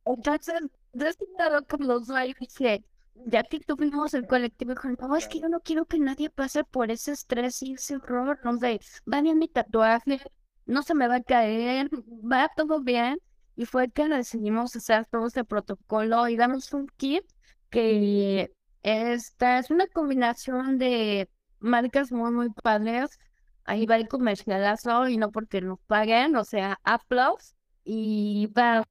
Entonces, 0.06 0.56
de 0.94 1.16
lado, 1.38 1.66
como 1.68 1.86
los 1.86 2.08
dije, 2.40 2.84
ya 3.28 3.44
que 3.44 3.60
tuvimos 3.62 4.14
el 4.14 4.28
colectivo, 4.28 4.72
dijo, 4.74 4.90
no, 5.08 5.16
es 5.16 5.28
que 5.28 5.40
yo 5.40 5.50
no 5.50 5.62
quiero 5.62 5.86
que 5.86 6.00
nadie 6.00 6.30
pase 6.30 6.64
por 6.66 6.92
ese 6.92 7.14
estrés 7.14 7.62
y 7.64 7.74
ese 7.74 7.96
horror, 7.96 8.40
no 8.44 8.58
sé, 8.58 8.80
va 9.12 9.22
bien 9.22 9.40
mi 9.40 9.48
tatuaje, 9.48 10.22
no 10.66 10.84
se 10.84 10.96
me 10.96 11.08
va 11.08 11.16
a 11.16 11.24
caer, 11.24 11.90
va 12.30 12.50
todo 12.56 12.82
bien. 12.82 13.20
Y 13.56 13.66
fue 13.66 13.90
que 13.90 14.08
decidimos 14.08 14.76
hacer 14.76 15.06
todo 15.06 15.28
este 15.28 15.44
protocolo 15.46 16.28
y 16.28 16.36
damos 16.36 16.74
un 16.74 16.88
kit 16.98 17.24
que 17.70 18.52
esta 18.84 19.60
es 19.60 19.72
una 19.72 19.88
combinación 19.88 20.78
de 20.78 21.30
marcas 21.60 22.12
muy, 22.12 22.32
muy 22.32 22.50
padres. 22.52 23.20
Ahí 23.66 23.86
va 23.86 23.96
el 23.98 24.08
comercialazo 24.08 25.08
y 25.08 25.18
no 25.18 25.32
porque 25.32 25.62
nos 25.62 25.80
paguen, 25.88 26.36
o 26.36 26.44
sea, 26.44 26.80
aplausos. 26.84 27.56
Y 27.84 28.48
va, 28.48 28.84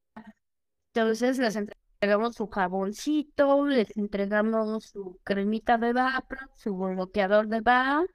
entonces 0.94 1.38
les 1.38 1.56
entregamos 1.56 2.36
su 2.36 2.46
jaboncito, 2.48 3.66
les 3.66 3.96
entregamos 3.96 4.86
su 4.86 5.18
cremita 5.24 5.78
de 5.78 5.92
vapor, 5.92 6.50
su 6.54 6.76
bloqueador 6.76 7.48
de 7.48 7.60
vapor 7.60 8.08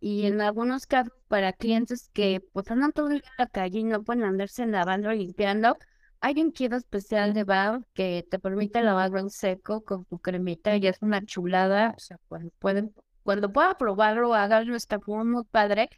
y 0.00 0.26
en 0.26 0.40
algunos 0.40 0.86
casos 0.86 1.12
para 1.28 1.52
clientes 1.52 2.10
que 2.12 2.40
pues 2.52 2.70
andan 2.70 2.92
todo 2.92 3.08
el 3.10 3.20
día 3.20 3.30
en 3.38 3.44
la 3.44 3.46
calle 3.48 3.78
y 3.80 3.84
no 3.84 4.02
pueden 4.02 4.24
andarse 4.24 4.66
lavando 4.66 5.12
y 5.12 5.18
limpiando, 5.18 5.76
hay 6.20 6.40
un 6.40 6.52
kit 6.52 6.72
especial 6.72 7.34
de 7.34 7.44
bar 7.44 7.80
que 7.94 8.26
te 8.30 8.38
permite 8.38 8.82
lavarlo 8.82 9.20
en 9.20 9.30
seco 9.30 9.82
con 9.82 10.04
tu 10.06 10.18
cremita 10.18 10.76
y 10.76 10.86
es 10.86 10.98
una 11.02 11.24
chulada, 11.24 11.94
o 11.96 12.00
sea, 12.00 12.18
cuando 12.28 12.50
pueden, 12.58 12.94
cuando 13.22 13.52
pueda 13.52 13.76
probarlo, 13.78 14.34
háganlo, 14.34 14.76
está 14.76 14.98
muy 15.06 15.44
padre 15.44 15.88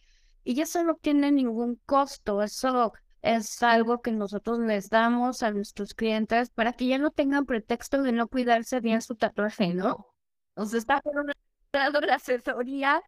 y 0.45 0.61
eso 0.61 0.83
no 0.85 0.95
tiene 0.97 1.31
ningún 1.33 1.77
costo, 1.87 2.43
eso 2.43 2.93
es 3.23 3.63
algo 3.63 4.03
que 4.03 4.13
nosotros 4.13 4.59
les 4.61 4.89
damos 4.91 5.43
a 5.43 5.53
nuestros 5.53 5.95
clientes 5.95 6.51
para 6.51 6.73
que 6.73 6.87
ya 6.87 6.99
no 6.99 7.11
tengan 7.11 7.47
pretexto 7.47 8.03
de 8.03 8.13
no 8.13 8.29
cuidarse 8.29 8.81
bien 8.81 9.01
su 9.01 9.15
tatuaje, 9.15 9.75
¿no? 9.75 10.09
O 10.55 10.67
sea, 10.67 10.79
está 10.79 11.01
por 11.01 11.17
un 11.19 11.33
lado 11.73 12.01
la 12.01 12.17
asesoría, 12.17 13.01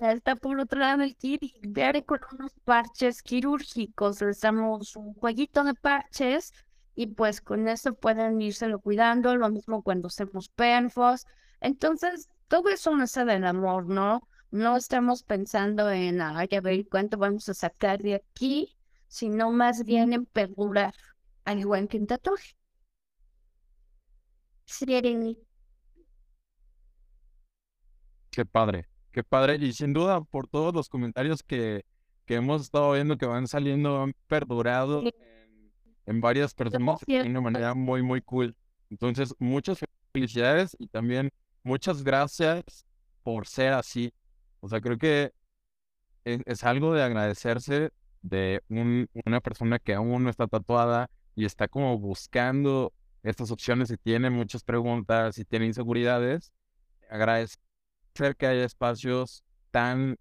está 0.00 0.36
por 0.36 0.58
otro 0.60 0.80
lado 0.80 1.02
el 1.02 1.16
ver 1.62 2.04
con 2.04 2.20
unos 2.32 2.52
parches 2.64 3.22
quirúrgicos. 3.22 4.20
Les 4.20 4.40
damos 4.40 4.96
un 4.96 5.14
jueguito 5.14 5.64
de 5.64 5.74
parches 5.74 6.52
y 6.94 7.06
pues 7.06 7.40
con 7.40 7.68
eso 7.68 7.94
pueden 7.94 8.38
lo 8.68 8.80
cuidando, 8.80 9.36
lo 9.36 9.48
mismo 9.50 9.82
cuando 9.82 10.08
hacemos 10.08 10.48
perfos. 10.48 11.26
Entonces, 11.60 12.28
todo 12.48 12.68
eso 12.68 12.94
no 12.96 13.06
se 13.06 13.24
del 13.24 13.46
amor, 13.46 13.86
¿no? 13.86 14.28
No 14.50 14.76
estamos 14.76 15.22
pensando 15.22 15.90
en, 15.90 16.20
ay, 16.20 16.48
a 16.56 16.60
ver 16.60 16.88
cuánto 16.88 17.16
vamos 17.16 17.48
a 17.48 17.54
sacar 17.54 18.02
de 18.02 18.16
aquí, 18.16 18.76
sino 19.06 19.50
más 19.50 19.84
bien 19.84 20.12
en 20.12 20.26
perdurar, 20.26 20.94
al 21.44 21.60
igual 21.60 21.88
que 21.88 21.98
un 21.98 22.06
tatuaje. 22.06 22.56
Qué 28.30 28.44
padre, 28.44 28.88
qué 29.10 29.22
padre. 29.22 29.56
Y 29.56 29.72
sin 29.72 29.92
duda, 29.92 30.20
por 30.22 30.46
todos 30.46 30.74
los 30.74 30.88
comentarios 30.88 31.42
que, 31.42 31.84
que 32.26 32.36
hemos 32.36 32.62
estado 32.62 32.92
viendo 32.92 33.16
que 33.16 33.26
van 33.26 33.46
saliendo, 33.46 34.02
han 34.02 34.14
perdurado 34.26 35.02
en, 36.06 36.20
varias 36.20 36.54
personas 36.54 37.00
de 37.06 37.22
una 37.22 37.40
manera 37.40 37.74
muy, 37.74 38.02
muy 38.02 38.20
cool. 38.22 38.56
Entonces, 38.90 39.34
muchas 39.38 39.78
felicidades 40.12 40.76
y 40.78 40.88
también 40.88 41.30
muchas 41.62 42.02
gracias 42.02 42.86
por 43.22 43.46
ser 43.46 43.72
así. 43.72 44.12
O 44.60 44.68
sea, 44.68 44.80
creo 44.80 44.98
que 44.98 45.32
es 46.24 46.64
algo 46.64 46.92
de 46.92 47.02
agradecerse 47.02 47.90
de 48.22 48.62
una 48.68 49.40
persona 49.40 49.78
que 49.78 49.94
aún 49.94 50.24
no 50.24 50.30
está 50.30 50.46
tatuada 50.46 51.10
y 51.34 51.44
está 51.44 51.68
como 51.68 51.98
buscando 51.98 52.92
estas 53.22 53.50
opciones 53.50 53.90
y 53.90 53.96
tiene 53.96 54.30
muchas 54.30 54.62
preguntas 54.62 55.38
y 55.38 55.44
tiene 55.44 55.66
inseguridades, 55.66 56.52
agradecer 57.08 57.60
que 58.12 58.46
haya 58.46 58.64
espacios 58.64 59.44
tan 59.70 60.16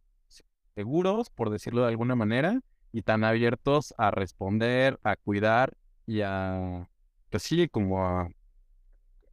seguros, 0.76 1.30
por 1.30 1.50
decirlo 1.50 1.82
de 1.82 1.90
alguna 1.90 2.16
manera, 2.16 2.60
y 2.92 3.02
tan 3.02 3.24
abiertos 3.24 3.94
a 3.98 4.12
responder, 4.12 5.00
a 5.04 5.16
cuidar 5.16 5.74
y 6.06 6.22
a, 6.22 6.88
pues 7.30 7.44
sí, 7.44 7.68
como 7.68 8.04
a, 8.06 8.30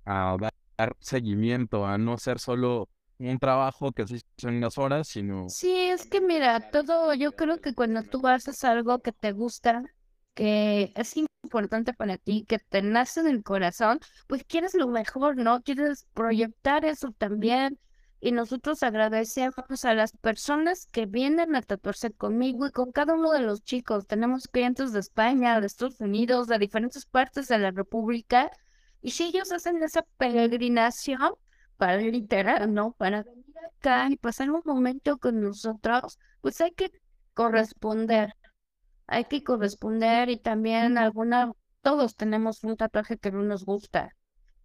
a 0.05 0.37
dar 0.40 0.97
seguimiento, 1.01 1.87
a 1.87 1.99
no 1.99 2.19
ser 2.19 2.38
solo 2.38 2.88
un 3.19 3.38
trabajo 3.38 3.92
que 3.92 4.05
son 4.37 4.57
unas 4.57 4.77
horas, 4.77 5.09
sino... 5.09 5.49
Sí, 5.49 5.73
es 5.73 6.07
que 6.07 6.21
mira, 6.21 6.71
todo, 6.71 7.14
yo 7.14 7.33
creo 7.33 7.61
que 7.61 7.75
cuando 7.75 8.03
tú 8.03 8.27
haces 8.27 8.62
algo 8.64 8.99
que 8.99 9.12
te 9.12 9.33
gusta, 9.33 9.83
que 10.35 10.92
es 10.95 11.16
importante 11.42 11.95
para 11.95 12.19
ti, 12.19 12.45
que 12.47 12.59
te 12.59 12.83
nace 12.83 13.21
en 13.21 13.29
el 13.29 13.42
corazón, 13.42 14.01
pues 14.27 14.45
quieres 14.45 14.75
lo 14.75 14.88
mejor, 14.88 15.37
¿no? 15.37 15.62
Quieres 15.62 16.07
proyectar 16.12 16.85
eso 16.85 17.12
también. 17.16 17.79
Y 18.20 18.33
nosotros 18.33 18.83
agradecemos 18.83 19.85
a 19.85 19.94
las 19.94 20.12
personas 20.12 20.87
que 20.90 21.07
vienen 21.07 21.55
a 21.55 21.62
tatuarse 21.62 22.12
conmigo 22.12 22.66
y 22.66 22.70
con 22.72 22.92
cada 22.92 23.14
uno 23.14 23.33
de 23.33 23.40
los 23.40 23.62
chicos. 23.62 24.07
Tenemos 24.07 24.48
clientes 24.48 24.92
de 24.92 25.00
España, 25.00 25.61
de 25.61 25.66
Estados 25.66 26.00
Unidos, 26.00 26.48
de 26.48 26.59
diferentes 26.59 27.05
partes 27.07 27.48
de 27.48 27.59
la 27.59 27.70
República. 27.70 28.50
Y 29.02 29.11
si 29.11 29.24
ellos 29.24 29.52
hacen 29.52 29.83
esa 29.83 30.02
peregrinación, 30.16 31.35
para 31.76 31.98
literal, 31.98 32.72
¿no? 32.72 32.92
Para 32.92 33.22
venir 33.22 33.44
acá 33.79 34.09
y 34.11 34.16
pasar 34.16 34.50
un 34.50 34.62
momento 34.64 35.18
con 35.18 35.40
nosotros, 35.40 36.18
pues 36.40 36.61
hay 36.61 36.72
que 36.72 36.90
corresponder. 37.35 38.33
Hay 39.07 39.24
que 39.26 39.44
corresponder 39.44 40.31
y 40.31 40.38
también 40.38 40.98
alguna, 40.98 41.52
todos 41.83 42.16
tenemos 42.16 42.64
un 42.64 42.76
tatuaje 42.76 43.18
que 43.18 43.31
no 43.31 43.42
nos 43.42 43.64
gusta. 43.64 44.11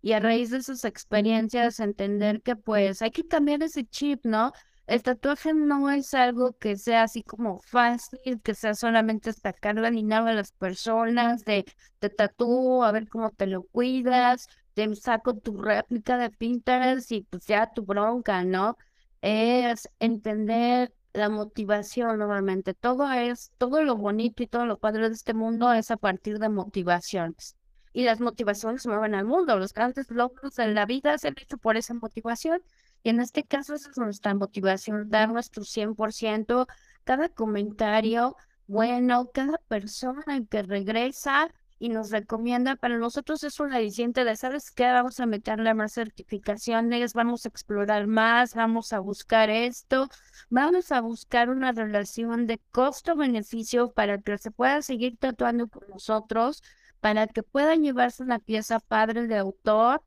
Y 0.02 0.14
a 0.14 0.20
raíz 0.20 0.50
de 0.50 0.58
esas 0.58 0.84
experiencias 0.86 1.80
entender 1.80 2.42
que 2.42 2.56
pues 2.56 3.02
hay 3.02 3.12
que 3.12 3.28
cambiar 3.28 3.64
ese 3.64 3.86
chip, 3.86 4.26
¿no? 4.26 4.52
El 4.88 5.04
tatuaje 5.04 5.54
no 5.54 5.90
es 5.90 6.14
algo 6.14 6.54
que 6.58 6.76
sea 6.76 7.04
así 7.04 7.24
como 7.24 7.60
fácil, 7.60 8.42
que 8.44 8.54
sea 8.56 8.74
solamente 8.74 9.32
sacarle 9.32 9.90
ni 9.92 10.04
nada 10.04 10.32
a 10.32 10.34
las 10.34 10.52
personas, 10.52 11.46
de 11.46 11.66
te 12.00 12.10
tatúo, 12.10 12.84
a 12.84 12.92
ver 12.92 13.08
cómo 13.08 13.30
te 13.32 13.48
lo 13.48 13.64
cuidas, 13.64 14.48
te 14.74 14.94
saco 14.96 15.36
tu 15.38 15.58
réplica 15.62 16.18
de 16.18 16.30
Pinterest 16.30 17.12
y 17.12 17.22
pues 17.24 17.46
ya 17.46 17.72
tu 17.74 17.84
bronca, 17.86 18.44
¿no? 18.44 18.78
Es 19.22 19.88
entender 20.00 20.94
la 21.14 21.30
motivación 21.30 22.20
normalmente. 22.20 22.74
Todo 22.74 23.12
es, 23.12 23.52
todo 23.58 23.84
lo 23.84 23.96
bonito 23.98 24.44
y 24.44 24.48
todo 24.48 24.66
lo 24.66 24.78
padre 24.80 25.10
de 25.10 25.16
este 25.16 25.34
mundo 25.34 25.72
es 25.74 25.92
a 25.92 25.98
partir 25.98 26.40
de 26.40 26.50
motivaciones. 26.50 27.56
Y 27.94 28.04
las 28.04 28.20
motivaciones 28.20 28.86
mueven 28.88 29.16
al 29.16 29.26
mundo. 29.26 29.58
Los 29.58 29.74
grandes 29.74 30.10
logros 30.12 30.56
de 30.56 30.68
la 30.68 30.86
vida 30.86 31.18
se 31.18 31.30
han 31.30 31.36
hecho 31.38 31.58
por 31.58 31.78
esa 31.78 31.94
motivación. 31.94 32.62
Y 33.04 33.10
en 33.10 33.20
este 33.20 33.44
caso, 33.44 33.74
esa 33.74 33.90
es 33.90 33.98
nuestra 33.98 34.34
motivación, 34.34 35.10
dar 35.10 35.30
nuestro 35.30 35.64
100%, 35.64 36.68
cada 37.04 37.30
comentario, 37.30 38.36
bueno, 38.68 39.32
cada 39.34 39.58
persona 39.68 40.24
que 40.50 40.62
regresa 40.62 41.50
y 41.82 41.90
nos 41.90 42.12
recomienda, 42.12 42.76
para 42.76 43.00
nosotros 43.00 43.44
es 43.44 43.60
un 43.60 43.74
aliciente 43.74 44.24
de, 44.24 44.36
¿sabes 44.36 44.70
qué? 44.70 44.84
Vamos 44.84 45.20
a 45.20 45.26
meterle 45.26 45.74
más 45.74 45.94
certificaciones, 45.94 47.16
vamos 47.16 47.44
a 47.46 47.50
explorar 47.50 48.06
más, 48.06 48.54
vamos 48.54 48.94
a 48.94 49.00
buscar 49.00 49.50
esto, 49.50 50.08
vamos 50.52 50.92
a 50.92 51.02
buscar 51.02 51.50
una 51.50 51.72
relación 51.72 52.46
de 52.46 52.60
costo-beneficio 52.72 53.92
para 53.94 54.20
que 54.20 54.38
se 54.38 54.52
pueda 54.52 54.84
seguir 54.84 55.18
tatuando 55.18 55.68
con 55.70 55.88
nosotros, 55.90 56.62
para 57.02 57.28
que 57.28 57.44
puedan 57.44 57.84
llevarse 57.84 58.24
una 58.24 58.40
pieza 58.40 58.80
padre 58.80 59.28
de 59.28 59.38
autor 59.38 60.04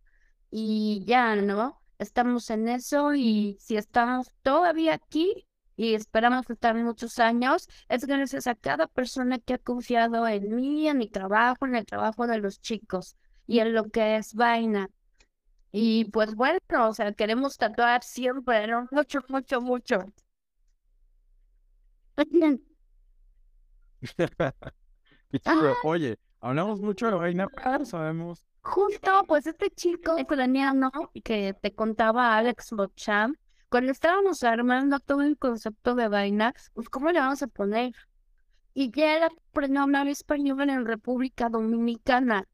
y 0.51 1.05
ya, 1.07 1.37
¿no? 1.37 1.81
estamos 1.99 2.51
en 2.51 2.69
eso 2.69 3.15
y 3.15 3.57
si 3.61 3.77
estamos 3.77 4.31
todavía 4.43 4.95
aquí 4.95 5.47
y 5.77 5.95
esperamos 5.95 6.49
estar 6.49 6.75
muchos 6.77 7.19
años, 7.19 7.69
es 7.89 8.07
gracias 8.07 8.47
a 8.47 8.55
cada 8.55 8.87
persona 8.87 9.39
que 9.39 9.55
ha 9.55 9.59
confiado 9.59 10.27
en 10.29 10.55
mí, 10.55 10.89
en 10.89 10.99
mi 10.99 11.09
trabajo, 11.09 11.67
en 11.67 11.75
el 11.75 11.85
trabajo 11.87 12.27
de 12.27 12.39
los 12.39 12.61
chicos 12.61 13.17
y 13.47 13.59
en 13.59 13.75
lo 13.75 13.91
que 13.91 14.17
es 14.17 14.35
vaina. 14.35 14.89
Y 15.73 16.07
pues 16.07 16.35
bueno, 16.37 16.61
o 16.89 16.95
sea, 16.95 17.13
queremos 17.13 17.57
tatuar 17.57 18.05
siempre, 18.05 18.67
¿no? 18.69 18.87
Mucho, 18.93 19.21
mucho, 19.29 19.61
mucho. 19.61 20.05
Oye, 25.83 26.17
hablamos 26.45 26.81
mucho 26.81 27.07
de 27.07 27.15
vaina, 27.15 27.49
pero 27.49 27.85
sabemos. 27.85 28.47
Justo, 28.61 29.25
pues 29.27 29.47
este 29.47 29.71
chico 29.71 30.17
ucraniano 30.21 30.91
que 31.25 31.55
te 31.55 31.75
contaba 31.75 32.37
Alex 32.37 32.73
Bocham, 32.73 33.35
cuando 33.71 33.91
estábamos 33.91 34.43
armando 34.45 35.01
todo 35.01 35.23
el 35.23 35.39
concepto 35.39 35.95
de 35.95 36.09
vaina, 36.09 36.55
pues 36.75 36.89
¿cómo 36.89 37.11
le 37.11 37.19
vamos 37.19 37.43
a 37.43 37.47
poner? 37.47 37.93
Y 38.75 38.91
ya 38.91 39.17
él 39.17 39.23
aprendió 39.25 39.81
a 39.81 39.85
hablar 39.85 40.07
español 40.07 40.69
en 40.69 40.85
República 40.85 41.49
Dominicana. 41.49 42.47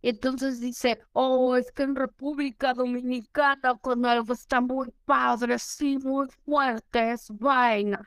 Entonces 0.00 0.60
dice, 0.60 1.00
oh, 1.12 1.56
es 1.56 1.70
que 1.72 1.82
en 1.82 1.96
República 1.96 2.72
Dominicana 2.74 3.74
cuando 3.80 4.08
algo 4.08 4.32
está 4.32 4.60
muy 4.60 4.90
padre, 5.04 5.58
sí, 5.58 5.98
muy 5.98 6.28
fuerte, 6.44 7.12
es 7.12 7.28
vaina. 7.30 8.00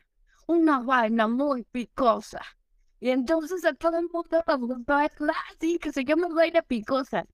Una 0.47 0.79
vaina 0.79 1.27
muy 1.27 1.63
picosa. 1.63 2.41
Y 2.99 3.09
entonces 3.11 3.63
a 3.65 3.73
todo 3.73 3.97
el 3.99 4.07
mundo 4.11 4.43
nos 4.47 4.59
gustó, 4.59 4.93
así 4.95 5.77
que 5.79 5.91
se 5.91 6.03
llama 6.03 6.27
vaina 6.29 6.61
picosa. 6.61 7.25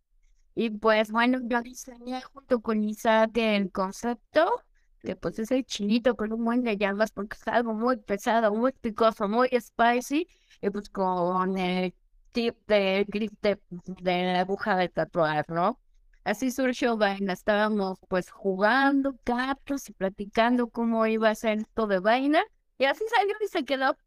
Y 0.56 0.70
pues 0.70 1.12
bueno, 1.12 1.40
yo 1.44 1.62
diseñé 1.62 2.22
junto 2.22 2.62
con 2.62 2.84
Isaac 2.84 3.32
el 3.36 3.72
concepto, 3.72 4.62
que 5.02 5.16
pues 5.16 5.40
es 5.40 5.52
el 5.52 5.66
chilito 5.66 6.16
con 6.16 6.32
un 6.34 6.44
buen 6.44 6.64
de 6.64 6.78
llamas 6.78 7.12
porque 7.12 7.38
es 7.40 7.48
algo 7.48 7.74
muy 7.74 7.98
pesado, 7.98 8.54
muy 8.54 8.72
picoso, 8.74 9.28
muy 9.28 9.50
spicy, 9.60 10.28
y 10.62 10.70
pues 10.70 10.90
con 10.90 11.58
el 11.58 11.94
tip 12.32 12.56
de 12.68 13.06
grip 13.08 13.34
de, 13.42 13.60
la 14.04 14.42
aguja 14.42 14.76
de 14.76 14.90
tatuar, 14.90 15.46
¿no? 15.50 15.80
Así 16.24 16.52
surgió 16.52 16.98
Vaina, 16.98 17.34
estábamos 17.34 18.00
pues 18.08 18.30
jugando 18.32 19.16
cartas 19.24 19.90
y 19.90 19.94
platicando 19.94 20.70
cómo 20.70 21.06
iba 21.08 21.30
a 21.30 21.36
ser 21.36 21.60
esto 21.60 21.88
de 21.88 22.00
Vaina, 22.00 22.44
y 22.78 22.86
así 22.86 23.04
salió 23.16 23.36
y 23.44 23.48
se 23.48 23.66
quedó. 23.66 23.98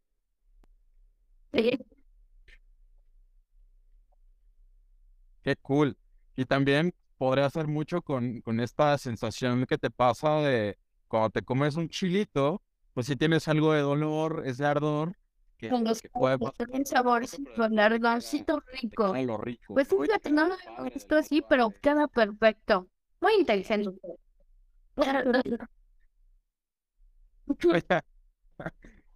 Qué 5.43 5.57
cool. 5.63 5.97
Y 6.37 6.45
también 6.45 6.93
podría 7.19 7.47
hacer 7.47 7.67
mucho 7.67 8.03
con, 8.03 8.41
con 8.41 8.61
esta 8.61 8.99
sensación 8.99 9.65
que 9.67 9.79
te 9.79 9.91
pasa 9.91 10.41
de 10.41 10.79
cuando 11.09 11.31
te 11.31 11.43
comes 11.43 11.77
un 11.77 11.89
chilito, 11.89 12.63
pues 12.95 13.07
si 13.07 13.17
tienes 13.17 13.49
algo 13.49 13.73
de 13.73 13.81
dolor, 13.81 14.43
ese 14.45 14.65
ardor, 14.65 15.17
que, 15.57 15.69
con 15.69 15.85
los 15.85 16.03
que 16.03 16.09
puede 16.11 16.39
tienen 16.57 16.85
sabores 16.85 17.37
con 17.57 17.75
largoncito 17.75 18.61
rico. 18.73 19.15
lo 19.15 19.39
rico. 19.39 19.75
Pues 19.75 19.89
fíjate, 19.89 20.31
no 20.31 20.49
lo 20.49 20.57
he 20.87 20.91
visto 20.91 21.17
así, 21.17 21.43
pero 21.49 21.73
queda 21.81 22.09
perfecto. 22.09 22.89
Muy 23.21 23.35
inteligente. 23.35 23.91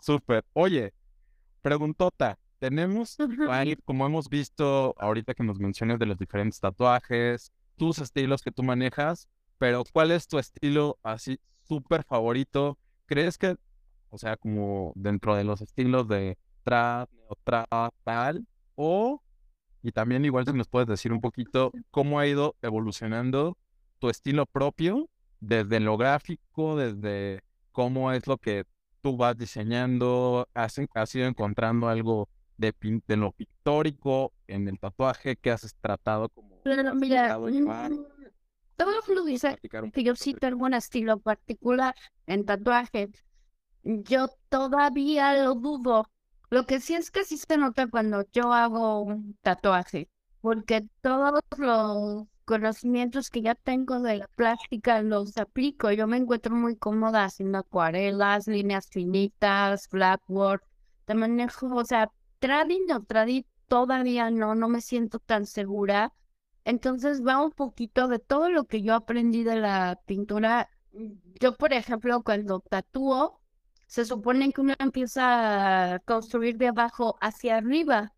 Súper. 0.00 0.44
Oye, 0.52 0.92
preguntota. 1.60 2.38
Tenemos, 2.58 3.16
como 3.84 4.06
hemos 4.06 4.28
visto 4.28 4.94
ahorita 4.98 5.34
que 5.34 5.44
nos 5.44 5.58
mencionas 5.58 5.98
de 5.98 6.06
los 6.06 6.18
diferentes 6.18 6.60
tatuajes, 6.60 7.52
tus 7.76 7.98
estilos 7.98 8.42
que 8.42 8.52
tú 8.52 8.62
manejas, 8.62 9.28
pero 9.56 9.84
¿cuál 9.92 10.10
es 10.10 10.26
tu 10.26 10.38
estilo 10.38 10.98
así 11.02 11.38
súper 11.62 12.04
favorito? 12.04 12.78
¿Crees 13.06 13.38
que, 13.38 13.56
o 14.10 14.18
sea, 14.18 14.36
como 14.36 14.92
dentro 14.94 15.34
de 15.34 15.44
los 15.44 15.62
estilos 15.62 16.06
de 16.08 16.36
trap, 16.64 17.08
trap, 17.44 17.94
tal, 18.04 18.46
o, 18.74 19.22
y 19.82 19.92
también 19.92 20.24
igual 20.24 20.44
si 20.44 20.52
nos 20.52 20.68
puedes 20.68 20.88
decir 20.88 21.12
un 21.12 21.20
poquito 21.20 21.72
cómo 21.90 22.18
ha 22.20 22.26
ido 22.26 22.56
evolucionando 22.60 23.56
tu 23.98 24.10
estilo 24.10 24.44
propio, 24.46 25.08
desde 25.40 25.80
lo 25.80 25.96
gráfico, 25.96 26.76
desde 26.76 27.40
cómo 27.72 28.12
es 28.12 28.26
lo 28.26 28.36
que 28.36 28.64
tú 29.00 29.16
vas 29.16 29.36
diseñando, 29.36 30.48
has, 30.54 30.80
has 30.94 31.14
ido 31.14 31.26
encontrando 31.26 31.88
algo 31.88 32.28
de, 32.56 32.74
lo 33.16 33.32
pictórico 33.32 34.32
en 34.46 34.68
el 34.68 34.78
tatuaje 34.78 35.36
que 35.36 35.50
has 35.50 35.74
tratado 35.80 36.28
como... 36.28 36.60
Pero 36.62 36.94
mira, 36.94 37.38
todo 38.76 38.92
lo 39.14 39.24
dice 39.24 39.58
que 39.92 40.04
yo 40.04 40.14
sí 40.16 40.34
tengo 40.34 40.64
un 40.64 40.74
estilo 40.74 41.18
particular 41.18 41.94
en 42.26 42.44
tatuaje. 42.44 43.10
Yo 43.82 44.28
todavía 44.48 45.42
lo 45.44 45.54
dudo. 45.54 46.10
Lo 46.50 46.66
que 46.66 46.80
sí 46.80 46.94
es 46.94 47.10
que 47.10 47.24
sí 47.24 47.38
se 47.38 47.56
nota 47.56 47.86
cuando 47.86 48.24
yo 48.32 48.52
hago 48.52 49.02
un 49.02 49.38
tatuaje, 49.40 50.08
porque 50.40 50.86
todos 51.00 51.40
los 51.58 52.26
conocimientos 52.50 53.30
que 53.30 53.42
ya 53.42 53.54
tengo 53.54 54.00
de 54.00 54.16
la 54.18 54.26
plástica 54.34 55.00
los 55.02 55.36
aplico. 55.36 55.92
Yo 55.92 56.08
me 56.08 56.16
encuentro 56.16 56.52
muy 56.52 56.74
cómoda 56.76 57.24
haciendo 57.24 57.58
acuarelas, 57.58 58.48
líneas 58.48 58.88
finitas, 58.90 59.88
blackboard. 59.88 60.60
Te 61.04 61.14
manejo, 61.14 61.72
o 61.72 61.84
sea, 61.84 62.10
Tradi 62.40 62.80
no, 62.88 63.04
Tradi 63.04 63.46
todavía 63.68 64.32
no, 64.32 64.56
no 64.56 64.68
me 64.68 64.80
siento 64.80 65.20
tan 65.20 65.46
segura. 65.46 66.12
Entonces 66.64 67.24
va 67.24 67.40
un 67.40 67.52
poquito 67.52 68.08
de 68.08 68.18
todo 68.18 68.50
lo 68.50 68.64
que 68.64 68.82
yo 68.82 68.94
aprendí 68.94 69.44
de 69.44 69.54
la 69.54 70.00
pintura. 70.04 70.68
Yo, 71.40 71.56
por 71.56 71.72
ejemplo, 71.72 72.20
cuando 72.24 72.58
tatúo, 72.58 73.40
se 73.86 74.04
supone 74.04 74.52
que 74.52 74.60
uno 74.60 74.74
empieza 74.80 75.94
a 75.94 75.98
construir 76.00 76.56
de 76.58 76.68
abajo 76.68 77.16
hacia 77.20 77.58
arriba, 77.58 78.12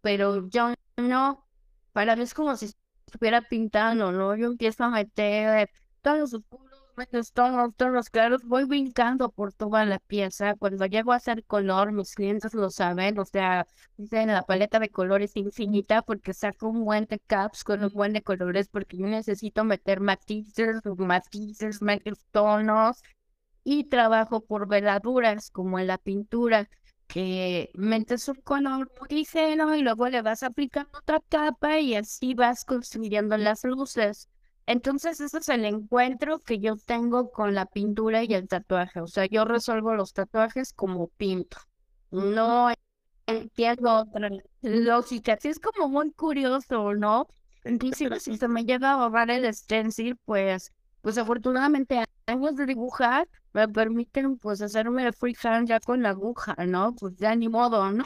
pero 0.00 0.48
yo 0.48 0.72
no. 0.96 1.46
Para 1.92 2.16
mí 2.16 2.22
es 2.22 2.32
como 2.34 2.56
si 2.56 2.72
estuviera 3.06 3.42
pintando, 3.42 4.12
¿no? 4.12 4.36
Yo 4.36 4.46
empiezo 4.46 4.84
a 4.84 4.90
meter 4.90 5.70
todos 6.02 6.32
los 6.32 6.42
todos, 7.34 7.74
todos 7.76 7.92
los 7.92 8.08
claros, 8.10 8.42
voy 8.44 8.64
brincando 8.64 9.30
por 9.30 9.52
toda 9.52 9.84
la 9.84 9.98
pieza. 9.98 10.54
Cuando 10.56 10.86
llego 10.86 11.12
a 11.12 11.16
hacer 11.16 11.44
color, 11.44 11.92
mis 11.92 12.14
clientes 12.14 12.54
lo 12.54 12.70
saben, 12.70 13.18
o 13.18 13.24
sea, 13.26 13.66
dicen 13.98 14.28
la 14.28 14.42
paleta 14.42 14.78
de 14.78 14.88
colores 14.88 15.36
infinita 15.36 16.02
porque 16.02 16.32
saco 16.32 16.68
un 16.68 16.84
buen 16.84 17.04
de 17.04 17.18
caps 17.18 17.64
con 17.64 17.84
un 17.84 17.90
buen 17.92 18.12
de 18.14 18.22
colores 18.22 18.68
porque 18.68 18.96
yo 18.96 19.06
necesito 19.06 19.62
meter 19.64 20.00
matices, 20.00 20.80
matices, 20.96 21.82
meter 21.82 22.14
tonos 22.30 23.02
y 23.62 23.84
trabajo 23.84 24.40
por 24.40 24.66
veladuras 24.68 25.50
como 25.50 25.78
en 25.78 25.88
la 25.88 25.98
pintura 25.98 26.68
que 27.06 27.70
metes 27.74 28.28
un 28.28 28.36
color 28.36 28.90
ligero 29.08 29.74
y 29.74 29.82
luego 29.82 30.08
le 30.08 30.22
vas 30.22 30.42
aplicando 30.42 30.98
otra 30.98 31.20
capa 31.28 31.78
y 31.80 31.94
así 31.94 32.34
vas 32.34 32.64
construyendo 32.64 33.36
las 33.36 33.64
luces. 33.64 34.28
Entonces, 34.66 35.20
ese 35.20 35.38
es 35.38 35.48
el 35.48 35.64
encuentro 35.64 36.40
que 36.40 36.58
yo 36.58 36.76
tengo 36.76 37.30
con 37.30 37.54
la 37.54 37.66
pintura 37.66 38.24
y 38.24 38.34
el 38.34 38.48
tatuaje. 38.48 39.00
O 39.00 39.06
sea, 39.06 39.26
yo 39.26 39.44
resuelvo 39.44 39.94
los 39.94 40.12
tatuajes 40.12 40.72
como 40.72 41.08
pinto. 41.08 41.58
No 42.10 42.72
entiendo 43.26 43.94
otra 43.94 44.28
lógica. 44.62 45.34
Así 45.34 45.48
es 45.48 45.60
como 45.60 45.88
muy 45.88 46.10
curioso, 46.12 46.94
¿no? 46.94 47.28
Inclusive 47.64 48.18
si 48.20 48.36
se 48.36 48.48
me 48.48 48.64
llega 48.64 48.92
a 48.92 48.96
borrar 48.96 49.30
el 49.30 49.52
stencil, 49.54 50.16
pues, 50.24 50.72
pues 51.00 51.16
afortunadamente 51.18 52.04
de 52.26 52.66
dibujar 52.66 53.28
me 53.56 53.68
permiten 53.68 54.36
pues 54.38 54.60
hacerme 54.62 55.06
el 55.06 55.14
freehand 55.14 55.68
ya 55.68 55.80
con 55.80 56.02
la 56.02 56.10
aguja, 56.10 56.54
¿no? 56.66 56.94
Pues 56.94 57.16
ya 57.16 57.34
ni 57.34 57.48
modo, 57.48 57.90
¿no? 57.92 58.04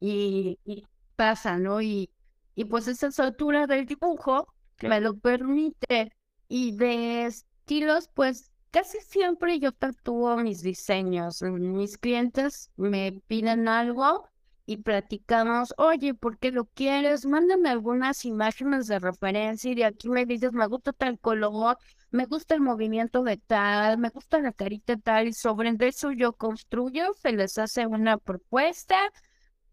Y, 0.00 0.58
y 0.64 0.84
pasa, 1.16 1.58
¿no? 1.58 1.80
Y, 1.82 2.10
y 2.54 2.64
pues 2.66 2.88
esa 2.88 3.08
altura 3.24 3.66
del 3.66 3.86
dibujo 3.86 4.48
me 4.82 5.00
lo 5.00 5.16
permite. 5.18 6.12
Y 6.48 6.76
de 6.76 7.26
estilos, 7.26 8.08
pues 8.14 8.50
casi 8.70 8.98
siempre 9.00 9.58
yo 9.60 9.72
tatúo 9.72 10.36
mis 10.38 10.62
diseños. 10.62 11.42
Mis 11.42 11.98
clientes 11.98 12.70
me 12.76 13.20
piden 13.28 13.68
algo 13.68 14.28
y 14.66 14.78
platicamos, 14.78 15.74
oye, 15.78 16.14
¿por 16.14 16.38
qué 16.38 16.50
lo 16.52 16.64
quieres? 16.66 17.26
Mándame 17.26 17.68
algunas 17.70 18.24
imágenes 18.24 18.86
de 18.86 18.98
referencia 18.98 19.70
y 19.70 19.74
de 19.74 19.84
aquí 19.84 20.08
me 20.08 20.26
dices, 20.26 20.52
me 20.52 20.66
gusta 20.66 20.92
tal 20.92 21.18
color, 21.18 21.76
me 22.14 22.26
gusta 22.26 22.54
el 22.54 22.60
movimiento 22.60 23.22
de 23.22 23.36
tal, 23.38 23.98
me 23.98 24.10
gusta 24.10 24.38
la 24.40 24.52
carita 24.52 24.96
tal 24.96 25.28
y 25.28 25.32
sobre 25.32 25.74
eso 25.80 26.12
yo 26.12 26.32
construyo, 26.32 27.12
se 27.14 27.32
les 27.32 27.58
hace 27.58 27.86
una 27.86 28.18
propuesta 28.18 28.96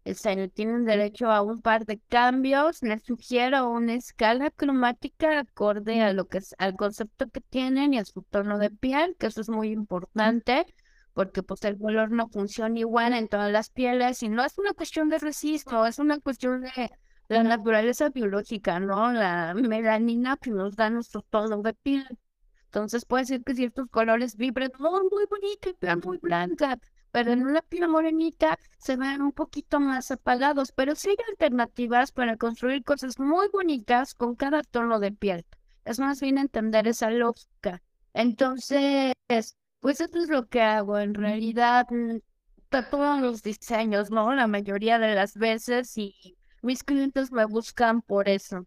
se 0.04 0.48
tienen 0.48 0.84
derecho 0.84 1.30
a 1.30 1.42
un 1.42 1.60
par 1.62 1.86
de 1.86 2.00
cambios. 2.08 2.82
Les 2.82 3.02
sugiero 3.04 3.70
una 3.70 3.94
escala 3.94 4.50
cromática 4.50 5.40
acorde 5.40 6.02
a 6.02 6.12
lo 6.12 6.26
que 6.26 6.38
es, 6.38 6.54
al 6.58 6.74
concepto 6.76 7.28
que 7.28 7.40
tienen 7.40 7.94
y 7.94 7.98
a 7.98 8.04
su 8.04 8.22
tono 8.22 8.58
de 8.58 8.70
piel, 8.70 9.16
que 9.18 9.26
eso 9.26 9.40
es 9.40 9.48
muy 9.48 9.68
importante, 9.70 10.66
porque 11.12 11.42
pues 11.42 11.62
el 11.64 11.78
color 11.78 12.10
no 12.10 12.28
funciona 12.28 12.78
igual 12.78 13.12
en 13.14 13.28
todas 13.28 13.52
las 13.52 13.70
pieles 13.70 14.22
y 14.22 14.28
no 14.28 14.44
es 14.44 14.58
una 14.58 14.72
cuestión 14.74 15.08
de 15.08 15.18
resisto, 15.18 15.86
es 15.86 15.98
una 15.98 16.18
cuestión 16.18 16.62
de 16.62 16.90
la 17.28 17.42
naturaleza 17.44 18.10
biológica, 18.10 18.80
¿no? 18.80 19.12
La 19.12 19.54
melanina 19.54 20.36
que 20.36 20.50
nos 20.50 20.74
da 20.76 20.90
nuestro 20.90 21.22
tono 21.22 21.62
de 21.62 21.74
piel. 21.74 22.06
Entonces 22.72 23.04
puede 23.04 23.26
ser 23.26 23.44
que 23.44 23.54
ciertos 23.54 23.86
colores 23.90 24.34
vibren 24.34 24.70
muy, 24.78 25.02
muy 25.10 25.26
bonito 25.28 25.68
y 25.68 25.76
vean 25.78 26.00
muy 26.02 26.16
blanca, 26.16 26.78
pero 27.10 27.30
en 27.30 27.42
una 27.44 27.60
piel 27.60 27.86
morenita 27.86 28.58
se 28.78 28.96
ven 28.96 29.20
un 29.20 29.32
poquito 29.32 29.78
más 29.78 30.10
apagados. 30.10 30.72
Pero 30.72 30.94
sí 30.94 31.10
hay 31.10 31.16
alternativas 31.28 32.12
para 32.12 32.38
construir 32.38 32.82
cosas 32.82 33.18
muy 33.18 33.48
bonitas 33.52 34.14
con 34.14 34.36
cada 34.36 34.62
tono 34.62 35.00
de 35.00 35.12
piel. 35.12 35.44
Es 35.84 35.98
más 35.98 36.22
bien 36.22 36.38
entender 36.38 36.88
esa 36.88 37.10
lógica. 37.10 37.82
Entonces, 38.14 39.12
pues 39.80 40.00
eso 40.00 40.18
es 40.18 40.30
lo 40.30 40.48
que 40.48 40.62
hago. 40.62 40.98
En 40.98 41.12
realidad, 41.12 41.86
mm, 41.90 42.20
todos 42.90 43.20
los 43.20 43.42
diseños, 43.42 44.10
¿no? 44.10 44.34
La 44.34 44.46
mayoría 44.46 44.98
de 44.98 45.14
las 45.14 45.34
veces 45.34 45.98
y 45.98 46.38
mis 46.62 46.84
clientes 46.84 47.32
me 47.32 47.44
buscan 47.44 48.00
por 48.00 48.30
eso. 48.30 48.66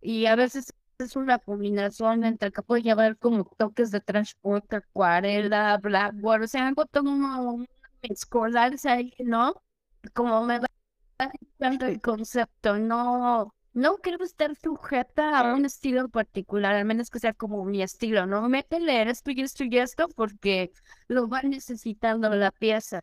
Y 0.00 0.26
a 0.26 0.34
veces 0.36 0.72
es 0.98 1.14
una 1.16 1.38
combinación 1.38 2.24
entre 2.24 2.50
que 2.52 2.62
puedo 2.62 2.82
llevar 2.82 3.16
como 3.18 3.44
toques 3.56 3.90
de 3.90 4.00
transporte, 4.00 4.76
acuarela, 4.76 5.78
blackboard, 5.78 6.42
o 6.44 6.46
sea, 6.48 6.66
algo 6.68 6.86
todo 6.86 7.10
un 7.10 7.68
mezcolarse 8.02 8.88
ahí, 8.88 9.14
¿no? 9.20 9.54
Como 10.14 10.44
me 10.44 10.58
va 10.60 10.66
el 11.60 12.00
concepto, 12.00 12.78
no, 12.78 13.54
no 13.72 13.96
quiero 13.98 14.24
estar 14.24 14.54
sujeta 14.56 15.38
a 15.38 15.54
un 15.54 15.64
estilo 15.66 16.08
particular, 16.08 16.74
al 16.74 16.84
menos 16.84 17.10
que 17.10 17.20
sea 17.20 17.32
como 17.34 17.64
mi 17.64 17.82
estilo, 17.82 18.26
¿no? 18.26 18.48
Leer 18.48 19.08
esto 19.08 19.30
y 19.30 19.40
esto 19.42 19.64
y 19.64 19.78
esto 19.78 20.08
porque 20.16 20.72
lo 21.08 21.28
va 21.28 21.42
necesitando 21.42 22.28
la 22.30 22.50
pieza. 22.50 23.02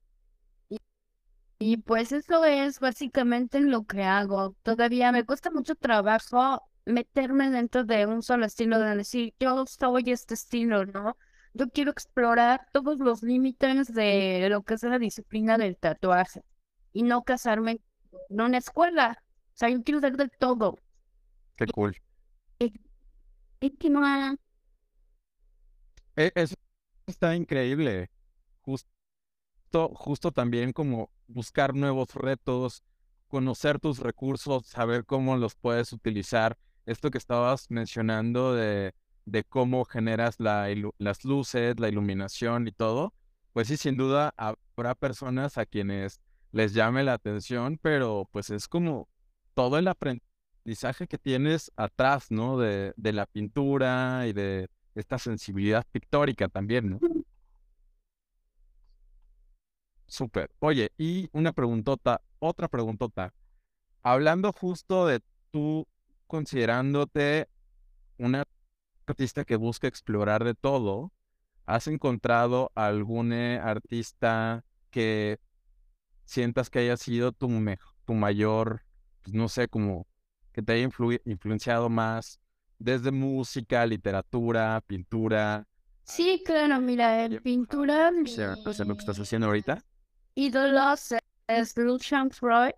Y 1.58 1.78
pues 1.78 2.12
eso 2.12 2.44
es 2.46 2.80
básicamente 2.80 3.60
lo 3.62 3.86
que 3.86 4.04
hago. 4.04 4.56
Todavía 4.64 5.12
me 5.12 5.26
cuesta 5.26 5.50
mucho 5.52 5.76
trabajo 5.76 6.62
meterme 6.86 7.50
dentro 7.50 7.84
de 7.84 8.06
un 8.06 8.22
solo 8.22 8.46
estilo, 8.46 8.80
de 8.80 8.96
decir, 8.96 9.34
yo 9.40 9.66
soy 9.66 10.12
este 10.12 10.36
estilo, 10.36 10.86
¿no? 10.86 11.18
Yo 11.54 11.70
quiero 11.70 11.92
explorar 11.92 12.68
todos 12.72 13.00
los 13.00 13.24
límites 13.24 13.94
de 13.94 14.48
lo 14.50 14.64
que 14.64 14.76
es 14.76 14.84
la 14.84 15.00
disciplina 15.00 15.58
del 15.58 15.78
tatuaje 15.78 16.44
y 16.94 17.04
no 17.04 17.24
casarme 17.24 17.82
en 18.30 18.42
una 18.42 18.58
escuela. 18.58 19.24
O 19.54 19.58
sea, 19.58 19.70
yo 19.70 19.82
quiero 19.84 20.02
ser 20.02 20.18
de 20.18 20.30
todo. 20.30 20.78
Qué 21.56 21.66
cool. 21.68 21.96
Y, 22.60 23.70
que 23.72 23.90
no... 23.90 24.02
E, 26.18 26.32
eso 26.36 26.56
está 27.08 27.36
increíble. 27.36 28.12
Justo, 28.62 28.90
justo 29.96 30.32
también 30.32 30.72
como 30.74 31.10
buscar 31.28 31.74
nuevos 31.74 32.14
retos, 32.14 32.84
conocer 33.28 33.80
tus 33.80 34.00
recursos, 34.00 34.68
saber 34.68 35.06
cómo 35.06 35.38
los 35.38 35.56
puedes 35.56 35.94
utilizar 35.94 36.58
esto 36.86 37.12
que 37.12 37.18
estabas 37.18 37.70
mencionando 37.70 38.54
de, 38.54 38.94
de 39.26 39.44
cómo 39.44 39.86
generas 39.86 40.40
la, 40.40 40.68
las 40.98 41.26
luces, 41.26 41.80
la 41.80 41.90
iluminación 41.90 42.68
y 42.68 42.72
todo, 42.72 43.14
pues 43.54 43.68
sí, 43.68 43.78
sin 43.78 43.98
duda 43.98 44.34
habrá 44.38 44.96
personas 44.96 45.58
a 45.58 45.66
quienes 45.66 46.20
les 46.52 46.74
llame 46.74 47.04
la 47.04 47.14
atención, 47.14 47.80
pero 47.82 48.28
pues 48.32 48.50
es 48.50 48.68
como 48.68 49.08
todo 49.54 49.78
el 49.78 49.88
aprendizaje 49.88 51.08
que 51.08 51.18
tienes 51.18 51.72
atrás, 51.76 52.32
¿no? 52.32 52.58
De, 52.58 52.94
de 52.96 53.14
la 53.14 53.26
pintura 53.26 54.28
y 54.28 54.34
de 54.34 54.70
esta 54.96 55.18
sensibilidad 55.20 55.86
pictórica 55.92 56.48
también, 56.48 56.90
¿no? 56.90 57.00
Súper. 60.08 60.52
Oye, 60.60 60.92
y 60.98 61.30
una 61.34 61.52
preguntota, 61.52 62.22
otra 62.40 62.68
preguntota. 62.68 63.34
Hablando 64.04 64.54
justo 64.54 65.08
de 65.08 65.22
tú 65.52 65.88
considerándote 66.28 67.48
una 68.18 68.46
artista 69.08 69.46
que 69.46 69.56
busca 69.56 69.88
explorar 69.88 70.44
de 70.44 70.56
todo, 70.56 71.12
¿has 71.66 71.88
encontrado 71.88 72.72
algún 72.76 73.34
eh, 73.34 73.60
artista 73.60 74.64
que 74.90 75.40
sientas 76.26 76.70
que 76.70 76.80
haya 76.80 76.98
sido 76.98 77.32
tu, 77.32 77.50
tu 78.06 78.14
mayor, 78.14 78.84
pues, 79.22 79.34
no 79.34 79.50
sé, 79.50 79.68
como 79.68 80.08
que 80.52 80.62
te 80.62 80.74
haya 80.74 80.90
influenciado 81.26 81.90
más 81.90 82.40
desde 82.80 83.12
música, 83.12 83.86
literatura, 83.86 84.82
pintura? 84.88 85.68
Sí, 86.04 86.42
claro, 86.46 86.80
mira, 86.80 87.26
en 87.26 87.42
pintura... 87.42 88.12
O 88.24 88.28
sea, 88.28 88.86
lo 88.86 88.94
que 88.96 89.00
estás 89.00 89.20
haciendo 89.20 89.48
ahorita. 89.48 89.84
Ídolos 90.36 91.16
es 91.48 91.78
Lucian 91.78 92.30
Freud 92.30 92.74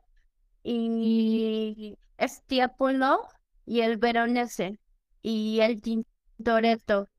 y 0.63 1.97
Estiapolo 2.17 3.27
y 3.67 3.81
el 3.81 3.97
Veronese 3.97 4.79
y 5.21 5.59
el 5.59 5.81
Tintoretto. 5.81 7.09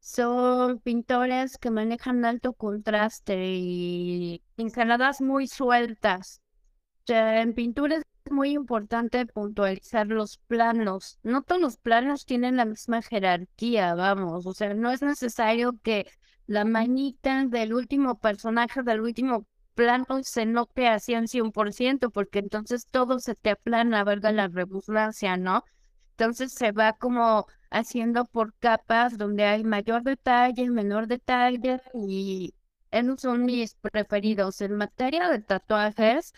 Son 0.00 0.80
pintores 0.80 1.58
que 1.58 1.70
manejan 1.70 2.24
alto 2.24 2.54
contraste 2.54 3.36
y 3.54 4.42
pinceladas 4.56 5.20
muy 5.20 5.46
sueltas. 5.46 6.40
En 7.06 7.54
pintura 7.54 7.96
es 7.96 8.04
muy 8.30 8.52
importante 8.52 9.26
puntualizar 9.26 10.06
los 10.06 10.38
planos. 10.46 11.18
No 11.22 11.42
todos 11.42 11.60
los 11.60 11.76
planos 11.76 12.24
tienen 12.24 12.56
la 12.56 12.64
misma 12.64 13.02
jerarquía, 13.02 13.94
vamos. 13.94 14.46
O 14.46 14.54
sea, 14.54 14.74
no 14.74 14.90
es 14.90 15.02
necesario 15.02 15.74
que 15.82 16.06
la 16.46 16.64
manita 16.64 17.44
del 17.46 17.74
último 17.74 18.18
personaje 18.18 18.82
del 18.82 19.00
último 19.02 19.46
plano 19.74 20.06
se 20.22 20.46
note 20.46 20.88
así 20.88 21.14
en 21.14 21.28
100%, 21.28 22.10
porque 22.10 22.38
entonces 22.38 22.86
todo 22.86 23.18
se 23.18 23.34
te 23.34 23.50
aplana, 23.50 24.04
verga 24.04 24.32
la 24.32 24.48
redundancia, 24.48 25.36
¿no? 25.36 25.64
Entonces 26.20 26.52
se 26.52 26.70
va 26.72 26.92
como 26.92 27.46
haciendo 27.70 28.26
por 28.26 28.52
capas 28.58 29.16
donde 29.16 29.44
hay 29.44 29.64
mayor 29.64 30.02
detalle, 30.02 30.68
menor 30.68 31.06
detalle 31.06 31.80
y 31.94 32.54
esos 32.90 33.22
son 33.22 33.46
mis 33.46 33.74
preferidos. 33.76 34.60
En 34.60 34.76
materia 34.76 35.30
de 35.30 35.38
tatuajes, 35.40 36.34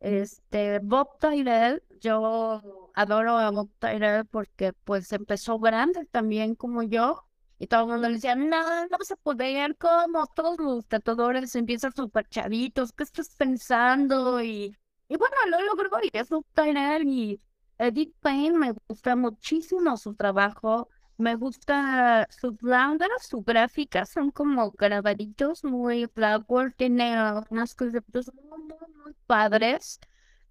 este 0.00 0.80
Bob 0.80 1.18
Tyrell, 1.18 1.82
yo 1.98 2.90
adoro 2.94 3.38
a 3.38 3.50
Bob 3.50 3.70
Tyrell 3.78 4.26
porque 4.26 4.74
pues 4.74 5.10
empezó 5.12 5.58
grande 5.58 6.04
también 6.10 6.54
como 6.54 6.82
yo 6.82 7.24
y 7.58 7.68
todo 7.68 7.84
el 7.84 7.86
mundo 7.92 8.08
le 8.08 8.16
decía, 8.16 8.34
no, 8.34 8.86
no 8.86 8.98
se 9.00 9.16
poder, 9.16 9.78
como 9.78 10.26
todos 10.26 10.58
los 10.58 10.86
tatuadores 10.88 11.54
empiezan 11.54 11.94
súper 11.94 12.28
chavitos, 12.28 12.92
¿qué 12.92 13.04
estás 13.04 13.30
pensando? 13.36 14.42
Y, 14.42 14.76
y 15.08 15.16
bueno, 15.16 15.36
lo 15.48 15.58
logró 15.62 15.88
y 16.02 16.10
es 16.12 16.28
Bob 16.28 16.44
Tyrell 16.54 17.08
y 17.08 17.40
Edith 17.82 18.14
Payne 18.20 18.56
me 18.58 18.74
gusta 18.86 19.16
muchísimo 19.16 19.96
su 19.96 20.14
trabajo. 20.14 20.88
Me 21.18 21.34
gusta 21.34 22.28
su 22.30 22.52
blanca, 22.52 23.06
su 23.20 23.42
gráfica, 23.42 24.06
son 24.06 24.30
como 24.30 24.70
grabaditos 24.70 25.64
muy 25.64 26.06
flower, 26.06 26.72
tiene 26.74 27.14
unas 27.50 27.74
conceptos 27.74 28.30
muy, 28.34 28.60
muy, 29.04 29.14
padres. 29.26 29.98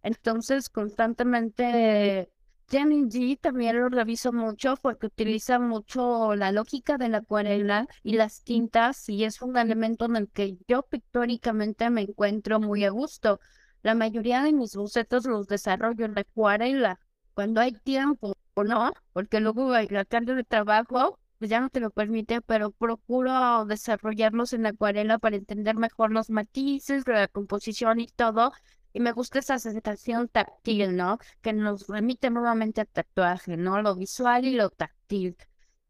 Entonces, 0.03 0.69
constantemente, 0.69 2.29
Jenny 2.69 3.03
G 3.03 3.39
también 3.39 3.79
lo 3.79 3.87
reviso 3.89 4.33
mucho 4.33 4.75
porque 4.81 5.07
utiliza 5.07 5.57
mucho 5.59 6.35
la 6.35 6.51
lógica 6.51 6.97
de 6.97 7.09
la 7.09 7.19
acuarela 7.19 7.87
y 8.03 8.13
las 8.13 8.43
tintas 8.43 9.07
y 9.09 9.23
es 9.23 9.41
un 9.41 9.57
elemento 9.57 10.05
en 10.05 10.17
el 10.17 10.29
que 10.29 10.57
yo 10.67 10.83
pictóricamente 10.83 11.89
me 11.89 12.01
encuentro 12.01 12.59
muy 12.59 12.83
a 12.83 12.89
gusto. 12.89 13.39
La 13.83 13.95
mayoría 13.95 14.43
de 14.43 14.51
mis 14.53 14.75
bocetos 14.75 15.25
los 15.25 15.47
desarrollo 15.47 16.05
en 16.05 16.17
acuarela 16.19 16.99
cuando 17.33 17.61
hay 17.61 17.73
tiempo, 17.73 18.33
¿no? 18.55 18.93
Porque 19.13 19.39
luego 19.39 19.71
la 19.89 20.05
carga 20.05 20.35
de 20.35 20.43
trabajo 20.43 21.19
pues 21.39 21.49
ya 21.49 21.59
no 21.59 21.69
te 21.69 21.79
lo 21.79 21.89
permite, 21.89 22.41
pero 22.41 22.69
procuro 22.71 23.65
desarrollarlos 23.65 24.53
en 24.53 24.67
acuarela 24.67 25.17
para 25.17 25.37
entender 25.37 25.75
mejor 25.75 26.11
los 26.11 26.29
matices, 26.29 27.07
la 27.07 27.27
composición 27.27 27.99
y 27.99 28.07
todo. 28.07 28.51
Y 28.93 28.99
me 28.99 29.11
gusta 29.11 29.39
esa 29.39 29.57
sensación 29.57 30.27
táctil, 30.27 30.95
¿no? 30.95 31.17
Que 31.41 31.53
nos 31.53 31.87
remite 31.87 32.29
nuevamente 32.29 32.81
al 32.81 32.87
tatuaje, 32.87 33.57
¿no? 33.57 33.81
Lo 33.81 33.95
visual 33.95 34.45
y 34.45 34.51
lo 34.55 34.69
táctil. 34.69 35.35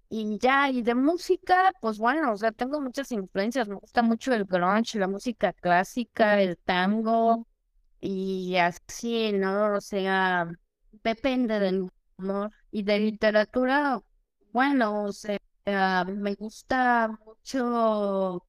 Y 0.10 0.38
ya, 0.40 0.70
y 0.70 0.82
de 0.84 0.96
música, 0.96 1.72
pues 1.82 1.98
bueno, 1.98 2.34
o 2.34 2.38
sea, 2.38 2.52
tengo 2.52 2.80
muchas 2.82 3.12
influencias. 3.12 3.68
Me 3.68 3.76
gusta 3.76 4.02
mucho 4.04 4.34
el 4.34 4.46
grunge, 4.46 5.00
la 5.00 5.08
música 5.08 5.54
clásica, 5.54 6.42
el 6.42 6.58
tango, 6.58 7.48
y 8.02 8.58
así, 8.58 9.32
¿no? 9.34 9.76
O 9.76 9.82
sea, 9.82 10.50
depende 11.04 11.60
del 11.60 11.90
humor 12.18 12.52
y 12.72 12.84
de 12.84 13.00
literatura. 13.00 14.02
Bueno, 14.52 15.06
o 15.06 15.12
sea, 15.14 15.40
me 16.06 16.36
gusta 16.36 17.10
mucho 17.26 18.46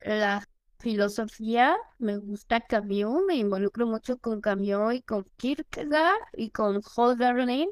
la 0.00 0.44
filosofía, 0.78 1.76
me 1.98 2.18
gusta 2.18 2.60
Camus, 2.60 3.22
me 3.26 3.36
involucro 3.36 3.86
mucho 3.86 4.18
con 4.18 4.40
Camus 4.40 4.94
y 4.94 5.02
con 5.02 5.24
Kierkegaard 5.36 6.20
y 6.34 6.50
con 6.50 6.80
Hölderlin. 6.96 7.68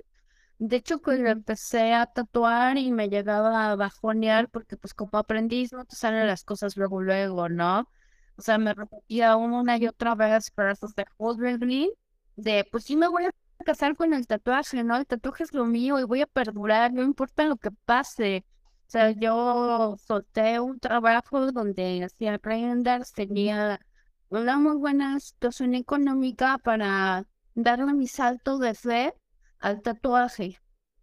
De 0.59 0.77
hecho, 0.77 1.01
cuando 1.03 1.29
empecé 1.31 1.93
a 1.95 2.07
tatuar 2.07 2.79
y 2.79 2.91
me 2.93 3.09
llegaba 3.09 3.73
a 3.73 3.77
bajonear, 3.77 4.49
porque 4.51 4.77
pues 4.77 4.95
como 4.95 5.19
aprendiz 5.19 5.73
no 5.73 5.85
te 5.85 5.97
salen 5.97 6.27
las 6.27 6.45
cosas 6.45 6.77
luego, 6.77 7.03
luego, 7.03 7.49
¿no? 7.49 7.89
O 8.37 8.43
sea, 8.43 8.59
me 8.59 8.75
repetía 8.75 9.37
una 9.37 9.77
y 9.79 9.87
otra 9.87 10.15
vez 10.15 10.51
frases 10.53 10.95
de 10.95 11.05
Hölderlin, 11.19 11.91
de 12.37 12.67
pues 12.71 12.85
sí 12.85 12.97
me 12.97 13.09
voy 13.09 13.25
a 13.27 13.31
casar 13.65 13.97
con 13.97 14.13
el 14.15 14.27
tatuaje, 14.27 14.85
¿no? 14.85 14.97
El 14.97 15.07
tatuaje 15.07 15.45
es 15.45 15.53
lo 15.55 15.65
mío 15.67 15.99
y 15.99 16.05
voy 16.05 16.23
a 16.23 16.27
perdurar, 16.27 16.93
no 16.93 17.03
importa 17.03 17.45
lo 17.45 17.57
que 17.57 17.71
pase. 17.71 18.45
O 18.87 18.91
sea, 18.91 19.11
yo 19.11 19.97
solté 20.07 20.61
un 20.61 20.79
trabajo 20.79 21.51
donde 21.53 22.05
hacía 22.05 22.39
renders, 22.43 23.13
tenía 23.13 23.81
una 24.29 24.59
muy 24.59 24.77
buena 24.77 25.19
situación 25.21 25.75
económica 25.75 26.59
para 26.59 27.27
darle 27.55 27.95
mi 27.95 28.07
salto 28.09 28.59
de 28.59 28.75
fe 28.75 29.15
al 29.59 29.83
tatuaje. 29.83 30.59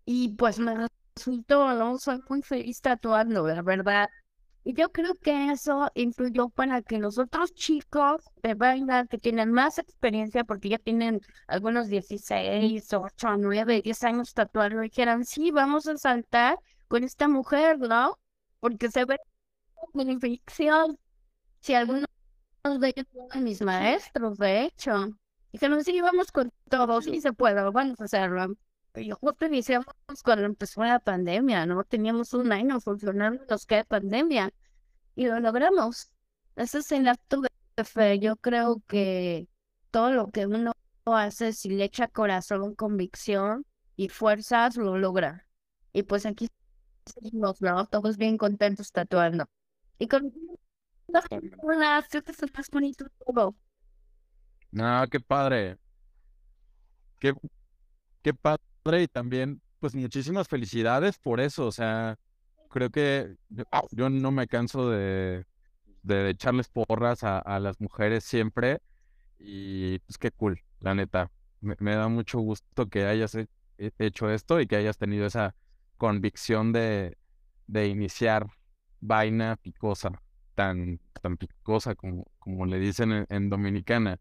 Y 0.06 0.36
pues 0.36 0.60
me 0.60 0.88
resultó, 1.16 1.74
¿no? 1.74 1.97
Soy 1.97 2.20
muy 2.30 2.41
feliz 2.41 2.82
tatuando, 2.82 3.47
la 3.47 3.62
verdad. 3.62 4.10
Y 4.64 4.74
yo 4.74 4.91
creo 4.91 5.16
que 5.16 5.51
eso 5.51 5.89
influyó 5.95 6.49
para 6.49 6.82
que 6.84 6.99
los 6.99 7.18
otros 7.18 7.53
chicos 7.53 8.24
de 8.43 8.53
banda 8.53 9.07
que 9.07 9.18
tienen 9.18 9.51
más 9.51 9.80
experiencia, 9.80 10.43
porque 10.43 10.70
ya 10.70 10.78
tienen 10.78 11.20
algunos 11.47 11.88
16, 11.88 12.93
8, 12.93 13.38
9, 13.38 13.82
10 13.84 14.03
años 14.03 14.34
tatuando, 14.34 14.82
dijeran, 14.82 15.26
sí, 15.26 15.51
vamos 15.51 15.88
a 15.88 15.97
saltar 15.97 16.59
con 16.88 17.03
esta 17.03 17.28
mujer, 17.28 17.80
¿no? 17.80 18.20
Porque 18.59 18.89
se 18.91 19.05
ve 19.05 19.18
beneficio. 19.93 20.97
Si 21.62 21.74
algunos 21.74 22.07
de 22.80 22.88
ellos 22.89 23.07
son 23.32 23.43
mis 23.43 23.62
maestros, 23.62 24.38
de 24.38 24.66
hecho, 24.66 25.09
dijeron, 25.51 25.84
sí, 25.84 25.99
vamos 26.01 26.32
con 26.32 26.51
todos, 26.70 27.05
sí 27.05 27.20
se 27.22 27.34
puede, 27.34 27.62
vamos 27.72 27.99
a 27.99 28.03
hacerlo. 28.03 28.53
Y 28.95 29.09
justo 29.11 29.45
iniciamos 29.45 29.87
cuando 30.23 30.45
empezó 30.45 30.83
la 30.83 30.99
pandemia, 30.99 31.65
¿no? 31.65 31.83
Teníamos 31.85 32.33
un 32.33 32.51
año 32.51 32.79
funcionando 32.81 33.43
los 33.49 33.65
que 33.65 33.85
pandemia 33.85 34.51
y 35.15 35.27
lo 35.27 35.39
logramos. 35.39 36.11
Ese 36.55 36.79
es 36.79 36.91
el 36.91 37.07
acto 37.07 37.41
de 37.41 37.83
fe. 37.85 38.19
Yo 38.19 38.35
creo 38.35 38.81
que 38.87 39.47
todo 39.91 40.11
lo 40.11 40.31
que 40.31 40.45
uno 40.45 40.73
hace, 41.05 41.53
si 41.53 41.69
le 41.69 41.85
echa 41.85 42.07
corazón, 42.07 42.75
convicción 42.75 43.65
y 43.95 44.09
fuerzas, 44.09 44.75
lo 44.75 44.97
logra. 44.97 45.47
Y 45.93 46.03
pues 46.03 46.25
aquí 46.25 46.49
seguimos, 47.05 47.61
¿no? 47.61 47.85
Todos 47.87 48.17
bien 48.17 48.37
contentos 48.37 48.91
tatuando. 48.91 49.45
Y 49.99 50.07
con 50.07 50.33
las 51.07 51.25
es 52.13 52.53
más 52.53 52.69
bonito 52.69 53.05
todo. 53.25 53.55
No, 54.71 55.05
qué 55.09 55.19
padre. 55.19 55.77
Qué, 57.19 57.33
qué 58.21 58.33
padre 58.33 58.70
y 58.86 59.07
también, 59.07 59.61
pues 59.79 59.95
muchísimas 59.95 60.47
felicidades 60.47 61.17
por 61.19 61.39
eso. 61.39 61.67
O 61.67 61.71
sea, 61.71 62.17
creo 62.69 62.89
que 62.89 63.36
yo, 63.91 64.09
no 64.09 64.32
me 64.32 64.47
canso 64.47 64.89
de, 64.89 65.45
de 66.03 66.29
echarles 66.29 66.69
porras 66.69 67.23
a, 67.23 67.39
a, 67.39 67.59
las 67.59 67.79
mujeres 67.79 68.23
siempre. 68.23 68.82
Y 69.39 69.99
pues 69.99 70.17
qué 70.17 70.32
cool, 70.32 70.61
la 70.79 70.95
neta. 70.95 71.32
Me, 71.61 71.75
me 71.79 71.95
da 71.95 72.07
mucho 72.07 72.39
gusto 72.39 72.89
que 72.89 73.05
hayas 73.05 73.38
hecho 73.77 74.29
esto 74.29 74.59
y 74.59 74.67
que 74.67 74.75
hayas 74.75 74.97
tenido 74.97 75.25
esa 75.25 75.55
convicción 75.97 76.71
de, 76.73 77.17
de 77.67 77.88
iniciar 77.88 78.47
vaina 78.99 79.57
picosa, 79.57 80.11
tan, 80.55 80.99
tan 81.21 81.38
picosa 81.38 81.95
como, 81.95 82.25
como 82.39 82.65
le 82.65 82.79
dicen 82.79 83.25
en, 83.29 83.49
Dominicana. 83.49 84.19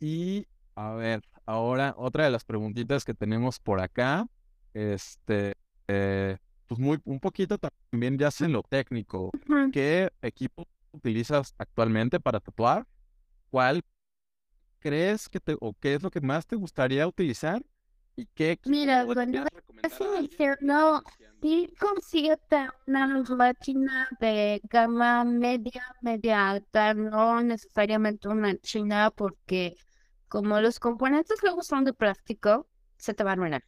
Y 0.00 0.46
a 0.74 0.92
ver, 0.92 1.22
ahora 1.46 1.94
otra 1.96 2.24
de 2.24 2.30
las 2.30 2.44
preguntitas 2.44 3.04
que 3.04 3.14
tenemos 3.14 3.58
por 3.58 3.80
acá, 3.80 4.26
este, 4.72 5.54
eh, 5.88 6.38
pues 6.66 6.80
muy, 6.80 7.00
un 7.04 7.20
poquito 7.20 7.58
también 7.58 8.18
ya 8.18 8.30
en 8.40 8.52
lo 8.52 8.62
técnico. 8.62 9.30
¿Qué 9.72 10.10
equipo 10.22 10.66
utilizas 10.92 11.54
actualmente 11.58 12.20
para 12.20 12.40
tatuar? 12.40 12.86
¿Cuál 13.50 13.82
crees 14.78 15.28
que 15.28 15.40
te, 15.40 15.56
o 15.60 15.74
qué 15.80 15.94
es 15.94 16.02
lo 16.02 16.10
que 16.10 16.20
más 16.20 16.46
te 16.46 16.56
gustaría 16.56 17.06
utilizar? 17.06 17.62
¿Y 18.16 18.26
qué 18.26 18.60
Mira, 18.66 19.04
bueno, 19.04 19.44
no, 20.60 21.02
sí 21.42 21.72
consigue 21.80 22.38
una 22.86 23.24
máquina 23.36 24.08
de 24.20 24.60
gama 24.70 25.24
media, 25.24 25.84
media 26.00 26.50
alta, 26.50 26.94
no 26.94 27.42
necesariamente 27.42 28.28
una 28.28 28.56
china, 28.58 29.10
porque 29.10 29.76
como 30.34 30.60
los 30.60 30.80
componentes 30.80 31.40
luego 31.44 31.62
son 31.62 31.84
de 31.84 31.92
plástico, 31.92 32.66
se 32.96 33.14
te 33.14 33.22
va 33.22 33.30
a 33.30 33.32
arruinar. 33.34 33.62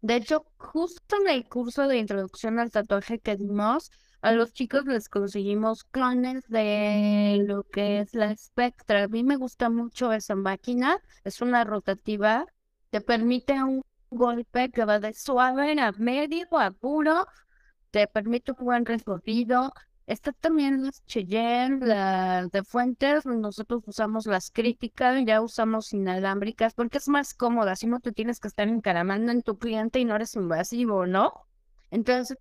De 0.00 0.16
hecho, 0.16 0.46
justo 0.56 1.14
en 1.20 1.28
el 1.28 1.48
curso 1.48 1.86
de 1.86 1.98
introducción 1.98 2.58
al 2.58 2.72
tatuaje 2.72 3.20
que 3.20 3.36
dimos, 3.36 3.92
a 4.20 4.32
los 4.32 4.52
chicos 4.52 4.84
les 4.86 5.08
conseguimos 5.08 5.84
clones 5.84 6.42
de 6.48 7.44
lo 7.46 7.62
que 7.62 8.00
es 8.00 8.14
la 8.14 8.36
Spectra. 8.36 9.04
A 9.04 9.08
mí 9.08 9.22
me 9.22 9.36
gusta 9.36 9.70
mucho 9.70 10.12
esa 10.12 10.34
máquina, 10.34 10.98
es 11.22 11.40
una 11.40 11.62
rotativa, 11.62 12.46
te 12.90 13.00
permite 13.00 13.52
un 13.62 13.84
golpe 14.10 14.72
que 14.72 14.84
va 14.84 14.98
de 14.98 15.14
suave 15.14 15.80
a 15.80 15.92
medio 15.92 16.48
a 16.58 16.72
puro, 16.72 17.26
te 17.92 18.08
permite 18.08 18.50
un 18.58 18.64
buen 18.64 18.84
recorrido. 18.84 19.72
Está 20.08 20.32
también 20.32 20.84
las 20.84 21.04
Cheyenne, 21.04 21.86
las 21.86 22.50
de 22.50 22.64
Fuentes, 22.64 23.26
nosotros 23.26 23.82
usamos 23.86 24.26
las 24.26 24.50
críticas, 24.50 25.22
ya 25.26 25.42
usamos 25.42 25.92
inalámbricas 25.92 26.72
porque 26.72 26.96
es 26.96 27.08
más 27.08 27.34
cómoda, 27.34 27.76
si 27.76 27.86
no 27.86 28.00
te 28.00 28.12
tienes 28.12 28.40
que 28.40 28.48
estar 28.48 28.68
encaramando 28.68 29.32
en 29.32 29.42
tu 29.42 29.58
cliente 29.58 30.00
y 30.00 30.06
no 30.06 30.16
eres 30.16 30.34
invasivo, 30.34 31.06
¿no? 31.06 31.32
Entonces, 31.90 32.38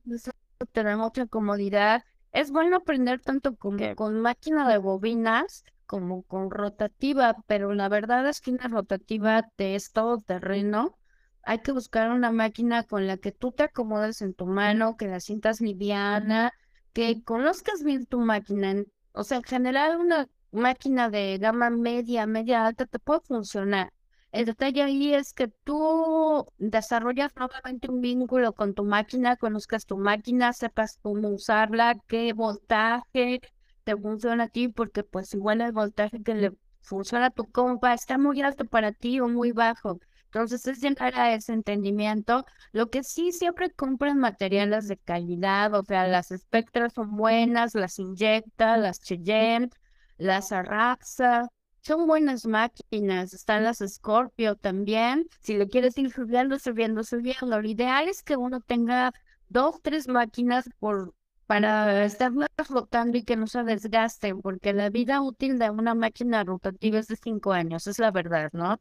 te 0.71 0.83
da 0.83 0.95
mucha 0.95 1.25
comodidad. 1.27 2.03
Es 2.31 2.51
bueno 2.51 2.77
aprender 2.77 3.19
tanto 3.19 3.55
con, 3.57 3.77
con 3.95 4.21
máquina 4.21 4.69
de 4.69 4.77
bobinas 4.77 5.65
como 5.85 6.23
con 6.23 6.49
rotativa, 6.51 7.35
pero 7.47 7.73
la 7.73 7.89
verdad 7.89 8.27
es 8.29 8.39
que 8.39 8.51
una 8.51 8.69
rotativa 8.69 9.43
de 9.57 9.75
es 9.75 9.91
todo 9.91 10.19
terreno 10.19 10.97
hay 11.43 11.59
que 11.59 11.71
buscar 11.71 12.11
una 12.11 12.31
máquina 12.31 12.83
con 12.83 13.07
la 13.07 13.15
que 13.17 13.31
tú 13.31 13.53
te 13.53 13.63
acomodes 13.63 14.21
en 14.21 14.33
tu 14.33 14.45
mano, 14.45 14.97
que 14.97 15.07
la 15.07 15.21
sientas 15.21 15.61
liviana, 15.61 16.51
que 16.93 17.23
conozcas 17.23 17.83
bien 17.83 18.05
tu 18.05 18.19
máquina. 18.19 18.83
O 19.13 19.23
sea, 19.23 19.37
en 19.37 19.43
general 19.43 19.97
una 19.99 20.27
máquina 20.51 21.09
de 21.09 21.37
gama 21.39 21.69
media, 21.69 22.25
media 22.25 22.65
alta 22.65 22.85
te 22.85 22.99
puede 22.99 23.21
funcionar. 23.21 23.91
El 24.31 24.45
detalle 24.45 24.83
ahí 24.83 25.13
es 25.13 25.33
que 25.33 25.47
tú 25.63 26.45
desarrollas 26.57 27.31
nuevamente 27.35 27.89
un 27.89 28.01
vínculo 28.01 28.53
con 28.53 28.73
tu 28.73 28.83
máquina, 28.83 29.37
conozcas 29.37 29.85
tu 29.85 29.97
máquina, 29.97 30.53
sepas 30.53 30.99
cómo 31.01 31.29
usarla, 31.29 31.95
qué 32.07 32.33
voltaje 32.33 33.41
te 33.83 33.95
funciona 33.95 34.45
a 34.45 34.47
ti, 34.49 34.67
porque 34.67 35.03
pues 35.03 35.33
igual 35.33 35.61
el 35.61 35.71
voltaje 35.71 36.21
que 36.21 36.35
le 36.35 36.51
funciona 36.81 37.27
a 37.27 37.29
tu 37.31 37.45
compa 37.51 37.93
está 37.93 38.17
muy 38.17 38.41
alto 38.41 38.65
para 38.65 38.91
ti 38.91 39.19
o 39.19 39.27
muy 39.27 39.51
bajo. 39.53 39.99
Entonces 40.27 40.65
es 40.67 40.81
llegar 40.81 41.15
a 41.15 41.33
ese 41.33 41.53
entendimiento. 41.53 42.45
Lo 42.71 42.89
que 42.89 43.03
sí 43.03 43.31
siempre 43.31 43.71
compran 43.71 44.17
materiales 44.19 44.87
de 44.87 44.97
calidad, 44.97 45.73
o 45.73 45.83
sea, 45.83 46.07
las 46.07 46.27
Spectra 46.29 46.89
son 46.89 47.15
buenas, 47.15 47.75
las 47.75 47.99
Inyecta, 47.99 48.77
las 48.77 48.99
Cheyenne, 49.01 49.69
las 50.17 50.51
Araxa, 50.51 51.47
son 51.81 52.07
buenas 52.07 52.45
máquinas. 52.45 53.33
Están 53.33 53.63
las 53.63 53.79
Scorpio 53.85 54.55
también. 54.55 55.27
Si 55.41 55.55
le 55.57 55.67
quieres 55.67 55.97
ir 55.97 56.11
subiendo, 56.11 56.59
subiendo, 56.59 57.03
subiendo. 57.03 57.59
Lo 57.61 57.67
ideal 57.67 58.07
es 58.07 58.23
que 58.23 58.35
uno 58.35 58.61
tenga 58.61 59.11
dos, 59.49 59.81
tres 59.81 60.07
máquinas 60.07 60.69
por 60.79 61.13
para 61.45 62.03
estarlas 62.03 62.49
rotando 62.69 63.17
y 63.17 63.23
que 63.23 63.37
no 63.37 63.47
se 63.47 63.63
desgasten, 63.63 64.41
porque 64.41 64.73
la 64.73 64.89
vida 64.89 65.21
útil 65.21 65.57
de 65.59 65.69
una 65.69 65.95
máquina 65.95 66.43
rotativa 66.43 66.99
es 66.99 67.07
de 67.07 67.15
cinco 67.15 67.53
años, 67.53 67.87
es 67.87 67.99
la 67.99 68.11
verdad, 68.11 68.49
¿no? 68.51 68.77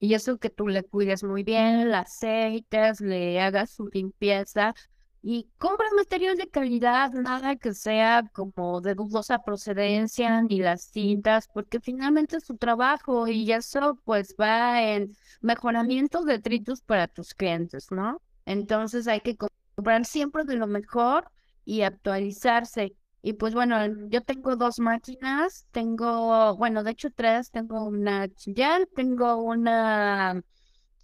Y 0.00 0.14
eso 0.14 0.38
que 0.38 0.50
tú 0.50 0.66
le 0.68 0.82
cuides 0.82 1.22
muy 1.22 1.44
bien, 1.44 1.90
la 1.90 2.00
aceites, 2.00 3.00
le 3.00 3.40
hagas 3.40 3.70
su 3.70 3.86
limpieza 3.88 4.74
y 5.22 5.50
compras 5.58 5.90
material 5.94 6.36
de 6.36 6.48
calidad, 6.48 7.12
nada 7.12 7.56
que 7.56 7.74
sea 7.74 8.22
como 8.32 8.80
de 8.80 8.94
dudosa 8.94 9.42
procedencia, 9.42 10.40
ni 10.42 10.60
las 10.60 10.84
cintas, 10.84 11.48
porque 11.52 11.80
finalmente 11.80 12.38
es 12.38 12.44
su 12.44 12.56
trabajo 12.56 13.26
y 13.28 13.52
eso 13.52 14.00
pues 14.04 14.34
va 14.40 14.82
en 14.82 15.12
mejoramiento 15.42 16.22
de 16.24 16.38
tritos 16.38 16.80
para 16.82 17.06
tus 17.06 17.34
clientes, 17.34 17.90
¿no? 17.90 18.22
Entonces 18.46 19.06
hay 19.08 19.20
que 19.20 19.36
comprar 19.36 20.06
siempre 20.06 20.44
de 20.44 20.56
lo 20.56 20.66
mejor 20.66 21.30
y 21.66 21.82
actualizarse. 21.82 22.94
Y 23.22 23.34
pues 23.34 23.54
bueno, 23.54 23.76
yo 24.08 24.22
tengo 24.22 24.56
dos 24.56 24.78
máquinas, 24.78 25.66
tengo, 25.72 26.56
bueno, 26.56 26.82
de 26.82 26.92
hecho 26.92 27.10
tres, 27.10 27.50
tengo 27.50 27.84
una 27.84 28.28
Chillán, 28.28 28.86
tengo 28.94 29.36
una 29.36 30.42